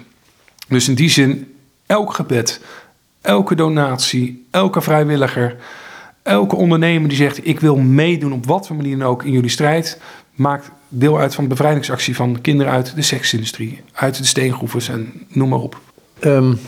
Dus 0.67 0.87
in 0.87 0.95
die 0.95 1.09
zin, 1.09 1.53
elk 1.85 2.13
gebed, 2.13 2.61
elke 3.21 3.55
donatie, 3.55 4.47
elke 4.51 4.81
vrijwilliger, 4.81 5.55
elke 6.27 6.55
ondernemer 6.55 7.09
die 7.09 7.17
zegt: 7.17 7.47
Ik 7.47 7.59
wil 7.59 7.75
meedoen 7.75 8.33
op 8.33 8.45
wat 8.45 8.67
voor 8.67 8.75
manier 8.75 8.97
dan 8.97 9.07
ook 9.07 9.23
in 9.23 9.31
jullie 9.31 9.49
strijd, 9.49 10.01
maakt 10.35 10.71
deel 10.89 11.19
uit 11.19 11.35
van 11.35 11.43
de 11.43 11.49
bevrijdingsactie 11.49 12.15
van 12.15 12.41
kinderen 12.41 12.73
uit 12.73 12.95
de 12.95 13.01
seksindustrie, 13.01 13.81
uit 13.93 14.17
de 14.17 14.25
steengroeven 14.25 14.93
en 14.93 15.13
noem 15.27 15.49
maar 15.49 15.59
op. 15.59 15.79
Um, 16.19 16.59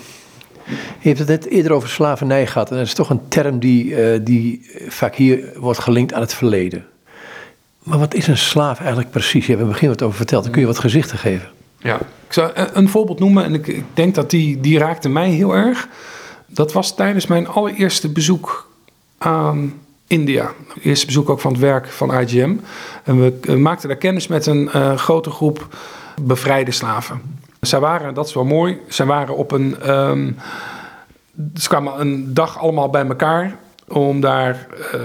je 0.99 1.07
hebt 1.07 1.19
het 1.19 1.27
net 1.27 1.45
eerder 1.45 1.71
over 1.71 1.89
slavernij 1.89 2.47
gehad. 2.47 2.71
En 2.71 2.77
dat 2.77 2.85
is 2.85 2.93
toch 2.93 3.09
een 3.09 3.27
term 3.27 3.59
die, 3.59 3.85
uh, 3.85 4.19
die 4.23 4.71
vaak 4.87 5.15
hier 5.15 5.51
wordt 5.55 5.79
gelinkt 5.79 6.13
aan 6.13 6.21
het 6.21 6.33
verleden. 6.33 6.85
Maar 7.83 7.99
wat 7.99 8.13
is 8.13 8.27
een 8.27 8.37
slaaf 8.37 8.79
eigenlijk 8.79 9.11
precies? 9.11 9.45
Je 9.45 9.51
hebt 9.51 9.61
in 9.61 9.65
het 9.65 9.73
begin 9.73 9.89
wat 9.89 10.01
over 10.01 10.17
verteld. 10.17 10.43
Dan 10.43 10.51
kun 10.51 10.61
je 10.61 10.67
wat 10.67 10.79
gezichten 10.79 11.17
geven. 11.17 11.49
Ja, 11.77 11.95
ik 11.95 12.33
zou 12.33 12.51
een 12.73 12.89
voorbeeld 12.89 13.19
noemen 13.19 13.43
en 13.43 13.53
ik, 13.53 13.67
ik 13.67 13.85
denk 13.93 14.15
dat 14.15 14.29
die, 14.29 14.59
die 14.59 14.77
raakte 14.77 15.09
mij 15.09 15.29
heel 15.29 15.55
erg. 15.55 15.87
Dat 16.47 16.73
was 16.73 16.95
tijdens 16.95 17.27
mijn 17.27 17.47
allereerste 17.47 18.09
bezoek 18.09 18.68
aan 19.19 19.73
India. 20.07 20.51
Eerste 20.81 21.05
bezoek 21.05 21.29
ook 21.29 21.39
van 21.39 21.51
het 21.51 21.61
werk 21.61 21.87
van 21.87 22.13
IGM. 22.13 22.55
En 23.03 23.41
we, 23.41 23.57
maakten 23.57 23.87
daar 23.87 23.97
kennis 23.97 24.27
met 24.27 24.45
een 24.45 24.69
uh, 24.75 24.97
grote 24.97 25.29
groep 25.29 25.67
bevrijde 26.21 26.71
slaven. 26.71 27.21
Zij 27.61 27.79
waren, 27.79 28.13
dat 28.13 28.27
is 28.27 28.33
wel 28.33 28.45
mooi, 28.45 28.77
zij 28.87 29.05
waren 29.05 29.35
op 29.35 29.51
een... 29.51 29.89
Um, 29.89 30.37
ze 31.55 31.67
kwamen 31.67 31.99
een 31.99 32.33
dag 32.33 32.59
allemaal 32.59 32.89
bij 32.89 33.05
elkaar 33.05 33.57
om 33.87 34.19
daar 34.19 34.67
uh, 34.93 35.01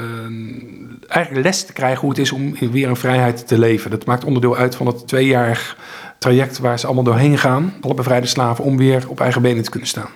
eigenlijk 1.09 1.46
les 1.46 1.64
te 1.64 1.72
krijgen 1.72 2.00
hoe 2.00 2.11
het 2.11 2.18
is 2.18 2.33
om 2.33 2.55
weer 2.70 2.88
in 2.88 2.96
vrijheid 2.96 3.46
te 3.46 3.59
leven. 3.59 3.90
Dat 3.90 4.05
maakt 4.05 4.24
onderdeel 4.24 4.57
uit 4.57 4.74
van 4.74 4.87
het 4.87 5.09
tweejarig 5.09 5.77
traject 6.18 6.59
waar 6.59 6.79
ze 6.79 6.87
allemaal 6.87 7.05
doorheen 7.05 7.38
gaan, 7.38 7.74
alle 7.81 7.94
bevrijde 7.94 8.27
slaven, 8.27 8.64
om 8.64 8.77
weer 8.77 9.05
op 9.09 9.20
eigen 9.20 9.42
benen 9.42 9.62
te 9.62 9.70
kunnen 9.70 9.88
staan. 9.88 10.11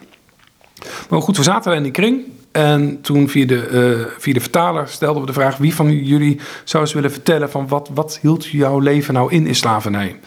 Maar 1.09 1.23
goed, 1.23 1.37
we 1.37 1.43
zaten 1.43 1.75
in 1.75 1.83
die 1.83 1.93
kring 1.93 2.25
en 2.59 3.01
toen 3.01 3.29
via 3.29 3.47
de, 3.47 3.68
uh, 3.71 4.07
via 4.18 4.33
de 4.33 4.40
vertaler 4.40 4.88
stelden 4.88 5.21
we 5.21 5.27
de 5.27 5.33
vraag: 5.33 5.57
wie 5.57 5.75
van 5.75 6.05
jullie 6.05 6.40
zou 6.64 6.83
eens 6.83 6.92
willen 6.92 7.12
vertellen 7.12 7.51
van 7.51 7.68
wat, 7.68 7.90
wat 7.94 8.18
hield 8.23 8.47
jouw 8.47 8.79
leven 8.79 9.14
nou 9.14 9.33
in 9.33 9.47
in 9.47 9.55
slavernij? 9.55 10.21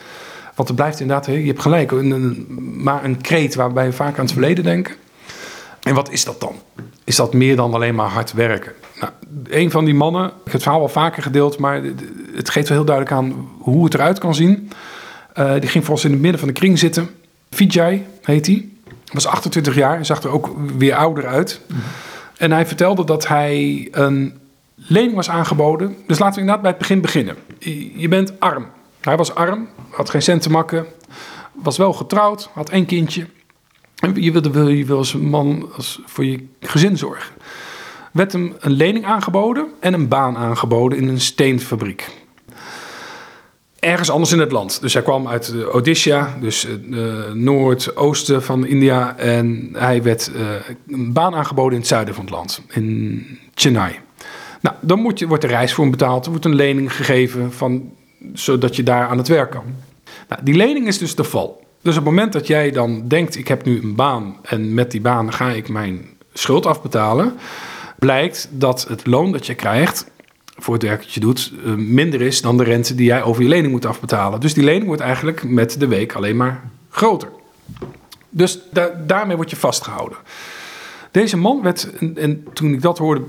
Want 0.55 0.69
er 0.69 0.75
blijft 0.75 0.99
inderdaad, 0.99 1.25
je 1.25 1.45
hebt 1.45 1.61
gelijk, 1.61 1.91
een, 1.91 2.45
maar 2.83 3.03
een 3.03 3.21
kreet 3.21 3.55
waarbij 3.55 3.85
we 3.85 3.93
vaak 3.93 4.17
aan 4.17 4.23
het 4.23 4.31
verleden 4.31 4.63
denken. 4.63 4.95
En 5.81 5.93
wat 5.93 6.11
is 6.11 6.25
dat 6.25 6.39
dan? 6.39 6.55
Is 7.03 7.15
dat 7.15 7.33
meer 7.33 7.55
dan 7.55 7.73
alleen 7.73 7.95
maar 7.95 8.09
hard 8.09 8.33
werken? 8.33 8.71
Nou, 8.99 9.11
een 9.49 9.71
van 9.71 9.85
die 9.85 9.93
mannen, 9.93 10.25
ik 10.25 10.31
heb 10.43 10.53
het 10.53 10.61
verhaal 10.61 10.79
wel 10.79 10.89
vaker 10.89 11.23
gedeeld, 11.23 11.57
maar 11.57 11.81
het 12.33 12.49
geeft 12.49 12.67
wel 12.67 12.77
heel 12.77 12.85
duidelijk 12.85 13.15
aan 13.15 13.49
hoe 13.59 13.83
het 13.83 13.93
eruit 13.93 14.19
kan 14.19 14.35
zien. 14.35 14.71
Uh, 15.39 15.53
die 15.59 15.69
ging 15.69 15.85
voor 15.85 15.93
ons 15.93 16.03
in 16.03 16.11
het 16.11 16.21
midden 16.21 16.39
van 16.39 16.47
de 16.47 16.53
kring 16.53 16.79
zitten. 16.79 17.09
Vijay 17.49 18.05
heet 18.21 18.45
hij. 18.45 18.65
Was 19.13 19.25
28 19.25 19.75
jaar 19.75 19.97
en 19.97 20.05
zag 20.05 20.23
er 20.23 20.29
ook 20.29 20.49
weer 20.77 20.95
ouder 20.95 21.27
uit. 21.27 21.61
En 22.41 22.51
hij 22.51 22.65
vertelde 22.65 23.03
dat 23.03 23.27
hij 23.27 23.87
een 23.91 24.39
lening 24.75 25.15
was 25.15 25.29
aangeboden. 25.29 25.95
Dus 26.07 26.19
laten 26.19 26.33
we 26.33 26.39
inderdaad 26.39 26.61
bij 26.61 26.71
het 26.71 26.79
begin 26.79 27.01
beginnen. 27.01 27.35
Je 27.95 28.07
bent 28.07 28.39
arm. 28.39 28.67
Hij 29.01 29.17
was 29.17 29.35
arm, 29.35 29.67
had 29.89 30.09
geen 30.09 30.21
cent 30.21 30.41
te 30.41 30.49
makken, 30.49 30.85
was 31.51 31.77
wel 31.77 31.93
getrouwd, 31.93 32.49
had 32.53 32.69
één 32.69 32.85
kindje. 32.85 33.25
En 33.95 34.21
je 34.21 34.31
wilde, 34.31 34.77
je 34.77 34.85
wil 34.85 34.97
als 34.97 35.13
man 35.13 35.69
als 35.75 36.01
voor 36.05 36.25
je 36.25 36.47
gezin 36.59 36.97
zorgen. 36.97 37.33
Werd 38.11 38.31
hem 38.31 38.55
een 38.59 38.71
lening 38.71 39.05
aangeboden 39.05 39.67
en 39.79 39.93
een 39.93 40.07
baan 40.07 40.37
aangeboden 40.37 40.97
in 40.97 41.07
een 41.07 41.21
steenfabriek. 41.21 42.09
Ergens 43.81 44.09
anders 44.09 44.31
in 44.31 44.39
het 44.39 44.51
land. 44.51 44.81
Dus 44.81 44.93
hij 44.93 45.03
kwam 45.03 45.27
uit 45.27 45.65
Odisha, 45.65 46.37
dus 46.41 46.61
het 46.61 46.81
uh, 46.89 47.31
noordoosten 47.33 48.43
van 48.43 48.65
India. 48.65 49.17
En 49.17 49.69
hij 49.73 50.03
werd 50.03 50.31
een 50.87 51.13
baan 51.13 51.35
aangeboden 51.35 51.73
in 51.73 51.79
het 51.79 51.87
zuiden 51.87 52.13
van 52.13 52.23
het 52.23 52.33
land, 52.33 52.61
in 52.69 53.25
Chennai. 53.53 53.99
Nou, 54.61 54.75
dan 54.81 54.99
moet 54.99 55.19
je, 55.19 55.27
wordt 55.27 55.43
de 55.43 55.49
reis 55.49 55.73
voor 55.73 55.83
hem 55.83 55.91
betaald. 55.91 56.25
Er 56.25 56.31
wordt 56.31 56.45
een 56.45 56.55
lening 56.55 56.95
gegeven 56.95 57.53
van 57.53 57.91
zodat 58.33 58.75
je 58.75 58.83
daar 58.83 59.07
aan 59.07 59.17
het 59.17 59.27
werk 59.27 59.51
kan. 59.51 59.63
Nou, 60.29 60.41
die 60.43 60.55
lening 60.55 60.87
is 60.87 60.97
dus 60.97 61.15
de 61.15 61.23
val. 61.23 61.63
Dus 61.81 61.97
op 61.97 62.05
het 62.05 62.13
moment 62.13 62.33
dat 62.33 62.47
jij 62.47 62.71
dan 62.71 63.07
denkt, 63.07 63.35
ik 63.35 63.47
heb 63.47 63.65
nu 63.65 63.81
een 63.81 63.95
baan 63.95 64.37
en 64.41 64.73
met 64.73 64.91
die 64.91 65.01
baan 65.01 65.33
ga 65.33 65.49
ik 65.49 65.69
mijn 65.69 66.05
schuld 66.33 66.65
afbetalen, 66.65 67.33
blijkt 67.99 68.49
dat 68.51 68.85
het 68.87 69.05
loon 69.05 69.31
dat 69.31 69.45
je 69.45 69.55
krijgt 69.55 70.11
voor 70.63 70.73
het 70.73 70.83
werk 70.83 71.01
dat 71.01 71.13
je 71.13 71.19
doet 71.19 71.51
eh, 71.65 71.73
minder 71.73 72.21
is 72.21 72.41
dan 72.41 72.57
de 72.57 72.63
rente 72.63 72.95
die 72.95 73.05
jij 73.05 73.23
over 73.23 73.43
je 73.43 73.49
lening 73.49 73.71
moet 73.71 73.85
afbetalen. 73.85 74.39
Dus 74.39 74.53
die 74.53 74.63
lening 74.63 74.85
wordt 74.85 75.01
eigenlijk 75.01 75.43
met 75.43 75.79
de 75.79 75.87
week 75.87 76.13
alleen 76.13 76.37
maar 76.37 76.69
groter. 76.89 77.29
Dus 78.29 78.59
daarmee 79.05 79.35
word 79.35 79.49
je 79.49 79.55
vastgehouden. 79.55 80.17
Deze 81.11 81.37
man 81.37 81.61
werd, 81.61 81.89
en, 81.99 82.17
en 82.17 82.47
toen 82.53 82.73
ik 82.73 82.81
dat 82.81 82.97
hoorde, 82.97 83.21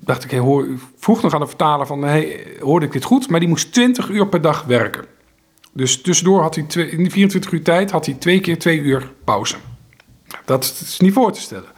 dacht 0.00 0.24
ik, 0.24 0.30
hey, 0.30 0.40
hoor, 0.40 0.66
vroeg 0.96 1.22
nog 1.22 1.34
aan 1.34 1.40
de 1.40 1.46
vertaler 1.46 1.86
van, 1.86 2.02
hey, 2.02 2.46
hoorde 2.60 2.86
ik 2.86 2.92
dit 2.92 3.04
goed? 3.04 3.28
Maar 3.28 3.40
die 3.40 3.48
moest 3.48 3.72
20 3.72 4.08
uur 4.08 4.28
per 4.28 4.40
dag 4.40 4.64
werken. 4.64 5.04
Dus 5.72 6.00
tussendoor 6.00 6.40
had 6.40 6.54
hij 6.54 6.64
twee, 6.64 6.90
in 6.90 6.96
die 6.96 7.10
24 7.10 7.52
uur 7.52 7.62
tijd 7.62 7.90
had 7.90 8.06
hij 8.06 8.14
twee 8.14 8.40
keer 8.40 8.58
twee 8.58 8.78
uur 8.78 9.12
pauze. 9.24 9.56
Dat 10.44 10.80
is 10.80 10.98
niet 10.98 11.12
voor 11.12 11.32
te 11.32 11.40
stellen. 11.40 11.68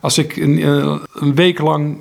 Als 0.00 0.18
ik 0.18 0.36
een, 0.36 0.62
eh, 0.62 0.98
een 1.12 1.34
week 1.34 1.58
lang 1.58 1.98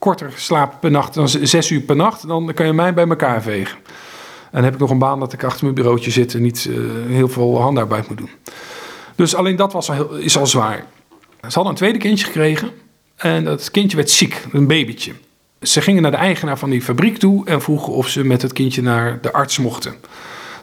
korter 0.00 0.32
slaap 0.36 0.80
per 0.80 0.90
nacht 0.90 1.14
dan 1.14 1.28
zes 1.28 1.70
uur 1.70 1.80
per 1.80 1.96
nacht, 1.96 2.28
dan 2.28 2.54
kan 2.54 2.66
je 2.66 2.72
mij 2.72 2.94
bij 2.94 3.08
elkaar 3.08 3.42
vegen. 3.42 3.78
En 4.50 4.64
heb 4.64 4.74
ik 4.74 4.80
nog 4.80 4.90
een 4.90 4.98
baan 4.98 5.20
dat 5.20 5.32
ik 5.32 5.44
achter 5.44 5.62
mijn 5.62 5.74
bureautje 5.74 6.10
zit 6.10 6.34
en 6.34 6.42
niet 6.42 6.64
uh, 6.68 6.78
heel 7.08 7.28
veel 7.28 7.60
handarbeid 7.60 8.08
moet 8.08 8.18
doen. 8.18 8.30
Dus 9.14 9.34
alleen 9.34 9.56
dat 9.56 9.72
was 9.72 9.88
al 9.88 9.94
heel, 9.94 10.16
is 10.16 10.38
al 10.38 10.46
zwaar. 10.46 10.84
Ze 11.40 11.54
hadden 11.54 11.66
een 11.66 11.74
tweede 11.74 11.98
kindje 11.98 12.26
gekregen. 12.26 12.70
En 13.16 13.44
dat 13.44 13.70
kindje 13.70 13.96
werd 13.96 14.10
ziek, 14.10 14.44
een 14.52 14.66
babytje. 14.66 15.12
Ze 15.60 15.80
gingen 15.80 16.02
naar 16.02 16.10
de 16.10 16.16
eigenaar 16.16 16.58
van 16.58 16.70
die 16.70 16.82
fabriek 16.82 17.18
toe 17.18 17.46
en 17.46 17.62
vroegen 17.62 17.92
of 17.92 18.08
ze 18.08 18.24
met 18.24 18.42
het 18.42 18.52
kindje 18.52 18.82
naar 18.82 19.18
de 19.20 19.32
arts 19.32 19.58
mochten. 19.58 19.94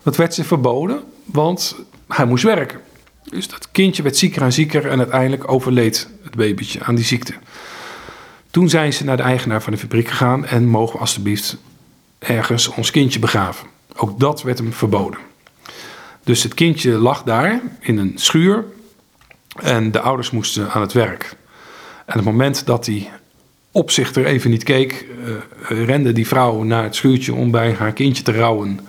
Dat 0.03 0.15
werd 0.15 0.33
ze 0.33 0.43
verboden, 0.43 1.03
want 1.25 1.75
hij 2.07 2.25
moest 2.25 2.43
werken. 2.43 2.79
Dus 3.23 3.47
dat 3.47 3.71
kindje 3.71 4.03
werd 4.03 4.17
zieker 4.17 4.41
en 4.41 4.53
zieker 4.53 4.87
en 4.87 4.97
uiteindelijk 4.99 5.51
overleed 5.51 6.09
het 6.23 6.35
babytje 6.35 6.83
aan 6.83 6.95
die 6.95 7.05
ziekte. 7.05 7.33
Toen 8.51 8.69
zijn 8.69 8.93
ze 8.93 9.03
naar 9.03 9.17
de 9.17 9.23
eigenaar 9.23 9.61
van 9.61 9.73
de 9.73 9.79
fabriek 9.79 10.07
gegaan 10.07 10.45
en 10.45 10.65
mogen 10.65 10.93
we 10.93 10.99
alstublieft 10.99 11.57
ergens 12.19 12.67
ons 12.67 12.91
kindje 12.91 13.19
begraven. 13.19 13.67
Ook 13.95 14.19
dat 14.19 14.41
werd 14.41 14.57
hem 14.57 14.73
verboden. 14.73 15.19
Dus 16.23 16.43
het 16.43 16.53
kindje 16.53 16.91
lag 16.91 17.23
daar 17.23 17.61
in 17.79 17.97
een 17.97 18.13
schuur 18.15 18.65
en 19.59 19.91
de 19.91 19.99
ouders 19.99 20.31
moesten 20.31 20.71
aan 20.71 20.81
het 20.81 20.93
werk. 20.93 21.35
En 22.05 22.15
het 22.15 22.25
moment 22.25 22.65
dat 22.65 22.85
die 22.85 23.09
opzichter 23.71 24.25
even 24.25 24.49
niet 24.49 24.63
keek, 24.63 25.05
uh, 25.25 25.85
rende 25.85 26.11
die 26.11 26.27
vrouw 26.27 26.63
naar 26.63 26.83
het 26.83 26.95
schuurtje 26.95 27.33
om 27.33 27.51
bij 27.51 27.73
haar 27.73 27.93
kindje 27.93 28.23
te 28.23 28.31
rouwen. 28.31 28.79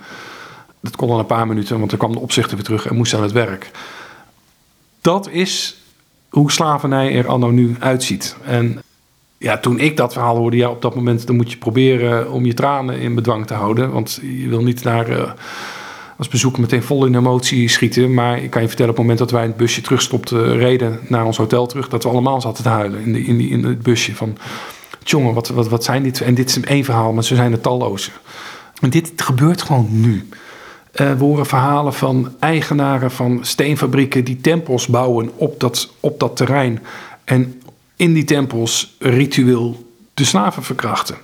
Dat 0.79 0.95
kon 0.95 1.09
al 1.09 1.19
een 1.19 1.25
paar 1.25 1.47
minuten, 1.47 1.79
want 1.79 1.91
er 1.91 1.97
kwam 1.97 2.11
de 2.11 2.19
opzichter 2.19 2.55
weer 2.55 2.65
terug 2.65 2.85
en 2.85 2.95
moest 2.95 3.13
aan 3.13 3.21
het 3.21 3.31
werk. 3.31 3.71
Dat 5.01 5.29
is 5.29 5.77
hoe 6.29 6.51
slavernij 6.51 7.15
er 7.15 7.27
anno 7.27 7.49
nu 7.49 7.75
uitziet. 7.79 8.35
En 8.45 8.81
ja, 9.39 9.57
toen 9.57 9.79
ik 9.79 9.97
dat 9.97 10.13
verhaal 10.13 10.37
hoorde, 10.37 10.57
ja, 10.57 10.69
op 10.69 10.81
dat 10.81 10.95
moment 10.95 11.27
dan 11.27 11.35
moet 11.35 11.51
je 11.51 11.57
proberen 11.57 12.31
om 12.31 12.45
je 12.45 12.53
tranen 12.53 12.99
in 12.99 13.15
bedwang 13.15 13.47
te 13.47 13.53
houden. 13.53 13.91
Want 13.91 14.19
je 14.21 14.49
wil 14.49 14.63
niet 14.63 14.83
naar 14.83 15.09
uh, 15.09 15.31
als 16.17 16.27
bezoek 16.27 16.57
meteen 16.57 16.83
vol 16.83 17.05
in 17.05 17.15
emotie 17.15 17.67
schieten. 17.69 18.13
Maar 18.13 18.43
ik 18.43 18.49
kan 18.49 18.61
je 18.61 18.67
vertellen, 18.67 18.91
op 18.91 18.97
het 18.97 19.05
moment 19.05 19.29
dat 19.29 19.31
wij 19.31 19.43
in 19.43 19.49
het 19.49 19.57
busje 19.57 19.81
terugstopten, 19.81 20.57
reden 20.57 20.99
naar 21.07 21.25
ons 21.25 21.37
hotel 21.37 21.67
terug, 21.67 21.89
dat 21.89 22.03
we 22.03 22.09
allemaal 22.09 22.41
zaten 22.41 22.63
te 22.63 22.69
huilen 22.69 23.01
in, 23.01 23.13
de, 23.13 23.23
in, 23.23 23.37
die, 23.37 23.49
in 23.49 23.63
het 23.63 23.81
busje. 23.81 24.15
Van, 24.15 24.37
jongen, 25.03 25.33
wat, 25.33 25.47
wat, 25.47 25.67
wat 25.67 25.83
zijn 25.83 26.03
dit? 26.03 26.21
En 26.21 26.33
dit 26.33 26.49
is 26.49 26.59
één 26.59 26.83
verhaal, 26.83 27.13
maar 27.13 27.23
zo 27.23 27.35
zijn 27.35 27.51
er 27.51 27.61
talloze. 27.61 28.11
En 28.81 28.89
dit 28.89 29.11
gebeurt 29.15 29.61
gewoon 29.61 29.87
nu. 29.89 30.27
Uh, 30.95 31.11
we 31.11 31.23
horen 31.23 31.45
verhalen 31.45 31.93
van 31.93 32.33
eigenaren 32.39 33.11
van 33.11 33.39
steenfabrieken 33.41 34.23
die 34.23 34.41
tempels 34.41 34.87
bouwen 34.87 35.29
op 35.35 35.59
dat, 35.59 35.93
op 35.99 36.19
dat 36.19 36.35
terrein. 36.35 36.79
En 37.23 37.61
in 37.99 38.13
die 38.13 38.23
tempels 38.23 38.95
ritueel 38.99 39.91
de 40.13 40.23
slaven 40.23 40.63
verkrachten. 40.63 41.17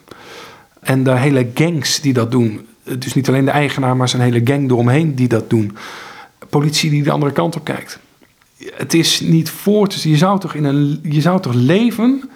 En 0.80 1.04
de 1.04 1.18
hele 1.18 1.48
gangs 1.54 2.02
die 2.02 2.14
dat 2.14 2.32
doen. 2.32 2.68
Dus 3.00 3.14
niet 3.14 3.28
alleen 3.28 3.46
de 3.46 3.52
eigenaar, 3.52 3.96
maar 3.96 4.10
zijn 4.10 4.22
hele 4.22 4.42
gang 4.44 4.70
eromheen 4.70 5.16
die 5.16 5.28
dat 5.28 5.50
doen. 5.50 5.78
Politie 6.50 6.90
die 6.90 7.04
de 7.04 7.12
andere 7.12 7.32
kant 7.32 7.56
op 7.56 7.64
kijkt. 7.64 8.00
Het 8.74 8.94
is 8.94 9.20
niet 9.20 9.50
voor 9.50 9.88
te. 9.88 10.10
Je 10.10 10.18
zou 10.18 10.40
toch, 10.40 10.54
in 10.54 10.64
een, 10.64 11.00
je 11.04 11.22
zou 11.22 11.42
toch 11.42 11.54
leven 11.54 12.30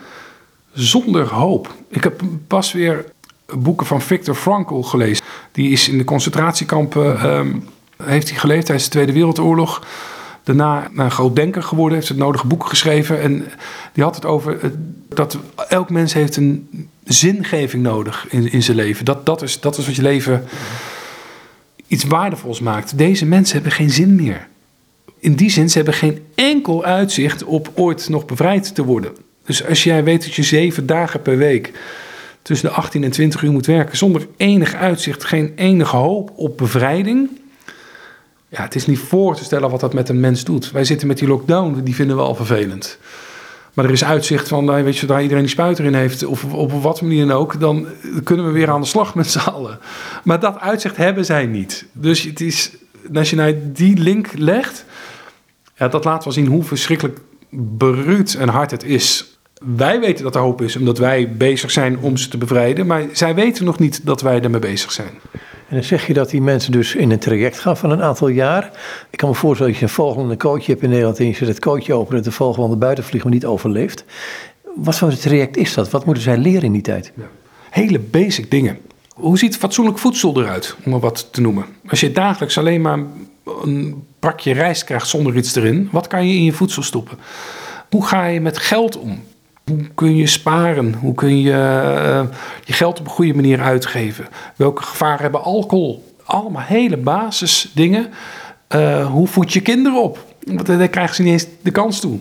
zonder 0.73 1.27
hoop. 1.27 1.73
Ik 1.89 2.03
heb 2.03 2.21
pas 2.47 2.71
weer 2.71 3.05
boeken 3.53 3.85
van 3.85 4.01
Viktor 4.01 4.35
Frankl 4.35 4.81
gelezen. 4.81 5.25
Die 5.51 5.71
is 5.71 5.89
in 5.89 5.97
de 5.97 6.03
concentratiekampen, 6.03 7.25
um, 7.25 7.63
heeft 8.03 8.29
hij 8.29 8.39
geleefd 8.39 8.65
tijdens 8.65 8.87
de 8.87 8.93
Tweede 8.93 9.13
Wereldoorlog. 9.13 9.81
Daarna 10.55 10.89
een 10.95 11.11
groot 11.11 11.35
denker 11.35 11.63
geworden, 11.63 11.97
heeft 11.97 12.09
het 12.09 12.17
nodige 12.17 12.47
boeken 12.47 12.69
geschreven. 12.69 13.21
En 13.21 13.45
die 13.93 14.03
had 14.03 14.15
het 14.15 14.25
over 14.25 14.71
dat 15.09 15.37
elk 15.67 15.89
mens 15.89 16.13
heeft 16.13 16.35
een 16.35 16.89
zingeving 17.03 17.83
nodig 17.83 18.25
in, 18.29 18.51
in 18.51 18.63
zijn 18.63 18.77
leven. 18.77 19.05
Dat, 19.05 19.25
dat, 19.25 19.41
is, 19.41 19.59
dat 19.59 19.77
is 19.77 19.85
wat 19.85 19.95
je 19.95 20.01
leven 20.01 20.43
iets 21.87 22.03
waardevols 22.03 22.59
maakt. 22.59 22.97
Deze 22.97 23.25
mensen 23.25 23.53
hebben 23.53 23.71
geen 23.71 23.89
zin 23.89 24.15
meer. 24.15 24.47
In 25.19 25.35
die 25.35 25.49
zin, 25.49 25.69
ze 25.69 25.77
hebben 25.77 25.95
geen 25.95 26.23
enkel 26.35 26.83
uitzicht 26.83 27.43
op 27.43 27.71
ooit 27.75 28.09
nog 28.09 28.25
bevrijd 28.25 28.75
te 28.75 28.83
worden. 28.83 29.11
Dus 29.45 29.65
als 29.65 29.83
jij 29.83 30.03
weet 30.03 30.23
dat 30.23 30.33
je 30.33 30.43
zeven 30.43 30.85
dagen 30.85 31.21
per 31.21 31.37
week 31.37 31.71
tussen 32.41 32.69
de 32.69 32.75
18 32.75 33.03
en 33.03 33.11
20 33.11 33.41
uur 33.41 33.51
moet 33.51 33.65
werken, 33.65 33.97
zonder 33.97 34.27
enig 34.37 34.73
uitzicht, 34.73 35.23
geen 35.23 35.53
enige 35.55 35.95
hoop 35.95 36.31
op 36.35 36.57
bevrijding. 36.57 37.29
Ja, 38.49 38.61
het 38.61 38.75
is 38.75 38.85
niet 38.85 38.99
voor 38.99 39.35
te 39.35 39.43
stellen 39.43 39.69
wat 39.69 39.79
dat 39.79 39.93
met 39.93 40.09
een 40.09 40.19
mens 40.19 40.43
doet. 40.43 40.71
Wij 40.71 40.83
zitten 40.83 41.07
met 41.07 41.17
die 41.17 41.27
lockdown, 41.27 41.81
die 41.83 41.95
vinden 41.95 42.15
we 42.15 42.21
al 42.21 42.35
vervelend. 42.35 42.97
Maar 43.73 43.85
er 43.85 43.91
is 43.91 44.03
uitzicht 44.03 44.47
van, 44.47 44.65
nou, 44.65 44.83
weet 44.83 44.93
je, 44.93 44.99
zodra 44.99 45.21
iedereen 45.21 45.43
die 45.43 45.51
spuit 45.51 45.79
erin 45.79 45.93
heeft, 45.93 46.25
of 46.25 46.53
op 46.53 46.71
wat 46.71 47.01
manier 47.01 47.27
dan 47.27 47.37
ook, 47.37 47.59
dan 47.59 47.87
kunnen 48.23 48.45
we 48.45 48.51
weer 48.51 48.69
aan 48.69 48.81
de 48.81 48.87
slag 48.87 49.15
met 49.15 49.31
z'n 49.31 49.39
allen. 49.39 49.79
Maar 50.23 50.39
dat 50.39 50.59
uitzicht 50.59 50.97
hebben 50.97 51.25
zij 51.25 51.45
niet. 51.45 51.85
Dus 51.91 52.23
het 52.23 52.41
is, 52.41 52.71
als 53.13 53.29
je 53.29 53.35
naar 53.35 53.53
die 53.73 53.97
link 53.97 54.27
legt, 54.37 54.85
ja, 55.75 55.87
dat 55.87 56.03
laat 56.03 56.23
wel 56.23 56.33
zien 56.33 56.47
hoe 56.47 56.63
verschrikkelijk 56.63 57.19
beruut 57.49 58.35
en 58.35 58.49
hard 58.49 58.71
het 58.71 58.83
is. 58.83 59.37
Wij 59.77 59.99
weten 59.99 60.23
dat 60.23 60.35
er 60.35 60.41
hoop 60.41 60.61
is, 60.61 60.75
omdat 60.75 60.97
wij 60.97 61.35
bezig 61.37 61.71
zijn 61.71 61.99
om 61.99 62.17
ze 62.17 62.27
te 62.27 62.37
bevrijden. 62.37 62.87
Maar 62.87 63.03
zij 63.11 63.35
weten 63.35 63.65
nog 63.65 63.79
niet 63.79 64.05
dat 64.05 64.21
wij 64.21 64.41
ermee 64.41 64.59
bezig 64.59 64.91
zijn. 64.91 65.11
En 65.69 65.75
dan 65.75 65.83
zeg 65.83 66.07
je 66.07 66.13
dat 66.13 66.29
die 66.29 66.41
mensen 66.41 66.71
dus 66.71 66.95
in 66.95 67.11
een 67.11 67.19
traject 67.19 67.59
gaan 67.59 67.77
van 67.77 67.91
een 67.91 68.01
aantal 68.01 68.27
jaar. 68.27 68.71
Ik 69.09 69.17
kan 69.17 69.29
me 69.29 69.35
voorstellen 69.35 69.71
dat 69.71 69.81
je 69.81 69.87
een 69.87 69.93
volgende 69.93 70.37
coach 70.37 70.65
hebt 70.65 70.81
in 70.81 70.89
Nederland 70.89 71.19
en 71.19 71.25
je 71.25 71.33
zet 71.33 71.47
het 71.47 71.59
coachje 71.59 71.93
open 71.93 72.17
en 72.17 72.23
de 72.23 72.31
volgende 72.31 72.75
buiten 72.75 73.03
vliegt, 73.03 73.23
maar 73.23 73.33
niet 73.33 73.45
overleeft. 73.45 74.03
Wat 74.75 74.97
voor 74.97 75.09
een 75.09 75.17
traject 75.17 75.57
is 75.57 75.73
dat? 75.73 75.89
Wat 75.89 76.05
moeten 76.05 76.23
zij 76.23 76.37
leren 76.37 76.63
in 76.63 76.71
die 76.71 76.81
tijd? 76.81 77.11
Hele 77.69 77.99
basic 77.99 78.51
dingen. 78.51 78.77
Hoe 79.15 79.37
ziet 79.37 79.57
fatsoenlijk 79.57 79.97
voedsel 79.97 80.41
eruit, 80.41 80.75
om 80.85 80.91
maar 80.91 80.99
wat 80.99 81.27
te 81.31 81.41
noemen? 81.41 81.65
Als 81.87 81.99
je 81.99 82.11
dagelijks 82.11 82.57
alleen 82.57 82.81
maar 82.81 82.99
een 83.63 84.03
pakje 84.19 84.53
rijst 84.53 84.83
krijgt 84.83 85.07
zonder 85.07 85.35
iets 85.35 85.55
erin, 85.55 85.89
wat 85.91 86.07
kan 86.07 86.27
je 86.27 86.33
in 86.33 86.43
je 86.43 86.53
voedsel 86.53 86.83
stoppen? 86.83 87.17
Hoe 87.89 88.05
ga 88.05 88.25
je 88.25 88.41
met 88.41 88.57
geld 88.57 88.97
om? 88.97 89.23
Hoe 89.69 89.87
kun 89.95 90.15
je 90.15 90.27
sparen? 90.27 90.93
Hoe 90.93 91.13
kun 91.13 91.41
je 91.41 91.51
uh, 91.51 92.21
je 92.63 92.73
geld 92.73 92.99
op 92.99 93.05
een 93.05 93.11
goede 93.11 93.33
manier 93.33 93.61
uitgeven? 93.61 94.27
Welke 94.55 94.83
gevaren 94.83 95.21
hebben 95.21 95.43
alcohol? 95.43 96.13
Allemaal 96.23 96.61
hele 96.61 96.97
basisdingen. 96.97 98.07
Uh, 98.75 99.05
hoe 99.05 99.27
voed 99.27 99.53
je 99.53 99.61
kinderen 99.61 100.01
op? 100.01 100.25
Want 100.43 100.65
daar 100.65 100.87
krijgen 100.87 101.15
ze 101.15 101.21
niet 101.21 101.31
eens 101.31 101.45
de 101.61 101.71
kans 101.71 101.99
toe. 101.99 102.19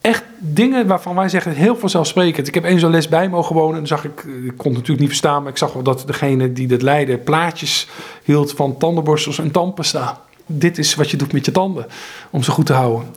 Echt 0.00 0.22
dingen 0.38 0.86
waarvan 0.86 1.14
wij 1.14 1.28
zeggen 1.28 1.52
heel 1.52 1.76
vanzelfsprekend. 1.76 2.48
Ik 2.48 2.54
heb 2.54 2.64
één 2.64 2.80
zo'n 2.80 2.90
les 2.90 3.08
bij 3.08 3.28
mogen 3.28 3.54
wonen. 3.54 3.80
En 3.80 3.86
zag 3.86 4.04
ik, 4.04 4.24
ik 4.24 4.56
kon 4.56 4.66
het 4.66 4.74
natuurlijk 4.74 5.00
niet 5.00 5.08
verstaan, 5.08 5.42
maar 5.42 5.50
ik 5.50 5.58
zag 5.58 5.72
wel 5.72 5.82
dat 5.82 6.02
degene 6.06 6.52
die 6.52 6.66
dat 6.66 6.82
leidde 6.82 7.18
plaatjes 7.18 7.88
hield 8.22 8.52
van 8.52 8.76
tandenborstels 8.76 9.38
en 9.38 9.50
tandpasta 9.50 10.22
dit 10.46 10.78
is 10.78 10.94
wat 10.94 11.10
je 11.10 11.16
doet 11.16 11.32
met 11.32 11.44
je 11.44 11.52
tanden 11.52 11.86
om 12.30 12.42
ze 12.42 12.50
goed 12.50 12.66
te 12.66 12.72
houden. 12.72 13.08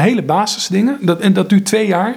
Hele 0.00 0.22
basisdingen. 0.22 0.98
Dat, 1.00 1.20
en 1.20 1.32
dat 1.32 1.48
duurt 1.48 1.66
twee 1.66 1.86
jaar. 1.86 2.16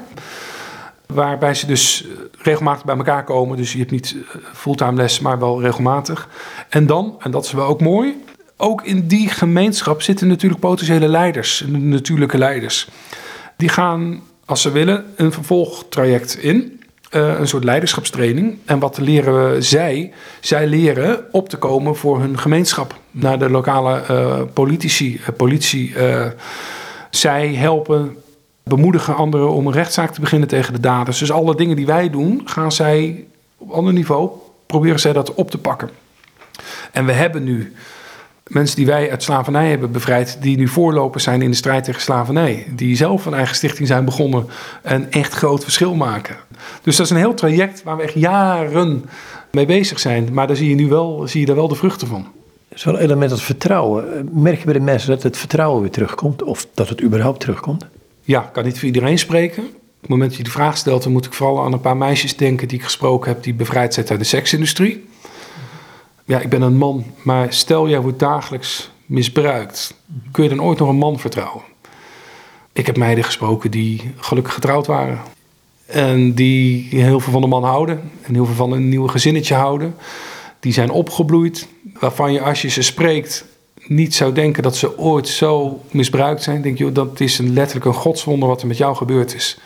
Waarbij 1.08 1.53
ze 1.53 1.66
dus 1.66 2.05
regelmatig 2.38 2.86
bij 2.86 2.97
elkaar 2.97 3.24
komen. 3.24 3.58
Dus 3.58 3.72
je 3.72 3.78
hebt 3.78 3.91
niet 3.91 4.16
fulltime 4.53 4.93
les, 4.93 5.20
maar 5.20 5.39
wel 5.39 5.62
regelmatig. 5.62 6.30
En 6.70 6.86
dan, 6.86 7.16
en 7.20 7.32
dat 7.32 7.45
is 7.45 7.51
wel 7.51 7.66
ook 7.66 7.82
mooi. 7.82 8.24
Ook 8.58 8.84
in 8.84 9.08
die 9.08 9.30
gemeenschap 9.30 10.01
zitten 10.01 10.28
natuurlijk 10.28 10.62
potentiële 10.62 11.08
leiders, 11.08 11.64
natuurlijke 11.68 12.38
leiders. 12.38 12.88
Die 13.55 13.70
gaan, 13.70 14.22
als 14.45 14.62
ze 14.62 14.72
willen, 14.72 15.05
een 15.16 15.32
vervolgtraject 15.32 16.38
in. 16.38 16.82
Uh, 17.12 17.39
een 17.39 17.47
soort 17.47 17.64
leiderschapstraining. 17.64 18.58
En 18.66 18.80
wat 18.80 18.97
leren 18.97 19.64
zij? 19.64 20.14
Zij 20.39 20.68
leren 20.68 21.26
op 21.32 21.49
te 21.49 21.58
komen 21.58 21.95
voor 21.95 22.20
hun 22.20 22.39
gemeenschap. 22.39 22.95
Naar 23.12 23.39
de 23.39 23.49
lokale 23.49 24.01
politici, 24.53 25.22
politie. 25.38 25.93
zij 27.10 27.53
helpen, 27.53 28.18
bemoedigen 28.68 29.15
anderen 29.15 29.51
om 29.51 29.68
een 29.68 29.74
rechtszaak 29.74 30.13
te 30.13 30.22
beginnen 30.22 30.47
tegen 30.47 30.74
de 30.74 30.80
daders. 30.80 31.20
Dus 31.20 31.32
alle 31.32 31.55
dingen 31.55 31.76
die 31.76 31.86
wij 31.86 32.09
doen, 32.09 32.41
gaan 32.45 32.72
zij 32.72 33.26
op 33.57 33.70
ander 33.72 33.93
niveau, 33.93 34.30
proberen 34.65 34.99
zij 34.99 35.13
dat 35.13 35.34
op 35.34 35.51
te 35.51 35.57
pakken. 35.57 35.89
En 36.91 37.05
we 37.05 37.11
hebben 37.11 37.43
nu 37.43 37.74
mensen 38.47 38.76
die 38.76 38.86
wij 38.86 39.11
uit 39.11 39.24
slavernij 39.24 39.70
hebben 39.70 39.91
bevrijd, 39.91 40.38
die 40.41 40.57
nu 40.57 40.68
voorlopers 40.68 41.24
zijn 41.24 41.41
in 41.41 41.49
de 41.49 41.55
strijd 41.55 41.84
tegen 41.84 42.01
slavernij. 42.01 42.65
Die 42.76 42.95
zelf 42.95 43.26
een 43.26 43.34
eigen 43.34 43.55
stichting 43.55 43.88
zijn 43.88 44.05
begonnen 44.05 44.47
en 44.82 45.11
echt 45.11 45.34
groot 45.34 45.63
verschil 45.63 45.95
maken. 45.95 46.36
Dus 46.82 46.95
dat 46.95 47.05
is 47.05 47.11
een 47.11 47.18
heel 47.18 47.34
traject 47.34 47.84
waar 47.84 47.97
we 47.97 48.03
echt 48.03 48.13
jaren 48.13 49.05
mee 49.51 49.65
bezig 49.65 49.99
zijn. 49.99 50.30
Maar 50.34 50.47
daar 50.47 50.55
zie 50.55 50.70
je 50.70 50.76
nu 50.76 50.88
wel, 50.88 51.28
zie 51.28 51.39
je 51.39 51.45
daar 51.45 51.55
wel 51.55 51.68
de 51.68 51.76
vruchten 51.76 52.07
van. 52.07 52.28
Zo'n 52.74 52.97
element 52.97 53.32
als 53.32 53.43
vertrouwen. 53.43 54.30
Merk 54.32 54.59
je 54.59 54.65
bij 54.65 54.74
de 54.74 54.80
mensen 54.80 55.09
dat 55.09 55.24
het 55.24 55.38
vertrouwen 55.38 55.82
weer 55.82 55.91
terugkomt? 55.91 56.43
Of 56.43 56.68
dat 56.74 56.89
het 56.89 57.01
überhaupt 57.01 57.39
terugkomt? 57.39 57.86
Ja, 58.28 58.43
ik 58.45 58.53
kan 58.53 58.63
niet 58.63 58.78
voor 58.78 58.88
iedereen 58.88 59.19
spreken. 59.19 59.63
Op 59.63 60.01
het 60.01 60.09
moment 60.09 60.30
dat 60.30 60.38
je 60.38 60.43
de 60.43 60.49
vraag 60.51 60.78
stelt, 60.78 61.03
dan 61.03 61.11
moet 61.11 61.25
ik 61.25 61.34
vooral 61.34 61.63
aan 61.63 61.73
een 61.73 61.82
paar 61.82 61.97
meisjes 61.97 62.36
denken 62.36 62.67
die 62.67 62.78
ik 62.78 62.84
gesproken 62.84 63.32
heb, 63.32 63.43
die 63.43 63.53
bevrijd 63.53 63.93
zijn 63.93 64.09
uit 64.09 64.19
de 64.19 64.25
seksindustrie 64.25 65.05
ja, 66.28 66.39
ik 66.39 66.49
ben 66.49 66.61
een 66.61 66.78
man, 66.78 67.05
maar 67.21 67.53
stel 67.53 67.89
jij 67.89 68.01
wordt 68.01 68.19
dagelijks 68.19 68.91
misbruikt, 69.05 69.93
kun 70.32 70.43
je 70.43 70.49
dan 70.49 70.61
ooit 70.61 70.80
nog 70.80 70.89
een 70.89 70.95
man 70.95 71.19
vertrouwen? 71.19 71.63
Ik 72.73 72.86
heb 72.86 72.97
meiden 72.97 73.23
gesproken 73.23 73.71
die 73.71 74.11
gelukkig 74.17 74.53
getrouwd 74.53 74.88
waren. 74.88 75.19
En 75.86 76.34
die 76.34 76.88
heel 76.89 77.19
veel 77.19 77.32
van 77.32 77.41
de 77.41 77.47
man 77.47 77.63
houden. 77.63 78.11
En 78.21 78.34
heel 78.34 78.45
veel 78.45 78.55
van 78.55 78.71
een 78.71 78.89
nieuwe 78.89 79.09
gezinnetje 79.09 79.55
houden. 79.55 79.95
Die 80.59 80.73
zijn 80.73 80.89
opgebloeid. 80.89 81.67
Waarvan 81.99 82.34
je 82.34 82.41
als 82.41 82.61
je 82.61 82.67
ze 82.67 82.82
spreekt 82.82 83.45
niet 83.88 84.15
zou 84.15 84.33
denken 84.33 84.63
dat 84.63 84.75
ze 84.75 84.97
ooit 84.97 85.27
zo 85.27 85.81
misbruikt 85.91 86.43
zijn. 86.43 86.61
Denk 86.61 86.77
je, 86.77 86.91
dat 86.91 87.19
is 87.19 87.39
een, 87.39 87.53
letterlijk 87.53 87.85
een 87.85 87.93
godswonder 87.93 88.49
wat 88.49 88.61
er 88.61 88.67
met 88.67 88.77
jou 88.77 88.95
gebeurd 88.95 89.35
is. 89.35 89.59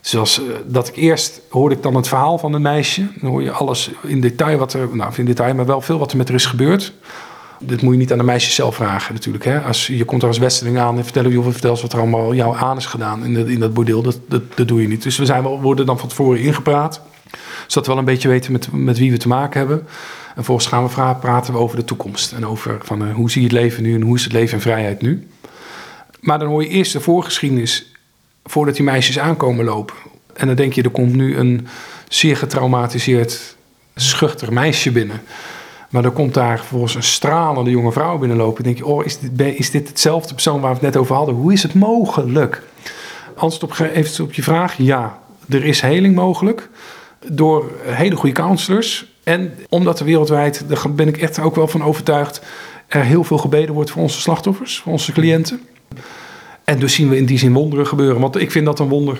Zoals 0.00 0.40
uh, 0.40 0.46
dat 0.66 0.88
ik 0.88 0.96
eerst 0.96 1.40
hoorde 1.50 1.74
ik 1.74 1.82
dan 1.82 1.94
het 1.94 2.08
verhaal 2.08 2.38
van 2.38 2.52
een 2.52 2.62
meisje. 2.62 3.06
Dan 3.20 3.30
hoor 3.30 3.42
je 3.42 3.50
alles 3.50 3.90
in 4.02 4.20
detail 4.20 4.58
wat 4.58 4.72
er, 4.72 4.88
nou 4.96 5.12
in 5.16 5.24
detail, 5.24 5.54
maar 5.54 5.66
wel 5.66 5.80
veel 5.80 5.98
wat 5.98 6.10
er 6.10 6.16
met 6.16 6.28
haar 6.28 6.36
is 6.36 6.46
gebeurd. 6.46 6.92
Dit 7.58 7.82
moet 7.82 7.92
je 7.92 7.98
niet 7.98 8.12
aan 8.12 8.18
de 8.18 8.24
meisje 8.24 8.50
zelf 8.50 8.74
vragen 8.74 9.14
natuurlijk. 9.14 9.44
Hè? 9.44 9.60
Als, 9.60 9.86
je 9.86 10.04
komt 10.04 10.22
er 10.22 10.28
als 10.28 10.38
westerling 10.38 10.78
aan 10.78 10.96
en 10.96 11.04
vertellen, 11.04 11.30
joh, 11.30 11.46
vertel 11.50 11.78
wat 11.80 11.92
er 11.92 11.98
allemaal 11.98 12.34
jou 12.34 12.56
aan 12.56 12.76
is 12.76 12.86
gedaan 12.86 13.24
in, 13.24 13.48
in 13.48 13.60
dat 13.60 13.74
bordeel. 13.74 14.02
Dat, 14.02 14.18
dat, 14.28 14.42
dat, 14.54 14.68
doe 14.68 14.82
je 14.82 14.88
niet. 14.88 15.02
Dus 15.02 15.16
we 15.16 15.24
zijn 15.24 15.42
wel, 15.42 15.60
worden 15.60 15.86
dan 15.86 15.98
van 15.98 16.08
tevoren 16.08 16.40
ingepraat. 16.40 17.00
Zodat 17.66 17.86
we 17.86 17.92
wel 17.92 17.98
een 17.98 18.04
beetje 18.04 18.28
weten 18.28 18.52
met, 18.52 18.72
met 18.72 18.98
wie 18.98 19.10
we 19.10 19.16
te 19.16 19.28
maken 19.28 19.58
hebben. 19.58 19.86
En 20.34 20.44
vervolgens 20.44 20.66
gaan 20.66 20.88
we 20.88 21.16
praten 21.20 21.52
we 21.52 21.58
over 21.58 21.76
de 21.76 21.84
toekomst. 21.84 22.32
En 22.32 22.46
over 22.46 22.78
van, 22.82 23.08
uh, 23.08 23.14
hoe 23.14 23.30
zie 23.30 23.42
je 23.42 23.48
het 23.48 23.56
leven 23.56 23.82
nu 23.82 23.94
en 23.94 24.00
hoe 24.00 24.16
is 24.16 24.24
het 24.24 24.32
leven 24.32 24.54
in 24.54 24.60
vrijheid 24.60 25.02
nu. 25.02 25.28
Maar 26.20 26.38
dan 26.38 26.48
hoor 26.48 26.62
je 26.62 26.68
eerst 26.68 26.92
de 26.92 27.00
voorgeschiedenis 27.00 27.92
voordat 28.44 28.74
die 28.74 28.84
meisjes 28.84 29.18
aankomen 29.18 29.64
lopen. 29.64 29.94
En 30.34 30.46
dan 30.46 30.56
denk 30.56 30.72
je, 30.72 30.82
er 30.82 30.90
komt 30.90 31.14
nu 31.14 31.36
een 31.36 31.66
zeer 32.08 32.36
getraumatiseerd, 32.36 33.56
schuchter 33.94 34.52
meisje 34.52 34.92
binnen. 34.92 35.20
Maar 35.90 36.02
dan 36.02 36.12
komt 36.12 36.34
daar 36.34 36.58
vervolgens 36.58 36.94
een 36.94 37.02
stralende 37.02 37.70
jonge 37.70 37.92
vrouw 37.92 38.18
binnenlopen. 38.18 38.64
Dan 38.64 38.72
denk 38.72 38.84
je, 38.84 38.92
oh, 38.92 39.04
is 39.04 39.18
dit, 39.18 39.58
is 39.58 39.70
dit 39.70 39.88
hetzelfde 39.88 40.34
persoon 40.34 40.60
waar 40.60 40.70
we 40.70 40.76
het 40.76 40.84
net 40.84 40.96
over 40.96 41.14
hadden? 41.14 41.34
Hoe 41.34 41.52
is 41.52 41.62
het 41.62 41.74
mogelijk? 41.74 42.62
Antwoord 43.36 43.80
op, 43.80 43.86
even 43.86 44.24
op 44.24 44.32
je 44.32 44.42
vraag, 44.42 44.74
ja. 44.76 45.18
Er 45.48 45.64
is 45.64 45.80
heling 45.80 46.14
mogelijk 46.14 46.68
door 47.26 47.70
hele 47.82 48.16
goede 48.16 48.34
counselors. 48.34 49.11
En 49.22 49.54
omdat 49.68 50.00
er 50.00 50.06
wereldwijd, 50.06 50.64
daar 50.68 50.92
ben 50.94 51.08
ik 51.08 51.16
echt 51.16 51.38
ook 51.38 51.54
wel 51.56 51.68
van 51.68 51.84
overtuigd... 51.84 52.42
er 52.86 53.02
heel 53.04 53.24
veel 53.24 53.38
gebeden 53.38 53.74
wordt 53.74 53.90
voor 53.90 54.02
onze 54.02 54.20
slachtoffers, 54.20 54.78
voor 54.78 54.92
onze 54.92 55.12
cliënten. 55.12 55.60
En 56.64 56.78
dus 56.78 56.94
zien 56.94 57.08
we 57.08 57.16
in 57.16 57.26
die 57.26 57.38
zin 57.38 57.52
wonderen 57.52 57.86
gebeuren. 57.86 58.20
Want 58.20 58.36
ik 58.36 58.50
vind 58.50 58.66
dat 58.66 58.78
een 58.78 58.88
wonder. 58.88 59.18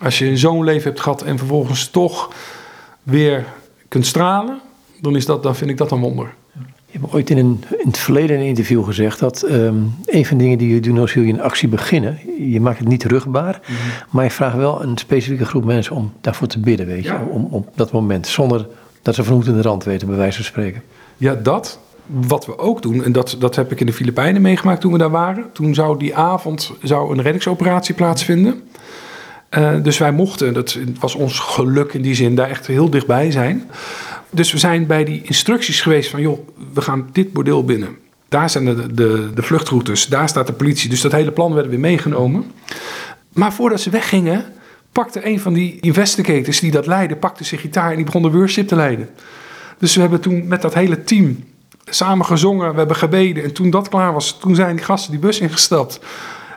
Als 0.00 0.18
je 0.18 0.36
zo'n 0.36 0.64
leven 0.64 0.82
hebt 0.82 1.00
gehad 1.00 1.22
en 1.22 1.38
vervolgens 1.38 1.88
toch 1.88 2.32
weer 3.02 3.44
kunt 3.88 4.06
stralen, 4.06 4.60
dan, 5.00 5.16
is 5.16 5.26
dat, 5.26 5.42
dan 5.42 5.56
vind 5.56 5.70
ik 5.70 5.76
dat 5.76 5.90
een 5.90 6.00
wonder. 6.00 6.34
Je 6.86 7.00
hebt 7.00 7.12
ooit 7.12 7.30
in, 7.30 7.38
een, 7.38 7.64
in 7.70 7.86
het 7.86 7.98
verleden 7.98 8.36
in 8.36 8.42
een 8.42 8.48
interview 8.48 8.84
gezegd 8.84 9.18
dat 9.18 9.42
um, 9.50 9.94
een 10.04 10.26
van 10.26 10.36
de 10.36 10.42
dingen 10.42 10.58
die 10.58 10.74
je 10.74 10.80
doet 10.80 10.98
als 10.98 11.14
jullie 11.14 11.32
een 11.32 11.40
actie 11.40 11.68
beginnen, 11.68 12.18
je 12.50 12.60
maakt 12.60 12.78
het 12.78 12.88
niet 12.88 13.04
rugbaar, 13.04 13.60
mm 13.60 13.76
-hmm. 13.76 14.06
maar 14.10 14.24
je 14.24 14.30
vraagt 14.30 14.56
wel 14.56 14.82
een 14.82 14.98
specifieke 14.98 15.44
groep 15.44 15.64
mensen 15.64 15.96
om 15.96 16.12
daarvoor 16.20 16.46
te 16.46 16.60
bidden, 16.60 16.86
weet 16.86 17.02
je, 17.02 17.08
ja. 17.08 17.26
om, 17.30 17.48
op 17.50 17.68
dat 17.74 17.92
moment, 17.92 18.26
zonder 18.26 18.66
dat 19.04 19.14
ze 19.14 19.24
van 19.24 19.46
in 19.46 19.54
de 19.54 19.62
rand 19.62 19.84
weten, 19.84 20.08
bij 20.08 20.16
wijze 20.16 20.36
van 20.36 20.44
spreken. 20.44 20.82
Ja, 21.16 21.34
dat 21.34 21.78
wat 22.06 22.46
we 22.46 22.58
ook 22.58 22.82
doen, 22.82 23.04
en 23.04 23.12
dat, 23.12 23.36
dat 23.38 23.56
heb 23.56 23.72
ik 23.72 23.80
in 23.80 23.86
de 23.86 23.92
Filipijnen 23.92 24.42
meegemaakt 24.42 24.80
toen 24.80 24.92
we 24.92 24.98
daar 24.98 25.10
waren. 25.10 25.44
Toen 25.52 25.74
zou 25.74 25.98
die 25.98 26.16
avond 26.16 26.72
zou 26.82 27.12
een 27.12 27.22
reddingsoperatie 27.22 27.94
plaatsvinden. 27.94 28.62
Uh, 29.58 29.70
dus 29.82 29.98
wij 29.98 30.12
mochten, 30.12 30.54
dat 30.54 30.78
was 31.00 31.14
ons 31.14 31.38
geluk 31.38 31.92
in 31.92 32.02
die 32.02 32.14
zin, 32.14 32.34
daar 32.34 32.48
echt 32.48 32.66
heel 32.66 32.90
dichtbij 32.90 33.30
zijn. 33.30 33.70
Dus 34.30 34.52
we 34.52 34.58
zijn 34.58 34.86
bij 34.86 35.04
die 35.04 35.22
instructies 35.22 35.80
geweest 35.80 36.10
van, 36.10 36.20
joh, 36.20 36.48
we 36.72 36.80
gaan 36.80 37.08
dit 37.12 37.32
bordeel 37.32 37.64
binnen. 37.64 37.96
Daar 38.28 38.50
zijn 38.50 38.64
de, 38.64 38.94
de, 38.94 39.30
de 39.34 39.42
vluchtroutes, 39.42 40.06
daar 40.06 40.28
staat 40.28 40.46
de 40.46 40.52
politie. 40.52 40.90
Dus 40.90 41.00
dat 41.00 41.12
hele 41.12 41.32
plan 41.32 41.54
werd 41.54 41.68
weer 41.68 41.80
meegenomen. 41.80 42.52
Maar 43.32 43.52
voordat 43.52 43.80
ze 43.80 43.90
weggingen, 43.90 44.44
pakte 44.94 45.26
een 45.26 45.40
van 45.40 45.52
die 45.52 45.80
investigators 45.80 46.60
die 46.60 46.70
dat 46.70 46.86
leidde, 46.86 47.16
pakte 47.16 47.44
zijn 47.44 47.60
gitaar 47.60 47.90
en 47.90 47.96
die 47.96 48.04
begon 48.04 48.22
de 48.22 48.30
worship 48.30 48.68
te 48.68 48.76
leiden. 48.76 49.10
Dus 49.78 49.94
we 49.94 50.00
hebben 50.00 50.20
toen 50.20 50.46
met 50.48 50.62
dat 50.62 50.74
hele 50.74 51.04
team 51.04 51.44
samen 51.84 52.26
gezongen, 52.26 52.70
we 52.70 52.78
hebben 52.78 52.96
gebeden. 52.96 53.44
En 53.44 53.52
toen 53.52 53.70
dat 53.70 53.88
klaar 53.88 54.12
was, 54.12 54.38
toen 54.38 54.54
zijn 54.54 54.76
die 54.76 54.84
gasten 54.84 55.10
die 55.10 55.20
bus 55.20 55.40
ingestapt. 55.40 56.00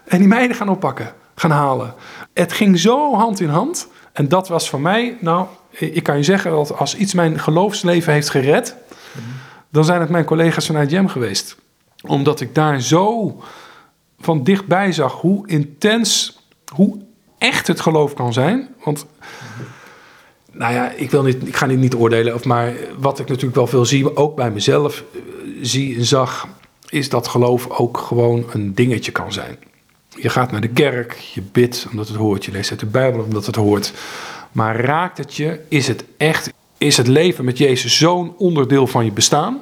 En 0.05 0.19
die 0.19 0.27
meiden 0.27 0.57
gaan 0.57 0.69
oppakken, 0.69 1.13
gaan 1.35 1.51
halen. 1.51 1.93
Het 2.33 2.53
ging 2.53 2.79
zo 2.79 3.15
hand 3.15 3.39
in 3.39 3.49
hand. 3.49 3.87
En 4.13 4.27
dat 4.27 4.47
was 4.47 4.69
voor 4.69 4.81
mij, 4.81 5.17
nou, 5.19 5.45
ik 5.71 6.03
kan 6.03 6.17
je 6.17 6.23
zeggen 6.23 6.51
dat 6.51 6.77
als 6.77 6.95
iets 6.95 7.13
mijn 7.13 7.39
geloofsleven 7.39 8.13
heeft 8.13 8.29
gered, 8.29 8.75
dan 9.69 9.85
zijn 9.85 10.01
het 10.01 10.09
mijn 10.09 10.25
collega's 10.25 10.65
vanuit 10.65 10.91
Jam 10.91 11.07
geweest. 11.07 11.57
Omdat 12.07 12.41
ik 12.41 12.55
daar 12.55 12.81
zo 12.81 13.35
van 14.19 14.43
dichtbij 14.43 14.91
zag 14.91 15.13
hoe 15.13 15.47
intens, 15.47 16.39
hoe 16.73 17.06
echt 17.37 17.67
het 17.67 17.79
geloof 17.79 18.13
kan 18.13 18.33
zijn. 18.33 18.67
Want 18.83 19.05
nou 20.51 20.73
ja, 20.73 20.91
ik, 20.91 21.11
wil 21.11 21.23
niet, 21.23 21.47
ik 21.47 21.55
ga 21.55 21.65
niet, 21.65 21.79
niet 21.79 21.95
oordelen, 21.95 22.33
of 22.33 22.45
maar 22.45 22.73
wat 22.99 23.19
ik 23.19 23.27
natuurlijk 23.27 23.55
wel 23.55 23.67
veel 23.67 23.85
zie, 23.85 24.15
ook 24.15 24.35
bij 24.35 24.51
mezelf, 24.51 25.03
zie 25.61 25.97
en 25.97 26.05
zag 26.05 26.47
is 26.89 27.09
dat 27.09 27.27
geloof 27.27 27.69
ook 27.69 27.97
gewoon 27.97 28.45
een 28.53 28.75
dingetje 28.75 29.11
kan 29.11 29.33
zijn. 29.33 29.57
Je 30.09 30.29
gaat 30.29 30.51
naar 30.51 30.61
de 30.61 30.67
kerk, 30.67 31.13
je 31.13 31.41
bidt 31.41 31.87
omdat 31.91 32.07
het 32.07 32.17
hoort, 32.17 32.45
je 32.45 32.51
leest 32.51 32.71
uit 32.71 32.79
de 32.79 32.85
Bijbel 32.85 33.23
omdat 33.23 33.45
het 33.45 33.55
hoort. 33.55 33.93
Maar 34.51 34.79
raakt 34.79 35.17
het 35.17 35.35
je? 35.35 35.59
Is 35.67 35.87
het 35.87 36.03
echt? 36.17 36.53
Is 36.77 36.97
het 36.97 37.07
leven 37.07 37.45
met 37.45 37.57
Jezus 37.57 37.97
zo'n 37.97 38.33
onderdeel 38.37 38.87
van 38.87 39.05
je 39.05 39.11
bestaan? 39.11 39.61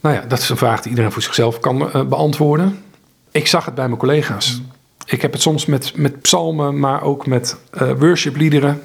Nou 0.00 0.14
ja, 0.14 0.20
dat 0.20 0.38
is 0.38 0.48
een 0.48 0.56
vraag 0.56 0.80
die 0.80 0.90
iedereen 0.90 1.12
voor 1.12 1.22
zichzelf 1.22 1.60
kan 1.60 1.82
uh, 1.82 2.02
beantwoorden. 2.04 2.84
Ik 3.30 3.46
zag 3.46 3.64
het 3.64 3.74
bij 3.74 3.86
mijn 3.86 3.98
collega's. 3.98 4.60
Ik 5.06 5.22
heb 5.22 5.32
het 5.32 5.42
soms 5.42 5.66
met, 5.66 5.92
met 5.96 6.20
psalmen, 6.20 6.78
maar 6.78 7.02
ook 7.02 7.26
met 7.26 7.56
uh, 7.82 7.92
worshipliederen. 7.98 8.82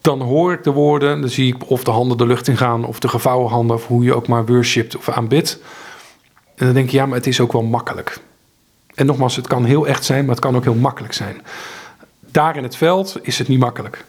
Dan 0.00 0.20
hoor 0.20 0.52
ik 0.52 0.64
de 0.64 0.72
woorden, 0.72 1.20
dan 1.20 1.30
zie 1.30 1.54
ik 1.54 1.70
of 1.70 1.84
de 1.84 1.90
handen 1.90 2.16
de 2.16 2.26
lucht 2.26 2.48
in 2.48 2.56
gaan, 2.56 2.84
of 2.84 2.98
de 2.98 3.08
gevouwen 3.08 3.50
handen, 3.50 3.76
of 3.76 3.86
hoe 3.86 4.04
je 4.04 4.14
ook 4.14 4.28
maar 4.28 4.46
worshipt 4.46 4.96
of 4.96 5.08
aanbidt. 5.08 5.58
En 6.54 6.66
dan 6.66 6.74
denk 6.74 6.90
je, 6.90 6.96
ja, 6.96 7.06
maar 7.06 7.16
het 7.16 7.26
is 7.26 7.40
ook 7.40 7.52
wel 7.52 7.62
makkelijk. 7.62 8.20
En 8.94 9.06
nogmaals, 9.06 9.36
het 9.36 9.46
kan 9.46 9.64
heel 9.64 9.86
echt 9.86 10.04
zijn, 10.04 10.24
maar 10.24 10.34
het 10.34 10.44
kan 10.44 10.56
ook 10.56 10.64
heel 10.64 10.74
makkelijk 10.74 11.12
zijn. 11.12 11.42
Daar 12.20 12.56
in 12.56 12.62
het 12.62 12.76
veld 12.76 13.16
is 13.22 13.38
het 13.38 13.48
niet 13.48 13.58
makkelijk. 13.58 14.04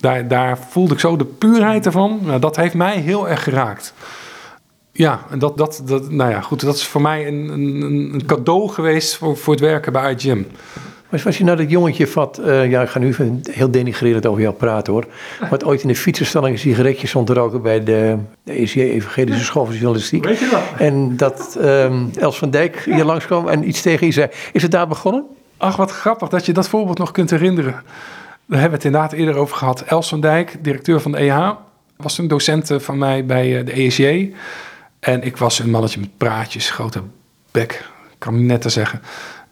Daar, 0.00 0.28
daar 0.28 0.58
voelde 0.58 0.94
ik 0.94 1.00
zo 1.00 1.16
de 1.16 1.24
puurheid 1.24 1.86
ervan. 1.86 2.18
Nou, 2.22 2.40
dat 2.40 2.56
heeft 2.56 2.74
mij 2.74 2.96
heel 2.96 3.28
erg 3.28 3.42
geraakt. 3.42 3.94
Ja, 5.00 5.20
en 5.30 5.38
dat, 5.38 5.56
dat, 5.56 5.82
dat, 5.84 6.10
nou 6.10 6.30
ja, 6.30 6.40
goed, 6.40 6.60
dat 6.60 6.74
is 6.74 6.86
voor 6.86 7.00
mij 7.00 7.26
een, 7.26 7.48
een, 7.48 8.10
een 8.14 8.26
cadeau 8.26 8.68
geweest 8.68 9.16
voor, 9.16 9.36
voor 9.36 9.52
het 9.52 9.62
werken 9.62 9.92
bij 9.92 10.12
IGM. 10.12 10.42
Maar 11.08 11.22
als 11.24 11.38
je 11.38 11.44
nou 11.44 11.56
dat 11.56 11.70
jongetje 11.70 12.06
vat, 12.06 12.40
uh, 12.44 12.70
ja, 12.70 12.82
ik 12.82 12.88
ga 12.88 12.98
nu 12.98 13.14
heel 13.50 13.70
denigrerend 13.70 14.26
over 14.26 14.42
jou 14.42 14.54
praten 14.54 14.92
hoor. 14.92 15.06
Wat 15.50 15.64
ooit 15.64 15.82
in 15.82 15.88
de 15.88 15.94
fietsenstalling 15.94 16.54
een 16.54 16.60
sigaretje 16.60 17.06
stond 17.06 17.26
te 17.26 17.32
roken 17.32 17.62
bij 17.62 17.84
de, 17.84 18.16
de 18.42 18.52
ECA, 18.52 18.80
Evangelische 18.80 19.44
School 19.44 19.64
van 19.64 19.74
Journalistiek. 19.74 20.24
Weet 20.24 20.38
je 20.38 20.48
dat? 20.50 20.62
En 20.78 21.16
dat 21.16 21.56
um, 21.60 22.10
Els 22.18 22.38
van 22.38 22.50
Dijk 22.50 22.82
hier 22.84 23.04
langskwam 23.04 23.48
en 23.48 23.68
iets 23.68 23.82
tegen 23.82 24.06
je 24.06 24.12
zei. 24.12 24.28
Is 24.52 24.62
het 24.62 24.70
daar 24.70 24.88
begonnen? 24.88 25.24
Ach, 25.56 25.76
wat 25.76 25.90
grappig 25.90 26.28
dat 26.28 26.46
je 26.46 26.52
dat 26.52 26.68
voorbeeld 26.68 26.98
nog 26.98 27.10
kunt 27.10 27.30
herinneren. 27.30 27.72
Daar 27.72 28.60
hebben 28.60 28.68
we 28.70 28.76
het 28.76 28.84
inderdaad 28.84 29.12
eerder 29.12 29.36
over 29.36 29.56
gehad. 29.56 29.80
Els 29.80 30.08
van 30.08 30.20
Dijk, 30.20 30.56
directeur 30.60 31.00
van 31.00 31.12
de 31.12 31.18
EH, 31.18 31.50
was 31.96 32.18
een 32.18 32.28
docent 32.28 32.70
van 32.76 32.98
mij 32.98 33.24
bij 33.24 33.58
eh, 33.58 33.66
de 33.66 33.72
ESJ. 33.72 34.32
En 35.00 35.22
ik 35.22 35.36
was 35.36 35.58
een 35.58 35.70
mannetje 35.70 36.00
met 36.00 36.16
praatjes, 36.16 36.70
grote 36.70 37.02
bek, 37.50 37.88
kan 38.18 38.34
ik 38.34 38.40
net 38.40 38.60
te 38.60 38.68
zeggen, 38.68 39.02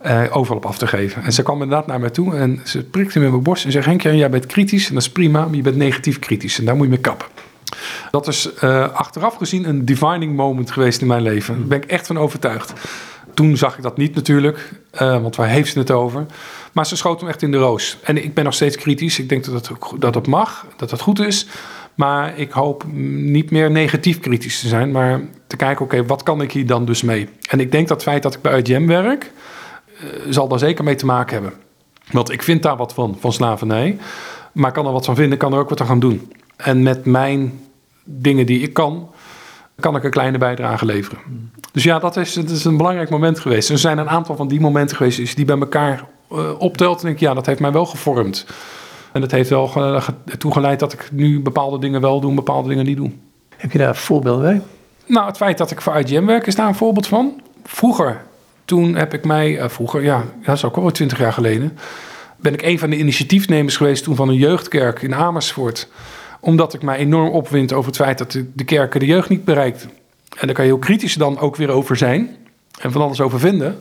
uh, 0.06 0.22
overal 0.30 0.56
op 0.56 0.66
af 0.66 0.78
te 0.78 0.86
geven. 0.86 1.22
En 1.22 1.32
ze 1.32 1.42
kwam 1.42 1.62
inderdaad 1.62 1.86
naar 1.86 2.00
mij 2.00 2.10
toe 2.10 2.36
en 2.36 2.60
ze 2.64 2.84
prikte 2.84 3.18
me 3.18 3.24
in 3.24 3.30
mijn 3.30 3.42
borst 3.42 3.64
en 3.64 3.72
zei: 3.72 3.84
Henkje, 3.84 4.16
jij 4.16 4.30
bent 4.30 4.46
kritisch 4.46 4.88
en 4.88 4.94
dat 4.94 5.02
is 5.02 5.10
prima, 5.10 5.44
maar 5.46 5.56
je 5.56 5.62
bent 5.62 5.76
negatief 5.76 6.18
kritisch 6.18 6.58
en 6.58 6.64
daar 6.64 6.76
moet 6.76 6.84
je 6.84 6.90
mee 6.90 7.00
kappen. 7.00 7.26
Dat 8.10 8.28
is 8.28 8.50
uh, 8.64 8.88
achteraf 8.92 9.34
gezien 9.34 9.68
een 9.68 9.84
defining 9.84 10.36
moment 10.36 10.70
geweest 10.70 11.00
in 11.00 11.06
mijn 11.06 11.22
leven. 11.22 11.58
Daar 11.58 11.66
ben 11.66 11.82
ik 11.82 11.90
echt 11.90 12.06
van 12.06 12.18
overtuigd. 12.18 12.72
Toen 13.34 13.56
zag 13.56 13.76
ik 13.76 13.82
dat 13.82 13.96
niet 13.96 14.14
natuurlijk, 14.14 14.72
uh, 14.92 15.22
want 15.22 15.36
waar 15.36 15.48
heeft 15.48 15.72
ze 15.72 15.78
het 15.78 15.90
over? 15.90 16.26
Maar 16.72 16.86
ze 16.86 16.96
schoot 16.96 17.20
hem 17.20 17.28
echt 17.28 17.42
in 17.42 17.50
de 17.50 17.56
roos. 17.56 17.98
En 18.02 18.24
ik 18.24 18.34
ben 18.34 18.44
nog 18.44 18.54
steeds 18.54 18.76
kritisch. 18.76 19.18
Ik 19.18 19.28
denk 19.28 19.44
dat 19.44 19.54
het, 19.54 19.78
dat 19.98 20.14
het 20.14 20.26
mag, 20.26 20.66
dat 20.76 20.90
het 20.90 21.00
goed 21.00 21.20
is. 21.20 21.46
Maar 21.94 22.38
ik 22.38 22.50
hoop 22.50 22.84
niet 22.92 23.50
meer 23.50 23.70
negatief 23.70 24.20
kritisch 24.20 24.60
te 24.60 24.68
zijn, 24.68 24.90
maar 24.90 25.20
te 25.48 25.56
kijken, 25.56 25.84
oké, 25.84 26.06
wat 26.06 26.22
kan 26.22 26.42
ik 26.42 26.52
hier 26.52 26.66
dan 26.66 26.84
dus 26.84 27.02
mee? 27.02 27.28
En 27.50 27.60
ik 27.60 27.72
denk 27.72 27.88
dat 27.88 27.96
het 27.96 28.08
feit 28.08 28.22
dat 28.22 28.34
ik 28.34 28.42
bij 28.42 28.60
IGM 28.60 28.86
werk, 28.86 29.32
uh, 30.02 30.08
zal 30.28 30.48
daar 30.48 30.58
zeker 30.58 30.84
mee 30.84 30.94
te 30.94 31.06
maken 31.06 31.32
hebben. 31.32 31.60
Want 32.10 32.30
ik 32.30 32.42
vind 32.42 32.62
daar 32.62 32.76
wat 32.76 32.94
van, 32.94 33.16
van 33.20 33.32
slavernij. 33.32 33.98
Maar 34.52 34.72
kan 34.72 34.86
er 34.86 34.92
wat 34.92 35.04
van 35.04 35.14
vinden, 35.14 35.38
kan 35.38 35.52
er 35.52 35.58
ook 35.58 35.68
wat 35.68 35.80
aan 35.80 35.86
gaan 35.86 36.00
doen. 36.00 36.32
En 36.56 36.82
met 36.82 37.04
mijn 37.04 37.60
dingen 38.04 38.46
die 38.46 38.60
ik 38.60 38.72
kan, 38.72 39.10
kan 39.80 39.96
ik 39.96 40.04
een 40.04 40.10
kleine 40.10 40.38
bijdrage 40.38 40.84
leveren. 40.84 41.18
Dus 41.72 41.82
ja, 41.82 41.98
dat 41.98 42.16
is, 42.16 42.36
is 42.36 42.64
een 42.64 42.76
belangrijk 42.76 43.10
moment 43.10 43.38
geweest. 43.38 43.70
Er 43.70 43.78
zijn 43.78 43.98
een 43.98 44.08
aantal 44.08 44.36
van 44.36 44.48
die 44.48 44.60
momenten 44.60 44.96
geweest 44.96 45.36
die 45.36 45.44
bij 45.44 45.58
elkaar 45.58 46.04
uh, 46.32 46.50
optelt. 46.58 46.98
En 46.98 47.04
denk 47.04 47.14
ik, 47.14 47.20
ja, 47.20 47.34
dat 47.34 47.46
heeft 47.46 47.60
mij 47.60 47.72
wel 47.72 47.86
gevormd. 47.86 48.46
En 49.12 49.20
dat 49.20 49.30
heeft 49.30 49.50
wel 49.50 49.70
ertoe 50.24 50.52
geleid 50.52 50.80
dat 50.80 50.92
ik 50.92 51.08
nu 51.12 51.40
bepaalde 51.40 51.78
dingen 51.78 52.00
wel 52.00 52.20
doe, 52.20 52.34
bepaalde 52.34 52.68
dingen 52.68 52.84
niet 52.84 52.96
doe. 52.96 53.10
Heb 53.56 53.72
je 53.72 53.78
daar 53.78 53.96
voorbeelden 53.96 54.42
bij? 54.42 54.62
Nou, 55.08 55.26
het 55.26 55.36
feit 55.36 55.58
dat 55.58 55.70
ik 55.70 55.80
voor 55.80 55.96
IGM 55.96 56.24
werk 56.24 56.46
is 56.46 56.54
daar 56.54 56.68
een 56.68 56.74
voorbeeld 56.74 57.06
van. 57.06 57.40
Vroeger, 57.64 58.22
toen 58.64 58.94
heb 58.94 59.14
ik 59.14 59.24
mij, 59.24 59.50
uh, 59.50 59.68
vroeger, 59.68 60.02
ja, 60.02 60.24
dat 60.44 60.56
is 60.56 60.64
ook 60.64 60.76
al 60.76 60.90
twintig 60.90 61.18
jaar 61.18 61.32
geleden, 61.32 61.78
ben 62.36 62.52
ik 62.52 62.62
een 62.62 62.78
van 62.78 62.90
de 62.90 62.98
initiatiefnemers 62.98 63.76
geweest 63.76 64.04
toen 64.04 64.16
van 64.16 64.28
een 64.28 64.34
jeugdkerk 64.34 65.02
in 65.02 65.14
Amersfoort. 65.14 65.88
Omdat 66.40 66.74
ik 66.74 66.82
mij 66.82 66.96
enorm 66.96 67.28
opwind 67.28 67.72
over 67.72 67.86
het 67.86 68.00
feit 68.00 68.18
dat 68.18 68.32
de, 68.32 68.50
de 68.54 68.64
kerken 68.64 69.00
de 69.00 69.06
jeugd 69.06 69.28
niet 69.28 69.44
bereikt. 69.44 69.86
En 70.38 70.46
daar 70.46 70.54
kan 70.54 70.64
je 70.64 70.70
heel 70.70 70.80
kritisch 70.80 71.14
dan 71.14 71.38
ook 71.38 71.56
weer 71.56 71.70
over 71.70 71.96
zijn 71.96 72.36
en 72.80 72.92
van 72.92 73.02
alles 73.02 73.20
over 73.20 73.40
vinden. 73.40 73.80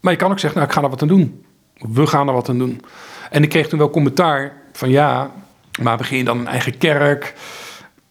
Maar 0.00 0.12
je 0.12 0.18
kan 0.18 0.30
ook 0.30 0.38
zeggen, 0.38 0.58
nou, 0.58 0.70
ik 0.70 0.76
ga 0.76 0.84
er 0.84 0.90
wat 0.90 1.02
aan 1.02 1.08
doen. 1.08 1.44
We 1.78 2.06
gaan 2.06 2.28
er 2.28 2.34
wat 2.34 2.48
aan 2.48 2.58
doen. 2.58 2.80
En 3.30 3.42
ik 3.42 3.48
kreeg 3.48 3.68
toen 3.68 3.78
wel 3.78 3.90
commentaar 3.90 4.52
van 4.72 4.90
ja, 4.90 5.30
maar 5.80 5.96
begin 5.96 6.18
je 6.18 6.24
dan 6.24 6.38
een 6.38 6.46
eigen 6.46 6.78
kerk? 6.78 7.34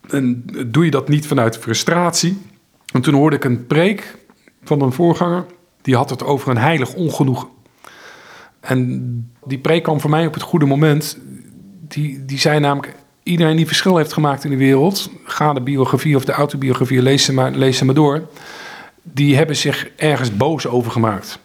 En 0.09 0.45
doe 0.65 0.85
je 0.85 0.91
dat 0.91 1.09
niet 1.09 1.27
vanuit 1.27 1.57
frustratie? 1.57 2.37
En 2.93 3.01
toen 3.01 3.13
hoorde 3.13 3.35
ik 3.35 3.43
een 3.43 3.67
preek 3.67 4.15
van 4.63 4.81
een 4.81 4.91
voorganger, 4.91 5.45
die 5.81 5.95
had 5.95 6.09
het 6.09 6.23
over 6.23 6.49
een 6.49 6.57
heilig 6.57 6.93
ongenoegen. 6.93 7.47
En 8.59 9.31
die 9.45 9.57
preek 9.57 9.83
kwam 9.83 9.99
voor 9.99 10.09
mij 10.09 10.27
op 10.27 10.33
het 10.33 10.43
goede 10.43 10.65
moment. 10.65 11.17
Die, 11.87 12.25
die 12.25 12.39
zei 12.39 12.59
namelijk, 12.59 12.95
iedereen 13.23 13.55
die 13.55 13.67
verschil 13.67 13.97
heeft 13.97 14.13
gemaakt 14.13 14.43
in 14.43 14.49
de 14.49 14.57
wereld, 14.57 15.11
ga 15.23 15.53
de 15.53 15.61
biografie 15.61 16.15
of 16.15 16.25
de 16.25 16.31
autobiografie, 16.31 17.01
lees 17.01 17.23
ze 17.23 17.33
maar, 17.33 17.51
lees 17.51 17.77
ze 17.77 17.85
maar 17.85 17.95
door, 17.95 18.27
die 19.01 19.35
hebben 19.35 19.55
zich 19.55 19.89
ergens 19.95 20.37
boos 20.37 20.67
over 20.67 20.91
gemaakt. 20.91 21.39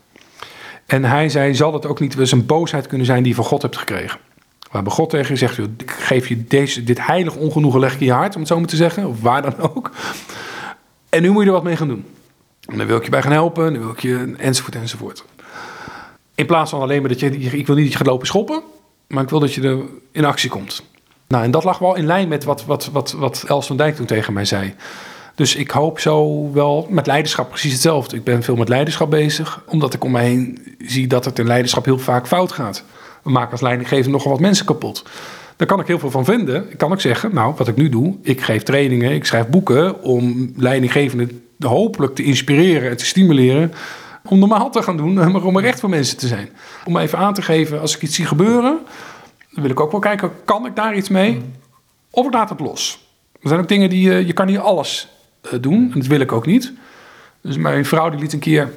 En 0.86 1.04
hij 1.04 1.28
zei, 1.28 1.54
zal 1.54 1.72
het 1.72 1.86
ook 1.86 2.00
niet 2.00 2.18
eens 2.18 2.32
een 2.32 2.46
boosheid 2.46 2.86
kunnen 2.86 3.06
zijn 3.06 3.22
die 3.22 3.28
je 3.28 3.36
van 3.36 3.44
God 3.44 3.62
hebt 3.62 3.76
gekregen? 3.76 4.20
Waar 4.72 4.90
God 4.90 5.10
tegen 5.10 5.32
je 5.32 5.36
zegt, 5.36 5.58
ik 5.58 5.90
geef 5.90 6.28
je 6.28 6.44
deze, 6.44 6.84
dit 6.84 7.06
heilig 7.06 7.36
ongenoegen 7.36 7.80
leg 7.80 7.94
ik 7.94 8.00
in 8.00 8.06
je 8.06 8.12
hart, 8.12 8.34
om 8.34 8.40
het 8.40 8.48
zo 8.48 8.58
maar 8.58 8.68
te 8.68 8.76
zeggen, 8.76 9.06
of 9.06 9.20
waar 9.20 9.42
dan 9.42 9.58
ook. 9.74 9.90
En 11.08 11.22
nu 11.22 11.30
moet 11.30 11.42
je 11.42 11.48
er 11.48 11.54
wat 11.54 11.62
mee 11.62 11.76
gaan 11.76 11.88
doen. 11.88 12.04
En 12.66 12.78
dan 12.78 12.86
wil 12.86 12.96
ik 12.96 13.04
je 13.04 13.10
bij 13.10 13.22
gaan 13.22 13.32
helpen, 13.32 13.72
dan 13.72 13.82
wil 13.82 13.90
ik 13.90 14.00
je, 14.00 14.34
enzovoort, 14.38 14.74
enzovoort. 14.74 15.24
In 16.34 16.46
plaats 16.46 16.70
van 16.70 16.80
alleen 16.80 17.00
maar 17.00 17.08
dat 17.08 17.20
je, 17.20 17.30
ik 17.30 17.66
wil 17.66 17.74
niet 17.74 17.84
dat 17.84 17.92
je 17.92 17.98
gaat 17.98 18.06
lopen 18.06 18.26
schoppen, 18.26 18.62
maar 19.06 19.22
ik 19.22 19.30
wil 19.30 19.40
dat 19.40 19.54
je 19.54 19.62
er 19.62 19.78
in 20.12 20.24
actie 20.24 20.50
komt. 20.50 20.82
Nou, 21.28 21.44
en 21.44 21.50
dat 21.50 21.64
lag 21.64 21.78
wel 21.78 21.96
in 21.96 22.06
lijn 22.06 22.28
met 22.28 22.44
wat, 22.44 22.64
wat, 22.64 22.90
wat, 22.92 23.12
wat 23.12 23.44
Els 23.46 23.66
van 23.66 23.76
Dijk 23.76 23.96
toen 23.96 24.06
tegen 24.06 24.32
mij 24.32 24.44
zei. 24.44 24.74
Dus 25.34 25.54
ik 25.54 25.70
hoop 25.70 25.98
zo 25.98 26.48
wel 26.52 26.86
met 26.90 27.06
leiderschap 27.06 27.48
precies 27.48 27.72
hetzelfde. 27.72 28.16
Ik 28.16 28.24
ben 28.24 28.42
veel 28.42 28.56
met 28.56 28.68
leiderschap 28.68 29.10
bezig, 29.10 29.62
omdat 29.66 29.94
ik 29.94 30.04
om 30.04 30.10
mij 30.10 30.24
heen 30.24 30.76
zie 30.78 31.06
dat 31.06 31.24
het 31.24 31.38
in 31.38 31.46
leiderschap 31.46 31.84
heel 31.84 31.98
vaak 31.98 32.26
fout 32.26 32.52
gaat. 32.52 32.84
We 33.22 33.30
maken 33.30 33.50
als 33.50 33.60
leidinggever 33.60 34.10
nogal 34.10 34.30
wat 34.30 34.40
mensen 34.40 34.66
kapot. 34.66 35.04
Daar 35.56 35.66
kan 35.66 35.80
ik 35.80 35.86
heel 35.86 35.98
veel 35.98 36.10
van 36.10 36.24
vinden. 36.24 36.70
Ik 36.70 36.78
kan 36.78 36.92
ook 36.92 37.00
zeggen, 37.00 37.34
nou, 37.34 37.54
wat 37.56 37.68
ik 37.68 37.76
nu 37.76 37.88
doe, 37.88 38.16
ik 38.22 38.40
geef 38.40 38.62
trainingen, 38.62 39.12
ik 39.12 39.24
schrijf 39.24 39.46
boeken 39.46 40.02
om 40.02 40.52
leidinggevenden 40.56 41.42
hopelijk 41.58 42.14
te 42.14 42.22
inspireren 42.22 42.90
en 42.90 42.96
te 42.96 43.06
stimuleren 43.06 43.72
om 44.28 44.38
normaal 44.38 44.70
te 44.70 44.82
gaan 44.82 44.96
doen, 44.96 45.14
maar 45.32 45.44
om 45.44 45.56
er 45.56 45.64
echt 45.64 45.80
voor 45.80 45.88
mensen 45.88 46.16
te 46.16 46.26
zijn. 46.26 46.48
Om 46.84 46.96
even 46.96 47.18
aan 47.18 47.34
te 47.34 47.42
geven, 47.42 47.80
als 47.80 47.96
ik 47.96 48.02
iets 48.02 48.14
zie 48.14 48.26
gebeuren, 48.26 48.78
dan 49.50 49.62
wil 49.62 49.70
ik 49.70 49.80
ook 49.80 49.90
wel 49.90 50.00
kijken, 50.00 50.32
kan 50.44 50.66
ik 50.66 50.76
daar 50.76 50.96
iets 50.96 51.08
mee? 51.08 51.42
Of 52.10 52.26
ik 52.26 52.32
laat 52.32 52.48
het 52.48 52.60
los. 52.60 53.06
Er 53.42 53.48
zijn 53.48 53.60
ook 53.60 53.68
dingen 53.68 53.90
die 53.90 54.10
je, 54.10 54.26
je 54.26 54.32
kan 54.32 54.46
niet 54.46 54.58
alles 54.58 55.08
uh, 55.46 55.52
doen. 55.60 55.90
En 55.92 55.98
dat 55.98 56.08
wil 56.08 56.20
ik 56.20 56.32
ook 56.32 56.46
niet. 56.46 56.72
Dus 57.40 57.56
mijn 57.56 57.84
vrouw 57.84 58.10
die 58.10 58.20
liet 58.20 58.32
een 58.32 58.38
keer... 58.38 58.72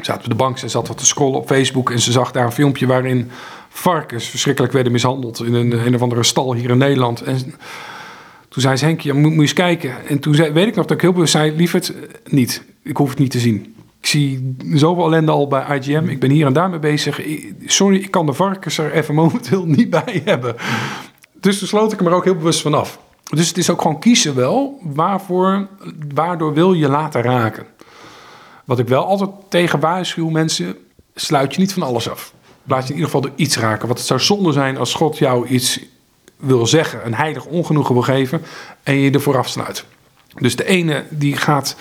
Zaten 0.00 0.22
op 0.22 0.30
de 0.30 0.36
bank, 0.36 0.58
ze 0.58 0.68
zat 0.68 0.88
wat 0.88 0.98
te 0.98 1.06
scrollen 1.06 1.38
op 1.38 1.46
Facebook... 1.46 1.90
en 1.90 1.98
ze 1.98 2.12
zag 2.12 2.32
daar 2.32 2.44
een 2.44 2.52
filmpje 2.52 2.86
waarin 2.86 3.30
varkens 3.68 4.28
verschrikkelijk 4.28 4.72
werden 4.72 4.92
mishandeld... 4.92 5.44
in 5.44 5.54
een, 5.54 5.86
een 5.86 5.94
of 5.94 6.02
andere 6.02 6.22
stal 6.22 6.54
hier 6.54 6.70
in 6.70 6.78
Nederland. 6.78 7.22
En 7.22 7.54
toen 8.48 8.62
zei 8.62 8.76
ze, 8.76 8.84
Henk, 8.84 9.00
je 9.00 9.12
moet, 9.12 9.40
eens 9.40 9.52
kijken. 9.52 10.06
En 10.06 10.18
toen 10.18 10.34
zei, 10.34 10.52
weet 10.52 10.66
ik 10.66 10.74
nog 10.74 10.86
dat 10.86 10.96
ik 10.96 11.02
heel 11.02 11.12
bewust 11.12 11.32
zei... 11.32 11.56
lieverd, 11.56 11.92
niet. 12.24 12.64
Ik 12.82 12.96
hoef 12.96 13.08
het 13.08 13.18
niet 13.18 13.30
te 13.30 13.38
zien. 13.38 13.74
Ik 14.00 14.06
zie 14.06 14.56
zoveel 14.72 15.04
ellende 15.04 15.32
al 15.32 15.48
bij 15.48 15.78
IGM. 15.78 16.08
Ik 16.08 16.20
ben 16.20 16.30
hier 16.30 16.46
en 16.46 16.52
daar 16.52 16.70
mee 16.70 16.78
bezig. 16.78 17.20
Sorry, 17.66 17.96
ik 17.96 18.10
kan 18.10 18.26
de 18.26 18.32
varkens 18.32 18.78
er 18.78 18.92
even 18.92 19.14
momenteel 19.22 19.66
niet 19.66 19.90
bij 19.90 20.22
hebben. 20.24 20.56
Dus 21.40 21.58
toen 21.58 21.68
sloot 21.68 21.92
ik 21.92 21.98
hem 21.98 22.08
er 22.08 22.14
ook 22.14 22.24
heel 22.24 22.36
bewust 22.36 22.60
van 22.60 22.74
af. 22.74 22.98
Dus 23.30 23.48
het 23.48 23.58
is 23.58 23.70
ook 23.70 23.82
gewoon 23.82 24.00
kiezen 24.00 24.34
wel 24.34 24.80
waarvoor, 24.82 25.68
waardoor 26.14 26.54
wil 26.54 26.72
je 26.72 26.88
laten 26.88 27.22
raken. 27.22 27.66
Wat 28.64 28.78
ik 28.78 28.88
wel 28.88 29.04
altijd 29.04 29.30
tegen 29.48 29.80
waarschuw 29.80 30.28
mensen, 30.28 30.76
sluit 31.14 31.54
je 31.54 31.60
niet 31.60 31.72
van 31.72 31.82
alles 31.82 32.10
af. 32.10 32.32
Laat 32.68 32.82
je 32.82 32.88
in 32.88 32.94
ieder 32.94 33.04
geval 33.04 33.20
door 33.20 33.32
iets 33.36 33.56
raken. 33.56 33.86
Want 33.86 33.98
het 33.98 34.08
zou 34.08 34.20
zonde 34.20 34.52
zijn 34.52 34.76
als 34.76 34.94
God 34.94 35.18
jou 35.18 35.46
iets 35.46 35.80
wil 36.36 36.66
zeggen, 36.66 37.06
een 37.06 37.14
heilig 37.14 37.44
ongenoegen 37.44 37.94
wil 37.94 38.02
geven 38.02 38.42
en 38.82 38.98
je 38.98 39.10
ervoor 39.10 39.38
afsluit. 39.38 39.84
Dus 40.34 40.56
de 40.56 40.66
ene 40.66 41.04
die 41.10 41.36
gaat, 41.36 41.76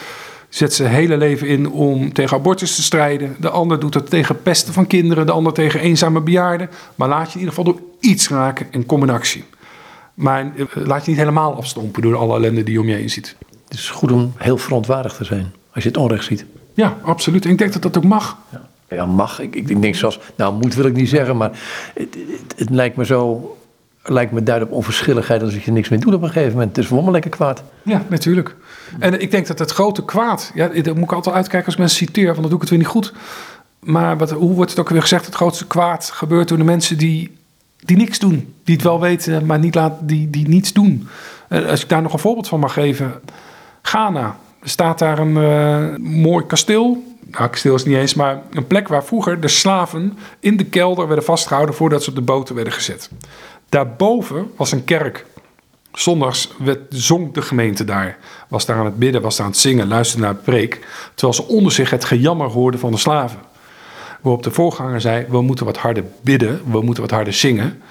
zet 0.49 0.73
zijn 0.73 0.91
hele 0.91 1.17
leven 1.17 1.47
in 1.47 1.69
om 1.69 2.13
tegen 2.13 2.37
abortus 2.37 2.75
te 2.75 2.83
strijden. 2.83 3.35
De 3.39 3.49
ander 3.49 3.79
doet 3.79 3.93
het 3.93 4.09
tegen 4.09 4.41
pesten 4.41 4.73
van 4.73 4.87
kinderen, 4.87 5.25
de 5.25 5.31
ander 5.31 5.53
tegen 5.53 5.79
eenzame 5.79 6.21
bejaarden. 6.21 6.69
Maar 6.95 7.07
laat 7.07 7.27
je 7.27 7.33
in 7.33 7.39
ieder 7.39 7.53
geval 7.55 7.73
door 7.73 7.81
iets 7.99 8.29
raken 8.29 8.67
en 8.71 8.85
kom 8.85 9.03
in 9.03 9.09
actie. 9.09 9.43
Maar 10.13 10.51
eh, 10.55 10.65
laat 10.73 11.03
je 11.03 11.09
niet 11.09 11.19
helemaal 11.19 11.55
afstompen 11.55 12.01
door 12.01 12.15
alle 12.15 12.35
ellende 12.35 12.63
die 12.63 12.73
je 12.73 12.79
om 12.79 12.87
je 12.87 12.95
heen 12.95 13.09
ziet. 13.09 13.35
Het 13.67 13.77
is 13.77 13.89
goed 13.89 14.11
om 14.11 14.33
heel 14.37 14.57
verontwaardigd 14.57 15.17
te 15.17 15.23
zijn 15.23 15.53
als 15.73 15.83
je 15.83 15.89
het 15.89 15.97
onrecht 15.97 16.25
ziet. 16.25 16.45
Ja, 16.73 16.97
absoluut. 17.01 17.45
En 17.45 17.51
ik 17.51 17.57
denk 17.57 17.73
dat 17.73 17.81
dat 17.81 17.97
ook 17.97 18.03
mag. 18.03 18.37
Ja, 18.49 18.66
ja 18.89 19.05
mag. 19.05 19.39
Ik, 19.39 19.55
ik 19.55 19.81
denk 19.81 19.95
zoals, 19.95 20.19
nou 20.35 20.53
moet 20.53 20.75
wil 20.75 20.85
ik 20.85 20.93
niet 20.93 21.09
zeggen, 21.09 21.37
maar 21.37 21.59
het, 21.93 22.17
het, 22.55 22.69
lijkt 22.69 22.95
me 22.95 23.05
zo 23.05 23.51
lijkt 24.03 24.31
me 24.31 24.43
duidelijk 24.43 24.75
onverschilligheid 24.75 25.41
als 25.41 25.65
je 25.65 25.71
niks 25.71 25.89
meer 25.89 25.99
doet 25.99 26.13
op 26.13 26.21
een 26.21 26.27
gegeven 26.27 26.51
moment. 26.51 26.75
Het 26.75 26.85
is 26.85 26.91
wel 26.91 27.11
lekker 27.11 27.31
kwaad. 27.31 27.63
Ja, 27.83 28.01
natuurlijk. 28.07 28.55
En 28.99 29.21
ik 29.21 29.31
denk 29.31 29.47
dat 29.47 29.59
het 29.59 29.71
grote 29.71 30.05
kwaad, 30.05 30.51
ja, 30.53 30.67
daar 30.67 30.95
moet 30.95 31.03
ik 31.03 31.11
altijd 31.11 31.35
uitkijken 31.35 31.67
als 31.67 31.77
mensen 31.77 31.97
citeer, 31.97 32.25
want 32.25 32.37
dan 32.37 32.49
doe 32.49 32.55
ik 32.55 32.61
het 32.61 32.69
weer 32.69 32.79
niet 32.79 32.87
goed. 32.87 33.13
Maar 33.79 34.17
wat, 34.17 34.31
hoe 34.31 34.53
wordt 34.53 34.69
het 34.69 34.79
ook 34.79 34.89
weer 34.89 35.01
gezegd? 35.01 35.25
Het 35.25 35.35
grootste 35.35 35.67
kwaad 35.67 36.09
gebeurt 36.13 36.47
door 36.47 36.57
de 36.57 36.63
mensen 36.63 36.97
die, 36.97 37.37
die 37.79 37.97
niks 37.97 38.19
doen. 38.19 38.53
Die 38.63 38.75
het 38.75 38.83
wel 38.83 38.99
weten, 38.99 39.45
maar 39.45 39.59
niet 39.59 39.75
laat, 39.75 39.93
die, 40.01 40.29
die 40.29 40.47
niets 40.47 40.73
doen. 40.73 41.07
Als 41.49 41.81
ik 41.83 41.89
daar 41.89 42.01
nog 42.01 42.13
een 42.13 42.19
voorbeeld 42.19 42.47
van 42.47 42.59
mag 42.59 42.73
geven. 42.73 43.13
Ghana. 43.81 44.35
Er 44.61 44.69
staat 44.69 44.99
daar 44.99 45.19
een 45.19 45.37
uh, 45.37 45.97
mooi 45.97 46.45
kasteel. 46.45 47.16
Nou, 47.31 47.49
kasteel 47.49 47.75
is 47.75 47.85
niet 47.85 47.97
eens, 47.97 48.13
maar 48.13 48.41
een 48.51 48.67
plek 48.67 48.87
waar 48.87 49.03
vroeger 49.03 49.39
de 49.39 49.47
slaven 49.47 50.17
in 50.39 50.57
de 50.57 50.65
kelder 50.65 51.07
werden 51.07 51.25
vastgehouden 51.25 51.75
voordat 51.75 52.03
ze 52.03 52.09
op 52.09 52.15
de 52.15 52.21
boten 52.21 52.55
werden 52.55 52.73
gezet. 52.73 53.09
Daarboven 53.69 54.51
was 54.55 54.71
een 54.71 54.83
kerk. 54.83 55.25
Zondags 55.91 56.53
werd, 56.57 56.79
zong 56.89 57.33
de 57.33 57.41
gemeente 57.41 57.83
daar. 57.83 58.17
Was 58.47 58.65
daar 58.65 58.77
aan 58.77 58.85
het 58.85 58.99
bidden, 58.99 59.21
was 59.21 59.35
daar 59.35 59.45
aan 59.45 59.51
het 59.51 59.61
zingen, 59.61 59.87
luisterde 59.87 60.25
naar 60.25 60.35
de 60.35 60.41
preek. 60.41 60.87
Terwijl 61.15 61.33
ze 61.33 61.47
onder 61.47 61.71
zich 61.71 61.89
het 61.89 62.05
gejammer 62.05 62.47
hoorden 62.47 62.79
van 62.79 62.91
de 62.91 62.97
slaven. 62.97 63.39
Waarop 64.21 64.43
de 64.43 64.51
voorganger 64.51 65.01
zei: 65.01 65.25
We 65.29 65.41
moeten 65.41 65.65
wat 65.65 65.77
harder 65.77 66.03
bidden, 66.21 66.61
we 66.71 66.81
moeten 66.81 67.03
wat 67.03 67.11
harder 67.11 67.33
zingen. 67.33 67.81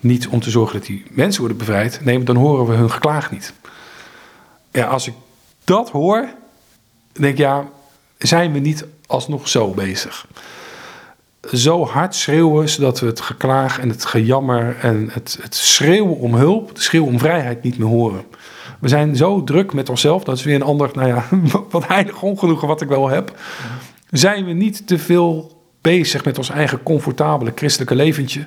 Niet 0.00 0.28
om 0.28 0.40
te 0.40 0.50
zorgen 0.50 0.78
dat 0.78 0.86
die 0.86 1.04
mensen 1.10 1.40
worden 1.40 1.58
bevrijd. 1.58 2.00
Nee, 2.04 2.22
dan 2.22 2.36
horen 2.36 2.66
we 2.66 2.72
hun 2.72 2.90
geklaag 2.90 3.30
niet. 3.30 3.52
Ja, 4.70 4.86
als 4.86 5.06
ik 5.06 5.14
dat 5.64 5.90
hoor, 5.90 6.28
denk 7.12 7.32
ik 7.32 7.38
ja, 7.38 7.68
zijn 8.26 8.52
we 8.52 8.58
niet 8.58 8.86
alsnog 9.06 9.48
zo 9.48 9.70
bezig? 9.70 10.26
Zo 11.52 11.84
hard 11.86 12.14
schreeuwen 12.14 12.68
zodat 12.68 13.00
we 13.00 13.06
het 13.06 13.20
geklaag 13.20 13.78
en 13.78 13.88
het 13.88 14.04
gejammer 14.04 14.76
en 14.80 15.08
het, 15.12 15.38
het 15.42 15.54
schreeuwen 15.54 16.16
om 16.16 16.34
hulp, 16.34 16.68
het 16.68 16.82
schreeuwen 16.82 17.12
om 17.12 17.18
vrijheid 17.18 17.62
niet 17.62 17.78
meer 17.78 17.88
horen. 17.88 18.24
We 18.80 18.88
zijn 18.88 19.16
zo 19.16 19.44
druk 19.44 19.72
met 19.72 19.88
onszelf, 19.88 20.24
dat 20.24 20.36
is 20.36 20.44
weer 20.44 20.54
een 20.54 20.62
ander, 20.62 20.90
nou 20.92 21.08
ja, 21.08 21.24
wat 21.70 21.88
heilig 21.88 22.22
ongenoegen 22.22 22.68
wat 22.68 22.80
ik 22.80 22.88
wel 22.88 23.08
heb. 23.08 23.38
Zijn 24.10 24.44
we 24.44 24.52
niet 24.52 24.86
te 24.86 24.98
veel 24.98 25.60
bezig 25.80 26.24
met 26.24 26.38
ons 26.38 26.50
eigen 26.50 26.82
comfortabele 26.82 27.52
christelijke 27.54 27.94
leventje, 27.94 28.46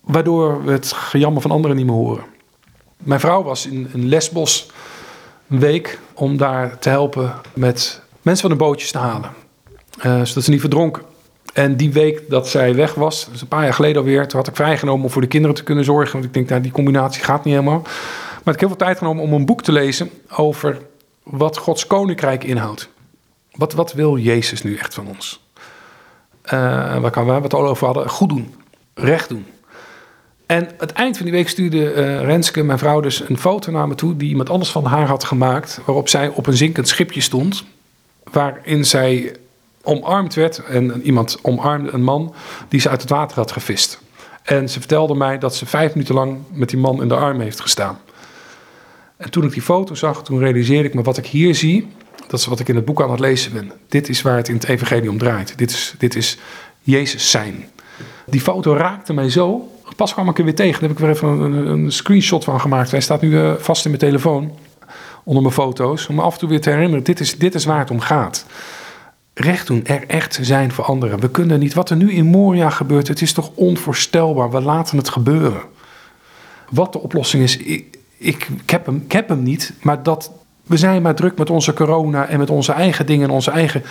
waardoor 0.00 0.64
we 0.64 0.72
het 0.72 0.92
gejammer 0.92 1.42
van 1.42 1.50
anderen 1.50 1.76
niet 1.76 1.86
meer 1.86 1.94
horen. 1.94 2.24
Mijn 2.96 3.20
vrouw 3.20 3.42
was 3.42 3.66
in, 3.66 3.88
een 3.92 4.08
Lesbos 4.08 4.70
een 5.48 5.58
week 5.58 5.98
om 6.14 6.36
daar 6.36 6.78
te 6.78 6.88
helpen 6.88 7.34
met 7.54 8.02
mensen 8.24 8.48
van 8.48 8.58
de 8.58 8.64
bootjes 8.64 8.90
te 8.90 8.98
halen, 8.98 9.30
uh, 9.98 10.24
zodat 10.24 10.44
ze 10.44 10.50
niet 10.50 10.60
verdronken. 10.60 11.02
En 11.52 11.76
die 11.76 11.92
week 11.92 12.22
dat 12.28 12.48
zij 12.48 12.74
weg 12.74 12.94
was, 12.94 13.28
dus 13.30 13.40
een 13.40 13.48
paar 13.48 13.62
jaar 13.62 13.74
geleden 13.74 13.96
alweer, 13.96 14.28
toen 14.28 14.38
had 14.38 14.48
ik 14.48 14.56
vrijgenomen 14.56 15.04
om 15.04 15.10
voor 15.10 15.22
de 15.22 15.28
kinderen 15.28 15.56
te 15.56 15.62
kunnen 15.62 15.84
zorgen. 15.84 16.12
Want 16.12 16.24
ik 16.24 16.34
denk, 16.34 16.48
nou, 16.48 16.62
die 16.62 16.72
combinatie 16.72 17.24
gaat 17.24 17.44
niet 17.44 17.54
helemaal. 17.54 17.82
Maar 18.44 18.54
ik 18.54 18.60
heb 18.60 18.68
heel 18.68 18.68
veel 18.68 18.86
tijd 18.86 18.98
genomen 18.98 19.22
om 19.22 19.32
een 19.32 19.46
boek 19.46 19.62
te 19.62 19.72
lezen 19.72 20.10
over 20.36 20.78
wat 21.22 21.56
Gods 21.56 21.86
koninkrijk 21.86 22.44
inhoudt. 22.44 22.88
Wat, 23.52 23.72
wat 23.72 23.92
wil 23.92 24.16
Jezus 24.16 24.62
nu 24.62 24.76
echt 24.76 24.94
van 24.94 25.06
ons? 25.06 25.42
Uh, 26.46 26.50
waar 26.98 27.10
kan 27.10 27.26
we 27.26 27.32
het 27.32 27.54
al 27.54 27.66
over 27.66 27.86
hadden? 27.86 28.08
Goed 28.08 28.28
doen, 28.28 28.54
recht 28.94 29.28
doen. 29.28 29.46
En 30.46 30.68
het 30.78 30.92
eind 30.92 31.16
van 31.16 31.26
die 31.26 31.34
week 31.34 31.48
stuurde 31.48 31.94
uh, 31.94 32.20
Renske, 32.20 32.62
mijn 32.62 32.78
vrouw, 32.78 33.00
dus 33.00 33.28
een 33.28 33.38
foto 33.38 33.72
naar 33.72 33.88
me 33.88 33.94
toe 33.94 34.16
die 34.16 34.28
iemand 34.28 34.50
anders 34.50 34.70
van 34.70 34.84
haar 34.84 35.06
had 35.06 35.24
gemaakt. 35.24 35.80
Waarop 35.84 36.08
zij 36.08 36.28
op 36.28 36.46
een 36.46 36.56
zinkend 36.56 36.88
schipje 36.88 37.20
stond. 37.20 37.64
Waarin 38.34 38.84
zij 38.84 39.36
omarmd 39.82 40.34
werd 40.34 40.58
en 40.58 41.02
iemand 41.02 41.38
omarmde 41.42 41.92
een 41.92 42.02
man 42.02 42.34
die 42.68 42.80
ze 42.80 42.88
uit 42.88 43.00
het 43.00 43.10
water 43.10 43.36
had 43.36 43.52
gevist. 43.52 44.00
En 44.42 44.68
ze 44.68 44.78
vertelde 44.78 45.14
mij 45.14 45.38
dat 45.38 45.54
ze 45.54 45.66
vijf 45.66 45.94
minuten 45.94 46.14
lang 46.14 46.38
met 46.52 46.68
die 46.68 46.78
man 46.78 47.02
in 47.02 47.08
de 47.08 47.16
arm 47.16 47.40
heeft 47.40 47.60
gestaan. 47.60 47.98
En 49.16 49.30
toen 49.30 49.44
ik 49.44 49.52
die 49.52 49.62
foto 49.62 49.94
zag, 49.94 50.24
toen 50.24 50.38
realiseerde 50.38 50.88
ik 50.88 50.94
me 50.94 51.02
wat 51.02 51.16
ik 51.16 51.26
hier 51.26 51.54
zie. 51.54 51.88
Dat 52.26 52.40
is 52.40 52.46
wat 52.46 52.60
ik 52.60 52.68
in 52.68 52.76
het 52.76 52.84
boek 52.84 53.02
aan 53.02 53.10
het 53.10 53.20
lezen 53.20 53.52
ben. 53.52 53.72
Dit 53.88 54.08
is 54.08 54.22
waar 54.22 54.36
het 54.36 54.48
in 54.48 54.54
het 54.54 54.64
evangelie 54.64 55.10
om 55.10 55.18
draait. 55.18 55.58
Dit 55.58 55.70
is, 55.70 55.94
dit 55.98 56.14
is 56.14 56.38
Jezus 56.80 57.30
zijn. 57.30 57.64
Die 58.26 58.40
foto 58.40 58.76
raakte 58.76 59.12
mij 59.12 59.30
zo. 59.30 59.68
Pas 59.96 60.12
kwam 60.12 60.28
ik 60.28 60.38
er 60.38 60.44
weer 60.44 60.54
tegen. 60.54 60.80
Daar 60.80 60.88
heb 60.88 60.98
ik 60.98 61.04
weer 61.04 61.14
even 61.14 61.28
een, 61.28 61.66
een 61.66 61.92
screenshot 61.92 62.44
van 62.44 62.60
gemaakt. 62.60 62.90
Hij 62.90 63.00
staat 63.00 63.20
nu 63.20 63.30
uh, 63.30 63.52
vast 63.58 63.84
in 63.84 63.90
mijn 63.90 64.02
telefoon. 64.02 64.58
Onder 65.24 65.42
mijn 65.42 65.54
foto's. 65.54 66.06
Om 66.06 66.14
me 66.14 66.22
af 66.22 66.32
en 66.32 66.38
toe 66.38 66.48
weer 66.48 66.60
te 66.60 66.70
herinneren. 66.70 67.04
Dit 67.04 67.20
is, 67.20 67.38
dit 67.38 67.54
is 67.54 67.64
waar 67.64 67.78
het 67.78 67.90
om 67.90 68.00
gaat. 68.00 68.46
Recht 69.34 69.66
doen, 69.66 69.86
er 69.86 70.06
echt 70.06 70.38
zijn 70.40 70.72
voor 70.72 70.84
anderen. 70.84 71.20
We 71.20 71.30
kunnen 71.30 71.58
niet. 71.58 71.74
Wat 71.74 71.90
er 71.90 71.96
nu 71.96 72.12
in 72.12 72.26
Moria 72.26 72.70
gebeurt, 72.70 73.08
het 73.08 73.22
is 73.22 73.32
toch 73.32 73.50
onvoorstelbaar. 73.54 74.50
We 74.50 74.60
laten 74.60 74.96
het 74.96 75.08
gebeuren. 75.08 75.62
Wat 76.70 76.92
de 76.92 77.00
oplossing 77.00 77.42
is, 77.42 77.56
ik, 77.56 77.98
ik, 78.16 78.48
heb, 78.66 78.86
hem, 78.86 79.02
ik 79.04 79.12
heb 79.12 79.28
hem 79.28 79.42
niet. 79.42 79.72
Maar 79.82 80.02
dat, 80.02 80.30
we 80.62 80.76
zijn 80.76 81.02
maar 81.02 81.14
druk 81.14 81.38
met 81.38 81.50
onze 81.50 81.72
corona 81.72 82.26
en 82.26 82.38
met 82.38 82.50
onze 82.50 82.72
eigen 82.72 83.06
dingen 83.06 83.28
en 83.28 83.34
onze 83.34 83.50
eigen. 83.50 83.82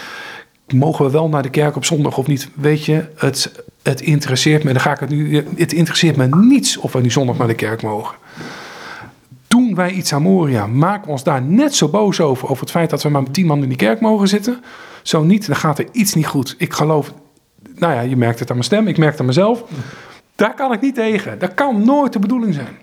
Mogen 0.73 1.05
we 1.05 1.11
wel 1.11 1.29
naar 1.29 1.41
de 1.41 1.49
kerk 1.49 1.75
op 1.75 1.86
zondag 1.86 2.17
of 2.17 2.27
niet? 2.27 2.49
Weet 2.53 2.86
je, 2.86 3.05
het, 3.15 3.63
het 3.81 4.01
interesseert 4.01 4.63
me. 4.63 4.71
Dan 4.71 4.81
ga 4.81 4.91
ik 4.91 4.99
het 4.99 5.09
nu. 5.09 5.45
Het 5.55 5.73
interesseert 5.73 6.15
me 6.15 6.27
niets 6.27 6.77
of 6.77 6.91
we 6.91 7.01
nu 7.01 7.11
zondag 7.11 7.38
naar 7.38 7.47
de 7.47 7.53
kerk 7.53 7.81
mogen. 7.81 8.15
Wij 9.76 9.91
iets 9.91 10.13
aan 10.13 10.21
Moria? 10.21 10.67
Maken 10.67 11.05
we 11.05 11.11
ons 11.11 11.24
daar 11.24 11.41
net 11.41 11.76
zo 11.76 11.88
boos 11.88 12.19
over? 12.19 12.49
Over 12.49 12.61
het 12.61 12.71
feit 12.71 12.89
dat 12.89 13.03
we 13.03 13.09
maar 13.09 13.21
met 13.24 13.34
tien 13.34 13.45
man 13.45 13.63
in 13.63 13.67
die 13.67 13.78
kerk 13.78 14.01
mogen 14.01 14.28
zitten? 14.28 14.63
Zo 15.01 15.24
niet, 15.24 15.47
dan 15.47 15.55
gaat 15.55 15.80
er 15.80 15.88
iets 15.91 16.13
niet 16.13 16.28
goed. 16.28 16.55
Ik 16.57 16.74
geloof. 16.74 17.13
Nou 17.76 17.93
ja, 17.93 18.01
je 18.01 18.15
merkt 18.15 18.39
het 18.39 18.49
aan 18.49 18.55
mijn 18.55 18.67
stem, 18.67 18.88
ik 18.88 18.97
merk 18.97 19.11
het 19.11 19.19
aan 19.19 19.26
mezelf. 19.26 19.63
Daar 20.36 20.53
kan 20.53 20.74
ik 20.74 20.82
niet 20.82 20.95
tegen. 20.95 21.39
Dat 21.39 21.53
kan 21.53 21.86
nooit 21.86 22.13
de 22.13 22.19
bedoeling 22.19 22.53
zijn. 22.53 22.78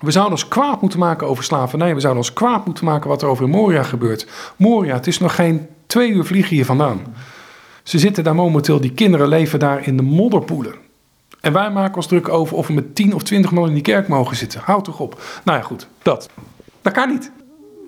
We 0.00 0.10
zouden 0.10 0.32
ons 0.32 0.48
kwaad 0.48 0.80
moeten 0.80 0.98
maken 0.98 1.26
over 1.26 1.44
slavernij. 1.44 1.94
We 1.94 2.00
zouden 2.00 2.22
ons 2.22 2.32
kwaad 2.32 2.66
moeten 2.66 2.84
maken 2.84 3.08
wat 3.08 3.22
er 3.22 3.28
over 3.28 3.44
in 3.44 3.50
Moria 3.50 3.82
gebeurt. 3.82 4.26
Moria, 4.56 4.94
het 4.94 5.06
is 5.06 5.18
nog 5.18 5.34
geen 5.34 5.66
twee 5.86 6.10
uur 6.10 6.24
vliegen 6.24 6.56
hier 6.56 6.64
vandaan. 6.64 7.00
Ze 7.82 7.98
zitten 7.98 8.24
daar 8.24 8.34
momenteel, 8.34 8.80
die 8.80 8.92
kinderen 8.92 9.28
leven 9.28 9.58
daar 9.58 9.86
in 9.86 9.96
de 9.96 10.02
modderpoelen. 10.02 10.74
En 11.48 11.54
wij 11.54 11.70
maken 11.70 11.96
ons 11.96 12.06
druk 12.06 12.28
over 12.28 12.56
of 12.56 12.66
we 12.66 12.72
met 12.72 12.94
10 12.94 13.14
of 13.14 13.22
20 13.22 13.50
man 13.50 13.68
in 13.68 13.74
die 13.74 13.82
kerk 13.82 14.08
mogen 14.08 14.36
zitten. 14.36 14.60
Houd 14.60 14.84
toch 14.84 15.00
op. 15.00 15.22
Nou 15.44 15.58
ja, 15.58 15.64
goed, 15.64 15.86
dat. 16.02 16.28
Dat 16.82 16.92
kan 16.92 17.08
niet. 17.08 17.30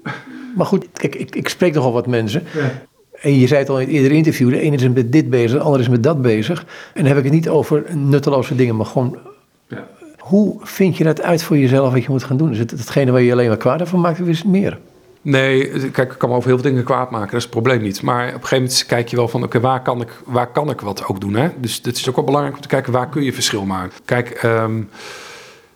Maar 0.57 0.67
goed, 0.67 0.87
kijk, 0.93 1.15
ik, 1.15 1.35
ik 1.35 1.49
spreek 1.49 1.75
nogal 1.75 1.93
wat 1.93 2.07
mensen. 2.07 2.43
Ja. 2.55 2.83
En 3.21 3.39
je 3.39 3.47
zei 3.47 3.61
het 3.61 3.69
al 3.69 3.81
in 3.81 3.87
het 3.87 3.95
eerdere 3.95 4.15
interview, 4.15 4.51
de 4.51 4.61
ene 4.61 4.77
is 4.77 4.89
met 4.89 5.13
dit 5.13 5.31
bezig, 5.31 5.59
de 5.59 5.65
andere 5.65 5.83
is 5.83 5.89
met 5.89 6.03
dat 6.03 6.23
bezig. 6.23 6.61
En 6.95 7.03
dan 7.03 7.07
heb 7.07 7.17
ik 7.17 7.25
het 7.25 7.33
niet 7.33 7.49
over 7.49 7.85
nutteloze 7.97 8.55
dingen, 8.55 8.77
maar 8.77 8.87
gewoon 8.87 9.19
ja. 9.69 9.87
Hoe 10.19 10.57
vind 10.61 10.97
je 10.97 11.05
dat 11.05 11.23
uit 11.23 11.43
voor 11.43 11.59
jezelf 11.59 11.93
wat 11.93 12.03
je 12.03 12.11
moet 12.11 12.25
gaan 12.25 12.37
doen? 12.37 12.51
Is 12.51 12.59
het 12.59 12.71
hetgene 12.71 13.11
waar 13.11 13.21
je 13.21 13.33
alleen 13.33 13.49
maar 13.49 13.57
kwaad 13.57 13.89
van 13.89 14.01
maakt 14.01 14.21
of 14.21 14.27
is 14.27 14.39
het 14.39 14.49
meer? 14.49 14.79
Nee, 15.23 15.91
kijk, 15.91 16.13
ik 16.13 16.19
kan 16.19 16.29
me 16.29 16.35
over 16.35 16.49
heel 16.49 16.59
veel 16.59 16.71
dingen 16.71 16.85
kwaad 16.85 17.11
maken, 17.11 17.27
dat 17.27 17.37
is 17.37 17.43
het 17.43 17.51
probleem 17.51 17.83
niet. 17.83 18.03
Maar 18.03 18.27
op 18.27 18.35
een 18.35 18.41
gegeven 18.41 18.57
moment 18.57 18.87
kijk 18.87 19.09
je 19.09 19.17
wel 19.17 19.29
van, 19.29 19.43
oké, 19.43 19.61
waar, 19.61 19.83
kan 19.83 20.01
ik, 20.01 20.09
waar 20.25 20.47
kan 20.47 20.71
ik 20.71 20.81
wat 20.81 21.07
ook 21.07 21.21
doen? 21.21 21.35
Hè? 21.35 21.49
Dus 21.57 21.81
het 21.83 21.97
is 21.97 22.09
ook 22.09 22.17
wel 22.17 22.25
belangrijk 22.25 22.57
om 22.57 22.63
te 22.63 22.69
kijken, 22.69 22.93
waar 22.93 23.09
kun 23.09 23.23
je 23.23 23.33
verschil 23.33 23.65
maken? 23.65 23.93
Kijk, 24.05 24.43
um, 24.43 24.91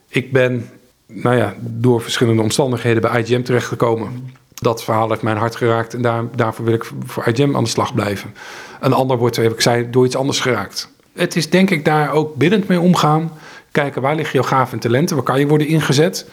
ik 0.08 0.32
ben, 0.32 0.70
nou 1.06 1.36
ja, 1.36 1.54
door 1.60 2.00
verschillende 2.00 2.42
omstandigheden 2.42 3.02
bij 3.02 3.20
IGM 3.20 3.42
terechtgekomen. 3.42 4.32
Dat 4.54 4.84
verhaal 4.84 5.08
heeft 5.08 5.22
mijn 5.22 5.36
hart 5.36 5.56
geraakt 5.56 5.94
en 5.94 6.02
daar, 6.02 6.24
daarvoor 6.36 6.64
wil 6.64 6.74
ik 6.74 6.90
voor 7.06 7.26
IGM 7.26 7.56
aan 7.56 7.64
de 7.64 7.70
slag 7.70 7.94
blijven. 7.94 8.34
Een 8.80 8.92
ander 8.92 9.18
wordt, 9.18 9.36
heb 9.36 9.52
ik 9.52 9.60
zei, 9.60 9.90
door 9.90 10.04
iets 10.04 10.16
anders 10.16 10.40
geraakt. 10.40 10.92
Het 11.12 11.36
is 11.36 11.50
denk 11.50 11.70
ik 11.70 11.84
daar 11.84 12.12
ook 12.12 12.34
biddend 12.34 12.68
mee 12.68 12.80
omgaan 12.80 13.30
kijken 13.74 14.02
waar 14.02 14.14
liggen 14.14 14.40
jouw 14.40 14.48
gaven 14.48 14.72
en 14.72 14.78
talenten, 14.78 15.16
waar 15.16 15.24
kan 15.24 15.38
je 15.38 15.46
worden 15.46 15.66
ingezet. 15.66 16.26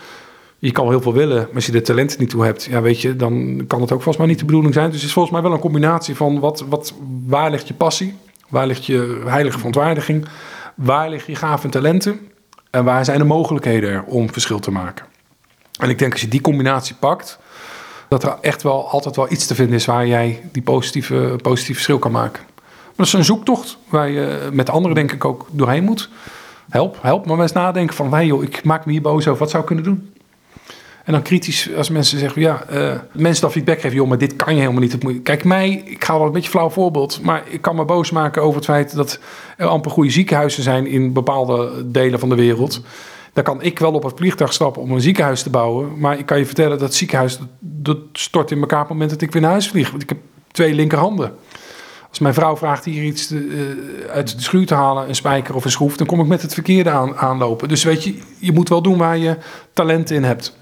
Je 0.64 0.72
kan 0.72 0.84
wel 0.84 0.94
heel 0.94 1.02
veel 1.02 1.14
willen, 1.14 1.38
maar 1.38 1.56
als 1.56 1.66
je 1.66 1.72
de 1.72 1.82
talenten 1.82 2.20
niet 2.20 2.30
toe 2.30 2.44
hebt, 2.44 2.64
ja, 2.64 2.82
weet 2.82 3.02
je, 3.02 3.16
dan 3.16 3.64
kan 3.68 3.82
het 3.82 3.92
ook 3.92 4.02
volgens 4.02 4.18
mij 4.18 4.28
niet 4.28 4.40
de 4.40 4.46
bedoeling 4.46 4.74
zijn. 4.74 4.86
Dus 4.86 4.96
het 4.96 5.06
is 5.06 5.14
volgens 5.14 5.34
mij 5.34 5.44
wel 5.44 5.54
een 5.54 5.60
combinatie 5.60 6.16
van 6.16 6.40
wat, 6.40 6.66
wat, 6.70 6.94
waar 7.26 7.52
ligt 7.52 7.68
je 7.68 7.74
passie, 7.74 8.16
waar 8.50 8.68
ligt 8.68 8.86
je 8.86 9.22
heilige 9.26 9.58
verontwaardiging, 9.58 10.28
waar 10.76 11.10
liggen 11.10 11.34
je 11.34 11.40
gaven 11.40 11.64
en 11.64 11.72
talenten 11.72 12.20
en 12.70 12.84
waar 12.84 13.06
zijn 13.06 13.18
de 13.18 13.24
mogelijkheden 13.24 13.90
er 13.90 14.04
om 14.04 14.32
verschil 14.32 14.60
te 14.60 14.72
maken. 14.72 15.06
En 15.80 15.90
ik 15.90 16.00
denk 16.00 16.12
als 16.12 16.22
je 16.22 16.28
die 16.28 16.42
combinatie 16.42 16.96
pakt, 16.96 17.40
dat 18.08 18.24
er 18.24 18.38
echt 18.42 18.64
wel 18.64 18.90
altijd 18.90 19.16
wel 19.16 19.32
iets 19.32 19.48
te 19.48 19.56
vinden 19.56 19.76
is 19.76 19.86
waar 19.86 20.08
jij 20.08 20.42
die 20.52 20.62
positieve, 20.62 21.40
positieve 21.42 21.74
verschil 21.74 22.00
kan 22.00 22.12
maken. 22.12 22.44
Maar 22.52 22.94
dat 22.96 23.06
is 23.06 23.14
een 23.14 23.26
zoektocht 23.26 23.78
waar 23.90 24.10
je 24.10 24.50
met 24.54 24.70
anderen 24.70 24.96
denk 24.96 25.12
ik 25.12 25.26
ook 25.26 25.48
doorheen 25.52 25.84
moet 25.84 26.10
help, 26.70 26.98
help 27.02 27.26
maar 27.26 27.40
eens 27.40 27.52
nadenken 27.52 27.96
van, 27.96 28.14
hey 28.14 28.26
joh, 28.26 28.44
ik 28.44 28.64
maak 28.64 28.86
me 28.86 28.92
hier 28.92 29.02
boos 29.02 29.28
over, 29.28 29.40
wat 29.40 29.50
zou 29.50 29.62
ik 29.62 29.68
kunnen 29.68 29.86
doen? 29.86 30.14
En 31.04 31.14
dan 31.14 31.22
kritisch, 31.22 31.70
als 31.76 31.90
mensen 31.90 32.20
zeggen, 32.20 32.42
ja, 32.42 32.64
uh, 32.72 32.94
mensen 33.12 33.42
dan 33.42 33.52
feedback 33.52 33.82
geven, 33.82 33.98
joh, 33.98 34.08
maar 34.08 34.18
dit 34.18 34.36
kan 34.36 34.54
je 34.54 34.60
helemaal 34.60 34.82
niet. 34.82 35.24
Kijk, 35.24 35.44
mij, 35.44 35.84
ik 35.86 36.04
ga 36.04 36.18
wel 36.18 36.26
een 36.26 36.32
beetje 36.32 36.50
flauw 36.50 36.70
voorbeeld, 36.70 37.22
maar 37.22 37.44
ik 37.50 37.62
kan 37.62 37.76
me 37.76 37.86
boos 37.86 38.12
maken 38.12 38.42
over 38.42 38.56
het 38.56 38.66
feit 38.66 38.96
dat 38.96 39.20
er 39.58 39.68
amper 39.68 39.92
goede 39.92 40.10
ziekenhuizen 40.10 40.64
zijn 40.64 40.88
in 40.88 41.14
bepaalde 41.14 41.92
delen 41.92 42.20
van 42.20 42.30
de 42.30 42.36
wereld. 42.36 42.82
Dan 43.34 43.44
kan 43.44 43.62
ik 43.62 43.80
wel 43.80 43.92
op 43.92 44.04
het 44.04 44.18
vliegtuig 44.18 44.54
stappen 44.54 44.82
om 44.82 44.92
een 44.92 45.02
ziekenhuis 45.02 45.44
te 45.44 45.50
bouwen. 45.50 46.00
Maar 46.00 46.18
ik 46.18 46.26
kan 46.26 46.38
je 46.38 46.46
vertellen 46.46 46.80
dat 46.80 46.94
ziekenhuis 46.94 47.40
dat, 47.60 47.98
stort 48.14 48.52
in 48.52 48.60
elkaar 48.60 48.82
op 48.82 48.88
het 48.88 48.94
moment 48.94 49.10
dat 49.10 49.22
ik 49.22 49.32
weer 49.32 49.42
naar 49.42 49.52
huis 49.52 49.70
vlieg. 49.70 49.90
Want 49.90 50.04
ik 50.04 50.10
heb 50.10 50.18
twee 50.52 50.74
linkerhanden. 50.74 51.34
Als 52.10 52.20
mijn 52.20 52.34
vrouw 52.34 52.58
vraagt 52.58 52.86
hier 52.86 53.04
iets 53.04 53.28
te, 53.28 53.36
uh, 53.36 54.12
uit 54.12 54.36
de 54.36 54.42
schuur 54.42 54.66
te 54.66 54.74
halen, 54.74 55.08
een 55.08 55.16
spijker 55.16 55.56
of 55.56 55.66
een 55.66 55.72
schroef, 55.72 55.98
dan 55.98 56.08
kom 56.08 56.20
ik 56.20 56.28
met 56.28 56.42
het 56.42 56.54
verkeerde 56.54 56.90
aan, 56.90 57.16
aanlopen. 57.16 57.68
Dus 57.68 57.84
weet 57.84 58.04
je, 58.04 58.20
je 58.38 58.52
moet 58.52 58.70
wel 58.70 58.82
doen 58.82 58.98
waar 58.98 59.18
je 59.18 59.38
talent 59.74 60.12
in 60.12 60.24
hebt. 60.24 60.58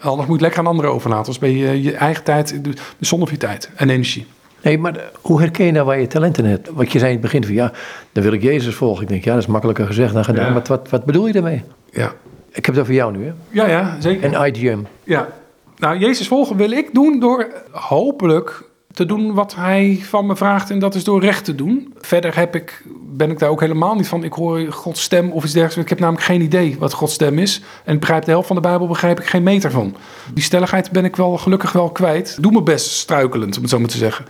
Anders 0.00 0.28
moet 0.28 0.36
je 0.36 0.42
lekker 0.42 0.60
aan 0.60 0.66
anderen 0.66 0.90
overlaten. 0.92 1.24
Anders 1.24 1.38
ben 1.38 1.56
je 1.56 1.82
je 1.82 1.92
eigen 1.92 2.24
tijd, 2.24 2.60
zonder 3.00 3.30
je 3.30 3.36
tijd 3.36 3.70
en 3.74 3.90
energie. 3.90 4.26
Nee, 4.62 4.78
maar 4.78 5.10
hoe 5.20 5.40
herken 5.40 5.66
je 5.66 5.72
nou 5.72 5.86
waar 5.86 6.00
je 6.00 6.06
talenten 6.06 6.44
hebt? 6.44 6.70
Wat 6.70 6.92
je 6.92 6.98
zei 6.98 7.10
in 7.10 7.16
het 7.16 7.24
begin 7.24 7.44
van 7.44 7.54
ja, 7.54 7.72
dan 8.12 8.22
wil 8.22 8.32
ik 8.32 8.42
Jezus 8.42 8.74
volgen. 8.74 9.02
Ik 9.02 9.08
denk 9.08 9.24
ja, 9.24 9.32
dat 9.32 9.42
is 9.42 9.48
makkelijker 9.48 9.86
gezegd 9.86 10.14
dan 10.14 10.24
gedaan. 10.24 10.54
Wat, 10.54 10.68
wat, 10.68 10.88
wat 10.90 11.04
bedoel 11.04 11.26
je 11.26 11.32
daarmee? 11.32 11.62
Ja. 11.92 12.12
Ik 12.52 12.66
heb 12.66 12.74
het 12.74 12.78
over 12.78 12.94
jou 12.94 13.16
nu, 13.16 13.24
hè? 13.24 13.32
Ja, 13.48 13.66
ja, 13.66 13.96
zeker. 14.00 14.32
En 14.32 14.54
IGM. 14.54 14.78
Ja. 15.04 15.28
Nou, 15.76 15.98
Jezus 15.98 16.28
volgen 16.28 16.56
wil 16.56 16.70
ik 16.70 16.94
doen 16.94 17.20
door 17.20 17.46
hopelijk 17.70 18.62
te 18.92 19.06
doen 19.06 19.34
wat 19.34 19.54
hij 19.54 19.98
van 20.02 20.26
me 20.26 20.36
vraagt 20.36 20.70
en 20.70 20.78
dat 20.78 20.94
is 20.94 21.04
door 21.04 21.20
recht 21.20 21.44
te 21.44 21.54
doen. 21.54 21.94
Verder 22.00 22.36
heb 22.36 22.54
ik, 22.54 22.82
ben 23.02 23.30
ik 23.30 23.38
daar 23.38 23.50
ook 23.50 23.60
helemaal 23.60 23.94
niet 23.94 24.08
van. 24.08 24.24
Ik 24.24 24.32
hoor 24.32 24.72
Gods 24.72 25.02
stem 25.02 25.30
of 25.30 25.44
iets 25.44 25.52
dergelijks. 25.52 25.82
Ik 25.82 25.88
heb 25.88 25.98
namelijk 25.98 26.24
geen 26.24 26.40
idee 26.40 26.76
wat 26.78 26.92
Gods 26.92 27.14
stem 27.14 27.38
is. 27.38 27.62
En 27.84 27.94
ik 27.94 28.00
begrijp 28.00 28.24
de 28.24 28.30
helft 28.30 28.46
van 28.46 28.56
de 28.56 28.62
Bijbel 28.62 28.86
begrijp 28.86 29.20
ik 29.20 29.26
geen 29.26 29.42
meter 29.42 29.70
van. 29.70 29.96
Die 30.34 30.44
stelligheid 30.44 30.90
ben 30.90 31.04
ik 31.04 31.16
wel 31.16 31.38
gelukkig 31.38 31.72
wel 31.72 31.90
kwijt. 31.90 32.36
Doe 32.40 32.52
me 32.52 32.62
best 32.62 32.90
struikelend, 32.90 33.56
om 33.56 33.62
het 33.62 33.70
zo 33.70 33.78
maar 33.78 33.88
te 33.88 33.96
zeggen. 33.96 34.24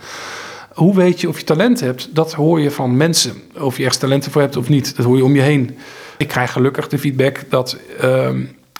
Hoe 0.73 0.95
weet 0.95 1.21
je 1.21 1.29
of 1.29 1.39
je 1.39 1.45
talent 1.45 1.79
hebt? 1.79 2.15
Dat 2.15 2.33
hoor 2.33 2.59
je 2.59 2.71
van 2.71 2.97
mensen. 2.97 3.33
Of 3.59 3.77
je 3.77 3.85
echt 3.85 3.99
talenten 3.99 4.31
voor 4.31 4.41
hebt 4.41 4.57
of 4.57 4.69
niet. 4.69 4.95
Dat 4.95 5.05
hoor 5.05 5.17
je 5.17 5.23
om 5.23 5.35
je 5.35 5.41
heen. 5.41 5.77
Ik 6.17 6.27
krijg 6.27 6.51
gelukkig 6.51 6.87
de 6.87 6.99
feedback 6.99 7.43
dat... 7.49 7.77
Uh, 8.03 8.29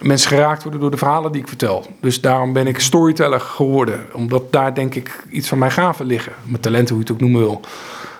mensen 0.01 0.29
geraakt 0.29 0.63
worden 0.63 0.81
door 0.81 0.91
de 0.91 0.97
verhalen 0.97 1.31
die 1.31 1.41
ik 1.41 1.47
vertel. 1.47 1.85
Dus 2.01 2.21
daarom 2.21 2.53
ben 2.53 2.67
ik 2.67 2.79
storyteller 2.79 3.39
geworden. 3.39 4.05
Omdat 4.13 4.51
daar 4.51 4.73
denk 4.73 4.95
ik 4.95 5.23
iets 5.29 5.47
van 5.47 5.57
mijn 5.57 5.71
gaven 5.71 6.05
liggen. 6.05 6.33
Mijn 6.43 6.61
talenten, 6.61 6.95
hoe 6.95 7.03
je 7.03 7.11
het 7.11 7.21
ook 7.21 7.29
noemen 7.29 7.41
wil. 7.41 7.61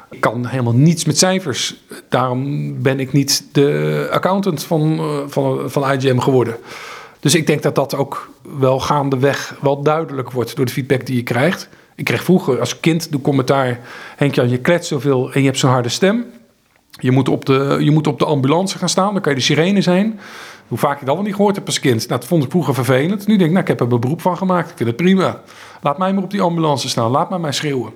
Ik 0.10 0.20
kan 0.20 0.46
helemaal 0.46 0.74
niets 0.74 1.06
met 1.06 1.18
cijfers. 1.18 1.76
Daarom 2.10 2.82
ben 2.82 3.00
ik 3.00 3.12
niet 3.12 3.44
de 3.52 4.08
accountant 4.12 4.64
van, 4.64 4.98
eh, 4.98 5.18
van, 5.28 5.72
van 5.72 5.92
IGM 5.92 6.20
geworden. 6.20 6.58
Dus 7.20 7.36
ik 7.36 7.48
denk 7.48 7.62
dat 7.62 7.76
dat 7.76 7.96
ook 7.96 8.30
wel 8.60 8.80
gaandeweg 8.80 9.56
wel 9.62 9.82
duidelijk 9.82 10.32
wordt 10.32 10.56
door 10.56 10.66
de 10.66 10.72
feedback 10.72 11.06
die 11.06 11.16
je 11.16 11.24
krijgt. 11.24 11.70
Ik 11.96 12.06
kreeg 12.06 12.24
vroeger 12.24 12.60
als 12.60 12.80
kind 12.80 13.12
de 13.12 13.22
commentaar: 13.22 13.80
Henk-Jan, 14.16 14.50
je 14.50 14.58
klets 14.58 14.88
zoveel 14.88 15.34
en 15.34 15.40
je 15.40 15.46
hebt 15.46 15.60
zo'n 15.60 15.70
harde 15.70 15.90
stem. 15.90 16.26
Je 17.00 17.12
moet, 17.12 17.30
op 17.30 17.46
de, 17.46 17.78
je 17.80 17.92
moet 17.92 18.08
op 18.08 18.20
de 18.20 18.26
ambulance 18.26 18.78
gaan 18.78 18.90
staan, 18.90 19.14
dan 19.14 19.22
kan 19.22 19.32
je 19.32 19.38
de 19.38 19.44
sirene 19.44 19.82
zijn. 19.82 20.20
Hoe 20.72 20.80
vaak 20.80 21.00
je 21.00 21.06
dat 21.06 21.16
wel 21.16 21.24
niet 21.24 21.36
gehoord 21.36 21.56
hebt 21.56 21.68
als 21.68 21.80
kind. 21.80 22.08
Nou, 22.08 22.20
dat 22.20 22.30
vond 22.30 22.44
ik 22.44 22.50
vroeger 22.50 22.74
vervelend. 22.74 23.28
Nu 23.28 23.38
denk 23.38 23.50
ik, 23.50 23.50
nou, 23.50 23.62
ik 23.62 23.68
heb 23.68 23.80
er 23.80 23.94
een 23.94 24.00
beroep 24.00 24.22
van 24.22 24.38
gemaakt. 24.38 24.70
Ik 24.70 24.78
vind 24.78 24.90
het 24.90 24.98
prima. 24.98 25.42
Laat 25.82 25.98
mij 25.98 26.14
maar 26.14 26.24
op 26.24 26.32
die 26.32 26.42
ambulance 26.42 26.90
staan. 26.90 27.12
Laat 27.12 27.30
maar 27.30 27.40
mij 27.40 27.52
schreeuwen. 27.52 27.92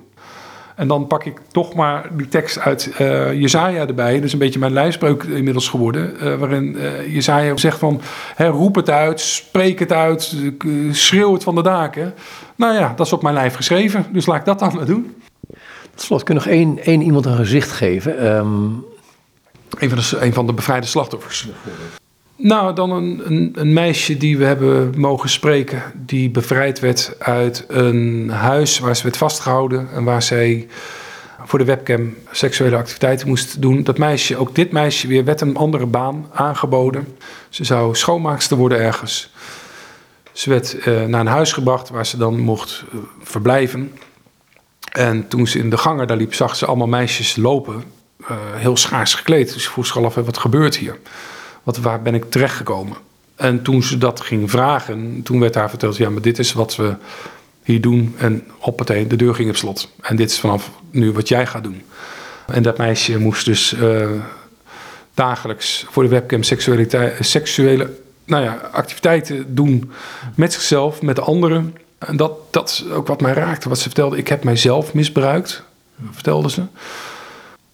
En 0.74 0.88
dan 0.88 1.06
pak 1.06 1.24
ik 1.24 1.40
toch 1.52 1.74
maar 1.74 2.08
die 2.12 2.28
tekst 2.28 2.58
uit 2.58 2.90
uh, 3.00 3.32
Jezaja 3.32 3.86
erbij. 3.86 4.14
Dat 4.14 4.24
is 4.24 4.32
een 4.32 4.38
beetje 4.38 4.58
mijn 4.58 4.72
lijfspreuk 4.72 5.22
inmiddels 5.22 5.68
geworden. 5.68 6.14
Uh, 6.22 6.34
waarin 6.34 6.76
uh, 6.76 7.14
Jezaja 7.14 7.56
zegt 7.56 7.78
van, 7.78 8.00
hè, 8.34 8.46
roep 8.46 8.74
het 8.74 8.90
uit, 8.90 9.20
spreek 9.20 9.78
het 9.78 9.92
uit, 9.92 10.36
schreeuw 10.90 11.32
het 11.32 11.42
van 11.42 11.54
de 11.54 11.62
daken. 11.62 12.14
Nou 12.56 12.74
ja, 12.74 12.92
dat 12.96 13.06
is 13.06 13.12
op 13.12 13.22
mijn 13.22 13.34
lijf 13.34 13.54
geschreven. 13.54 14.06
Dus 14.12 14.26
laat 14.26 14.38
ik 14.38 14.44
dat 14.44 14.58
dan 14.58 14.74
maar 14.74 14.86
doen. 14.86 15.16
Tot 15.90 16.00
slot, 16.00 16.22
kun 16.22 16.34
je 16.34 16.40
nog 16.40 16.50
één, 16.50 16.78
één 16.84 17.02
iemand 17.02 17.26
een 17.26 17.36
gezicht 17.36 17.72
geven? 17.72 18.36
Um... 18.36 18.84
Een, 19.78 19.88
van 19.88 19.98
de, 19.98 20.24
een 20.24 20.34
van 20.34 20.46
de 20.46 20.52
bevrijde 20.52 20.86
slachtoffers. 20.86 21.48
Nou, 22.36 22.74
dan 22.74 22.90
een, 22.90 23.22
een, 23.24 23.52
een, 23.54 23.72
meisje 23.72 24.16
die 24.16 24.38
we 24.38 24.44
hebben 24.44 24.92
mogen 24.96 25.28
spreken, 25.28 25.82
die 25.94 26.30
bevrijd 26.30 26.80
werd 26.80 27.14
uit 27.18 27.64
een 27.68 28.30
huis 28.30 28.78
waar 28.78 28.96
ze 28.96 29.02
werd 29.02 29.16
vastgehouden 29.16 29.88
en 29.92 30.04
waar 30.04 30.22
zij 30.22 30.68
voor 31.44 31.58
de 31.58 31.64
webcam 31.64 32.14
seksuele 32.30 32.76
activiteiten 32.76 33.28
moest 33.28 33.62
doen. 33.62 33.82
Dat 33.82 33.98
meisje, 33.98 34.36
ook 34.36 34.54
dit 34.54 34.72
meisje 34.72 35.06
weer, 35.06 35.24
werd 35.24 35.40
een 35.40 35.56
andere 35.56 35.86
baan 35.86 36.26
aangeboden. 36.32 37.16
Ze 37.48 37.64
zou 37.64 37.94
schoonmaakster 37.94 38.56
worden 38.56 38.78
ergens. 38.78 39.32
Ze 40.32 40.50
werd 40.50 40.76
uh, 40.86 41.04
naar 41.04 41.20
een 41.20 41.26
huis 41.26 41.52
gebracht 41.52 41.88
waar 41.88 42.06
ze 42.06 42.16
dan 42.16 42.38
mocht 42.38 42.84
uh, 42.94 43.00
verblijven. 43.22 43.92
En 44.92 45.28
toen 45.28 45.46
ze 45.46 45.58
in 45.58 45.70
de 45.70 45.76
gangen 45.76 46.06
daar 46.06 46.16
liep, 46.16 46.34
zag 46.34 46.56
ze 46.56 46.66
allemaal 46.66 46.86
meisjes 46.86 47.36
lopen, 47.36 47.84
uh, 48.20 48.28
heel 48.54 48.76
schaars 48.76 49.14
gekleed. 49.14 49.52
Dus 49.52 49.62
ze 49.62 49.70
vroeg 49.70 49.86
zich 49.86 49.96
al 49.96 50.04
af, 50.04 50.14
wat 50.14 50.38
gebeurt 50.38 50.76
hier? 50.76 50.98
Wat, 51.66 51.76
waar 51.76 52.02
ben 52.02 52.14
ik 52.14 52.30
terechtgekomen? 52.30 52.96
En 53.36 53.62
toen 53.62 53.82
ze 53.82 53.98
dat 53.98 54.20
ging 54.20 54.50
vragen, 54.50 55.20
toen 55.22 55.40
werd 55.40 55.54
haar 55.54 55.68
verteld: 55.68 55.96
ja, 55.96 56.10
maar 56.10 56.22
dit 56.22 56.38
is 56.38 56.52
wat 56.52 56.76
we 56.76 56.94
hier 57.62 57.80
doen. 57.80 58.14
En 58.18 58.44
hoppatee, 58.58 59.06
de 59.06 59.16
deur 59.16 59.34
ging 59.34 59.48
op 59.48 59.56
slot. 59.56 59.90
En 60.00 60.16
dit 60.16 60.30
is 60.30 60.40
vanaf 60.40 60.70
nu 60.90 61.12
wat 61.12 61.28
jij 61.28 61.46
gaat 61.46 61.62
doen. 61.62 61.82
En 62.46 62.62
dat 62.62 62.78
meisje 62.78 63.18
moest 63.18 63.44
dus 63.44 63.72
uh, 63.72 64.10
dagelijks 65.14 65.86
voor 65.90 66.02
de 66.02 66.08
webcam 66.08 66.42
seksuele 67.20 67.90
nou 68.24 68.44
ja, 68.44 68.54
activiteiten 68.72 69.54
doen 69.54 69.90
met 70.34 70.52
zichzelf, 70.52 71.02
met 71.02 71.16
de 71.16 71.22
anderen. 71.22 71.76
En 71.98 72.16
dat, 72.16 72.32
dat 72.50 72.68
is 72.68 72.90
ook 72.90 73.06
wat 73.06 73.20
mij 73.20 73.32
raakte. 73.32 73.68
Wat 73.68 73.78
ze 73.78 73.84
vertelde: 73.84 74.16
ik 74.16 74.28
heb 74.28 74.44
mijzelf 74.44 74.94
misbruikt, 74.94 75.62
vertelde 76.10 76.50
ze. 76.50 76.62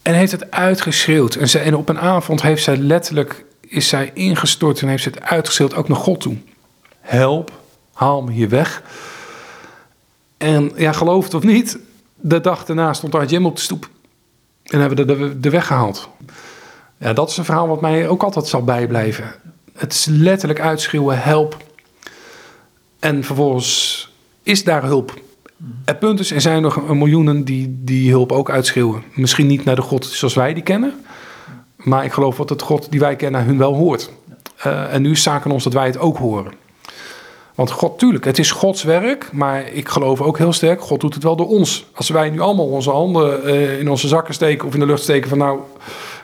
En 0.03 0.15
heeft 0.15 0.33
het 0.33 0.51
uitgeschreeuwd. 0.51 1.35
En, 1.35 1.49
ze, 1.49 1.59
en 1.59 1.77
op 1.77 1.89
een 1.89 2.01
avond 2.01 2.43
heeft 2.43 2.63
zij 2.63 2.77
letterlijk 2.77 3.45
is 3.73 3.89
zij 3.89 4.11
ingestort 4.15 4.81
en 4.81 4.89
heeft 4.89 5.03
ze 5.03 5.09
het 5.09 5.23
uitgesteld 5.23 5.75
ook 5.75 5.89
naar 5.89 5.97
God 5.99 6.21
toe. 6.21 6.37
Help, 7.01 7.53
haal 7.93 8.23
me 8.23 8.33
hier 8.33 8.49
weg. 8.49 8.83
En 10.37 10.73
ja, 10.77 10.93
geloof 10.93 11.25
het 11.25 11.35
of 11.35 11.43
niet, 11.43 11.79
de 12.15 12.41
dag 12.41 12.65
daarna 12.65 12.93
stond 12.93 13.31
Jim 13.31 13.47
op 13.47 13.57
de 13.57 13.63
stoep. 13.63 13.89
En 14.63 14.81
hebben 14.81 15.07
we 15.07 15.17
de, 15.17 15.41
de 15.41 15.51
weg 15.51 15.67
gehaald. 15.67 16.09
Ja, 16.99 17.13
dat 17.13 17.31
is 17.31 17.37
een 17.37 17.45
verhaal 17.45 17.69
wat 17.69 17.81
mij 17.81 18.09
ook 18.09 18.23
altijd 18.23 18.47
zal 18.47 18.65
bijblijven. 18.65 19.35
Het 19.73 19.93
is 19.93 20.05
letterlijk 20.05 20.61
uitschreeuwen, 20.61 21.23
help. 21.23 21.57
En 22.99 23.25
vervolgens 23.25 24.11
is 24.43 24.65
daar 24.65 24.83
hulp. 24.83 25.21
Het 25.85 25.99
punt 25.99 26.21
is, 26.21 26.31
er 26.31 26.41
zijn 26.41 26.63
nog 26.63 26.89
miljoenen 26.89 27.45
die 27.45 27.81
die 27.85 28.11
hulp 28.11 28.33
ook 28.33 28.51
uitschreeuwen. 28.51 29.03
Misschien 29.15 29.47
niet 29.47 29.65
naar 29.65 29.77
de 29.77 29.83
God 29.83 30.07
zoals 30.07 30.35
wij 30.35 30.55
die 30.55 30.63
kennen. 30.63 30.95
Maar 31.85 32.05
ik 32.05 32.13
geloof 32.13 32.37
dat 32.37 32.49
het 32.49 32.63
God 32.63 32.91
die 32.91 33.01
wij 33.01 33.17
kennen 33.17 33.45
hun 33.45 33.59
wel 33.59 33.75
hoort. 33.75 34.11
Uh, 34.67 34.95
en 34.95 35.03
nu 35.03 35.11
is 35.11 35.23
zaken 35.23 35.51
ons 35.51 35.65
dat 35.65 35.73
wij 35.73 35.87
het 35.87 35.99
ook 35.99 36.17
horen. 36.17 36.53
Want 37.55 37.71
God, 37.71 37.99
tuurlijk, 37.99 38.25
het 38.25 38.39
is 38.39 38.51
Gods 38.51 38.83
werk, 38.83 39.33
maar 39.33 39.73
ik 39.73 39.89
geloof 39.89 40.21
ook 40.21 40.39
heel 40.39 40.53
sterk, 40.53 40.81
God 40.81 41.01
doet 41.01 41.15
het 41.15 41.23
wel 41.23 41.37
door 41.37 41.49
ons. 41.49 41.87
Als 41.95 42.09
wij 42.09 42.31
nu 42.31 42.41
allemaal 42.41 42.67
onze 42.67 42.91
handen 42.91 43.47
uh, 43.47 43.79
in 43.79 43.91
onze 43.91 44.09
zakken 44.09 44.35
steken 44.35 44.67
of 44.67 44.75
in 44.75 44.81
de 44.81 44.87
lucht 44.87 45.03
steken 45.03 45.29
van 45.29 45.39
nou, 45.39 45.61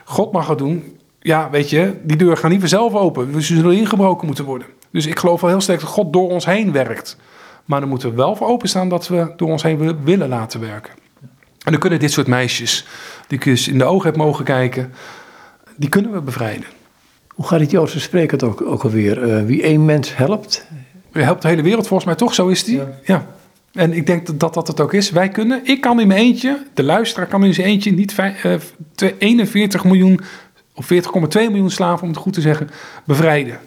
God 0.03 0.31
mag 0.31 0.47
het 0.47 0.57
doen. 0.57 0.97
Ja, 1.19 1.49
weet 1.49 1.69
je, 1.69 1.93
die 2.03 2.17
deur 2.17 2.37
gaat 2.37 2.51
niet 2.51 2.59
vanzelf 2.59 2.93
open. 2.93 3.31
We 3.31 3.41
zullen 3.41 3.77
ingebroken 3.77 4.25
moeten 4.25 4.45
worden. 4.45 4.67
Dus 4.91 5.05
ik 5.05 5.19
geloof 5.19 5.41
wel 5.41 5.49
heel 5.49 5.61
sterk 5.61 5.79
dat 5.79 5.89
God 5.89 6.13
door 6.13 6.29
ons 6.29 6.45
heen 6.45 6.71
werkt. 6.71 7.17
Maar 7.65 7.79
dan 7.79 7.89
moeten 7.89 8.09
we 8.09 8.15
wel 8.15 8.35
voor 8.35 8.47
openstaan 8.47 8.89
dat 8.89 9.07
we 9.07 9.33
door 9.35 9.49
ons 9.49 9.63
heen 9.63 10.03
willen 10.03 10.29
laten 10.29 10.59
werken. 10.59 10.93
En 11.63 11.71
dan 11.71 11.79
kunnen 11.79 11.99
dit 11.99 12.11
soort 12.11 12.27
meisjes, 12.27 12.85
die 13.27 13.37
ik 13.37 13.45
eens 13.45 13.67
in 13.67 13.77
de 13.77 13.83
ogen 13.83 14.05
heb 14.05 14.17
mogen 14.17 14.45
kijken, 14.45 14.93
die 15.79 15.89
kunnen 15.89 16.11
we 16.11 16.21
bevrijden. 16.21 16.67
Hoe 17.27 17.47
gaat 17.47 17.59
het 17.59 17.71
Joodse 17.71 17.99
spreker 17.99 18.45
ook, 18.45 18.61
ook 18.61 18.83
alweer? 18.83 19.27
Uh, 19.27 19.45
wie 19.45 19.63
één 19.63 19.85
mens 19.85 20.17
helpt? 20.17 20.65
Je 21.13 21.21
helpt 21.21 21.41
de 21.41 21.47
hele 21.47 21.61
wereld 21.61 21.87
volgens 21.87 22.07
mij 22.09 22.17
toch, 22.17 22.33
zo 22.33 22.47
is 22.47 22.63
die. 22.63 22.77
Ja. 22.77 22.87
ja. 23.03 23.27
En 23.73 23.93
ik 23.93 24.05
denk 24.05 24.25
dat, 24.25 24.39
dat 24.39 24.53
dat 24.53 24.67
het 24.67 24.79
ook 24.79 24.93
is. 24.93 25.11
Wij 25.11 25.29
kunnen, 25.29 25.61
ik 25.63 25.81
kan 25.81 25.99
in 25.99 26.07
mijn 26.07 26.19
eentje, 26.19 26.65
de 26.73 26.83
luisteraar 26.83 27.27
kan 27.27 27.43
in 27.43 27.53
zijn 27.53 27.67
eentje 27.67 27.91
niet 27.91 28.15
uh, 28.45 29.11
41 29.17 29.83
miljoen 29.83 30.19
of 30.73 30.93
40,2 30.93 30.99
miljoen 31.31 31.69
slaven, 31.69 32.03
om 32.03 32.09
het 32.09 32.17
goed 32.17 32.33
te 32.33 32.41
zeggen, 32.41 32.69
bevrijden. 33.05 33.59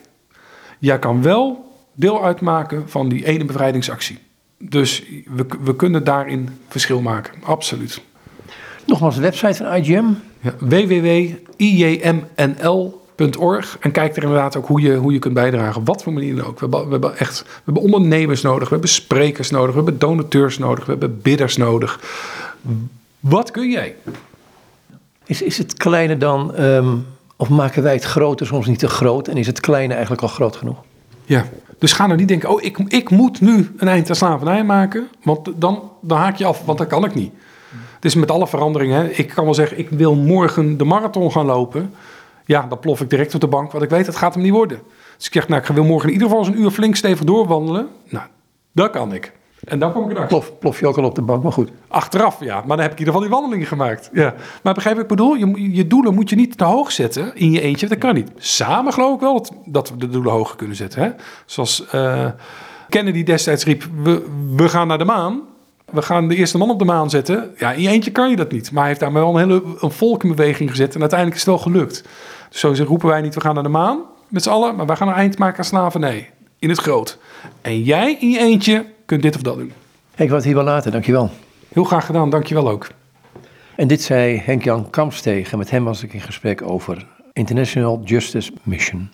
Jij 0.79 0.99
kan 0.99 1.23
wel 1.23 1.73
deel 1.95 2.25
uitmaken 2.25 2.89
van 2.89 3.09
die 3.09 3.27
ene 3.27 3.45
bevrijdingsactie. 3.45 4.19
Dus 4.59 5.05
we, 5.27 5.47
we 5.61 5.77
kunnen 5.77 6.05
daarin 6.05 6.49
verschil 6.69 7.01
maken, 7.01 7.35
absoluut. 7.43 8.03
Nogmaals, 8.87 9.15
de 9.15 9.21
website 9.21 9.55
van 9.55 9.75
IGM? 9.75 10.05
Ja, 10.43 10.55
www.ijmnl.org. 10.59 11.37
En 13.81 13.91
kijk 13.91 14.17
er 14.17 14.23
inderdaad 14.23 14.57
ook 14.57 14.67
hoe 14.67 14.81
je, 14.81 14.95
hoe 14.95 15.13
je 15.13 15.19
kunt 15.19 15.35
bijdragen. 15.35 15.85
Wat 15.85 16.03
voor 16.03 16.13
manier 16.13 16.37
dan 16.37 16.47
ook. 16.47 16.61
We 16.61 16.67
hebben, 16.71 16.85
we 16.85 16.91
hebben 16.91 17.19
echt 17.19 17.43
we 17.43 17.49
hebben 17.65 17.83
ondernemers 17.83 18.43
nodig. 18.43 18.69
We 18.69 18.75
hebben 18.75 18.91
sprekers 18.91 19.51
nodig. 19.51 19.71
We 19.71 19.77
hebben 19.77 19.99
donateurs 19.99 20.59
nodig. 20.59 20.85
We 20.85 20.91
hebben 20.91 21.21
bidders 21.23 21.57
nodig. 21.57 22.01
Wat 23.21 23.51
kun 23.51 23.71
jij? 23.71 23.95
Is, 25.25 25.43
is 25.43 25.59
het 25.59 25.75
kleine 25.75 26.17
dan, 26.17 26.61
um, 26.61 27.07
of 27.37 27.49
maken 27.49 27.83
wij 27.83 27.95
het 27.95 28.05
groter 28.05 28.47
soms 28.47 28.67
niet 28.67 28.79
te 28.79 28.89
groot? 28.89 29.29
En 29.29 29.37
is 29.37 29.47
het 29.47 29.61
kleine 29.61 29.93
eigenlijk 29.93 30.23
al 30.23 30.29
groot 30.29 30.57
genoeg? 30.57 30.79
Ja, 31.25 31.45
dus 31.79 31.93
ga 31.93 32.07
nou 32.07 32.19
niet 32.19 32.29
denken, 32.29 32.49
oh, 32.49 32.63
ik, 32.63 32.79
ik 32.79 33.11
moet 33.11 33.41
nu 33.41 33.71
een 33.77 33.89
eind 33.89 34.09
aan 34.09 34.17
slavernij 34.17 34.65
maken. 34.65 35.09
Want 35.23 35.49
dan, 35.55 35.91
dan 36.01 36.19
haak 36.19 36.37
je 36.37 36.45
af, 36.45 36.65
want 36.65 36.79
dat 36.79 36.87
kan 36.87 37.05
ik 37.05 37.15
niet. 37.15 37.33
Is 38.05 38.15
met 38.15 38.31
alle 38.31 38.47
veranderingen. 38.47 39.19
Ik 39.19 39.29
kan 39.29 39.45
wel 39.45 39.55
zeggen, 39.55 39.79
ik 39.79 39.91
wil 39.91 40.15
morgen 40.15 40.77
de 40.77 40.85
marathon 40.85 41.33
gaan 41.33 41.47
lopen. 41.47 41.95
Ja, 42.45 42.67
dan 42.69 42.79
plof 42.79 43.01
ik 43.01 43.11
direct 43.11 43.35
op 43.35 43.41
de 43.41 43.47
bank, 43.47 43.73
want 43.73 43.85
ik 43.85 43.91
weet, 43.91 44.07
het 44.07 44.17
gaat 44.17 44.35
hem 44.35 44.43
niet 44.43 44.53
worden. 44.53 44.81
Dus 45.17 45.27
ik 45.27 45.33
zeg, 45.33 45.49
nou, 45.49 45.63
ik 45.63 45.67
wil 45.69 45.85
morgen 45.85 46.09
in 46.09 46.13
ieder 46.13 46.29
geval 46.29 46.45
eens 46.45 46.55
een 46.55 46.63
uur 46.63 46.71
flink 46.71 46.97
stevig 46.97 47.25
doorwandelen. 47.25 47.89
Nou, 48.09 48.27
dat 48.73 48.91
kan 48.91 49.13
ik. 49.13 49.33
En 49.65 49.79
dan 49.79 49.93
kom 49.93 50.05
ik 50.05 50.11
erachter. 50.11 50.29
Plof, 50.29 50.59
plof 50.59 50.81
je 50.81 50.87
ook 50.87 50.99
al 50.99 51.05
op 51.05 51.15
de 51.15 51.23
bank, 51.23 51.43
maar 51.43 51.53
goed. 51.53 51.71
Achteraf, 51.89 52.41
ja. 52.41 52.55
Maar 52.55 52.77
dan 52.77 52.81
heb 52.81 52.93
ik 52.93 52.99
in 52.99 52.99
ieder 52.99 53.15
geval 53.15 53.21
die 53.21 53.31
wandelingen 53.31 53.67
gemaakt. 53.67 54.11
Ja. 54.13 54.35
Maar 54.63 54.75
begrijp 54.75 54.99
ik 54.99 55.07
bedoel? 55.07 55.35
Je, 55.35 55.75
je 55.75 55.87
doelen 55.87 56.15
moet 56.15 56.31
je 56.31 56.37
niet 56.37 56.59
te 56.59 56.65
hoog 56.65 56.93
zetten 56.93 57.35
in 57.35 57.51
je 57.51 57.61
eentje. 57.61 57.89
Dat 57.89 57.99
kan 57.99 58.15
niet. 58.15 58.31
Samen 58.37 58.93
geloof 58.93 59.15
ik 59.15 59.21
wel 59.21 59.33
dat, 59.33 59.53
dat 59.65 59.91
we 59.91 59.97
de 59.97 60.09
doelen 60.09 60.33
hoger 60.33 60.57
kunnen 60.57 60.77
zetten. 60.77 61.03
Hè? 61.03 61.11
Zoals 61.47 61.85
uh, 61.95 62.27
Kennedy 62.89 63.23
destijds 63.23 63.65
riep, 63.65 63.85
we, 64.03 64.27
we 64.57 64.69
gaan 64.69 64.87
naar 64.87 64.99
de 64.99 65.05
maan. 65.05 65.41
We 65.93 66.03
gaan 66.03 66.29
de 66.29 66.37
eerste 66.37 66.59
man 66.59 66.71
op 66.71 66.79
de 66.79 66.85
maan 66.85 67.11
zetten. 67.11 67.55
Ja, 67.59 67.73
in 67.73 67.83
je 67.83 67.89
eentje 67.89 68.11
kan 68.11 68.31
je 68.31 68.37
dat 68.37 68.53
niet. 68.53 68.71
Maar 68.71 68.81
hij 68.81 68.89
heeft 68.89 69.01
daar 69.01 69.13
wel 69.13 69.35
een 69.35 69.39
hele 69.39 69.63
een 69.81 69.91
volk 69.91 70.23
in 70.23 70.29
beweging 70.29 70.71
gezet. 70.71 70.95
En 70.95 71.01
uiteindelijk 71.01 71.41
is 71.41 71.47
het 71.47 71.55
wel 71.55 71.73
gelukt. 71.73 72.05
Dus 72.51 72.61
zo 72.61 72.85
roepen 72.85 73.09
wij 73.09 73.21
niet, 73.21 73.35
we 73.35 73.41
gaan 73.41 73.55
naar 73.55 73.63
de 73.63 73.69
maan 73.69 74.01
met 74.29 74.43
z'n 74.43 74.51
allen. 74.51 74.77
Maar 74.77 74.87
wij 74.87 74.97
gaan 74.97 75.09
een 75.09 75.15
eind 75.15 75.39
maken 75.39 75.59
aan 75.59 75.65
slavernij. 75.65 76.31
In 76.59 76.69
het 76.69 76.79
groot. 76.79 77.19
En 77.61 77.83
jij 77.83 78.17
in 78.21 78.31
je 78.31 78.39
eentje 78.39 78.87
kunt 79.07 79.23
dit 79.23 79.35
of 79.35 79.43
dat 79.43 79.57
doen. 79.57 79.73
Ik 80.15 80.29
wou 80.29 80.35
het 80.35 80.45
hier 80.45 80.55
wel 80.55 80.65
laten, 80.65 80.93
dankjewel. 80.93 81.31
Heel 81.69 81.85
graag 81.85 82.07
gedaan, 82.07 82.31
dankjewel 82.31 82.69
ook. 82.69 82.89
En 83.77 83.89
dit 83.89 84.03
zei 84.03 84.43
Henk-Jan 84.45 84.91
Kamstegen. 84.91 85.59
Met 85.59 85.71
hem 85.71 85.85
was 85.85 86.03
ik 86.03 86.13
in 86.13 86.21
gesprek 86.21 86.63
over 86.63 87.07
International 87.33 88.01
Justice 88.05 88.53
Mission. 88.63 89.11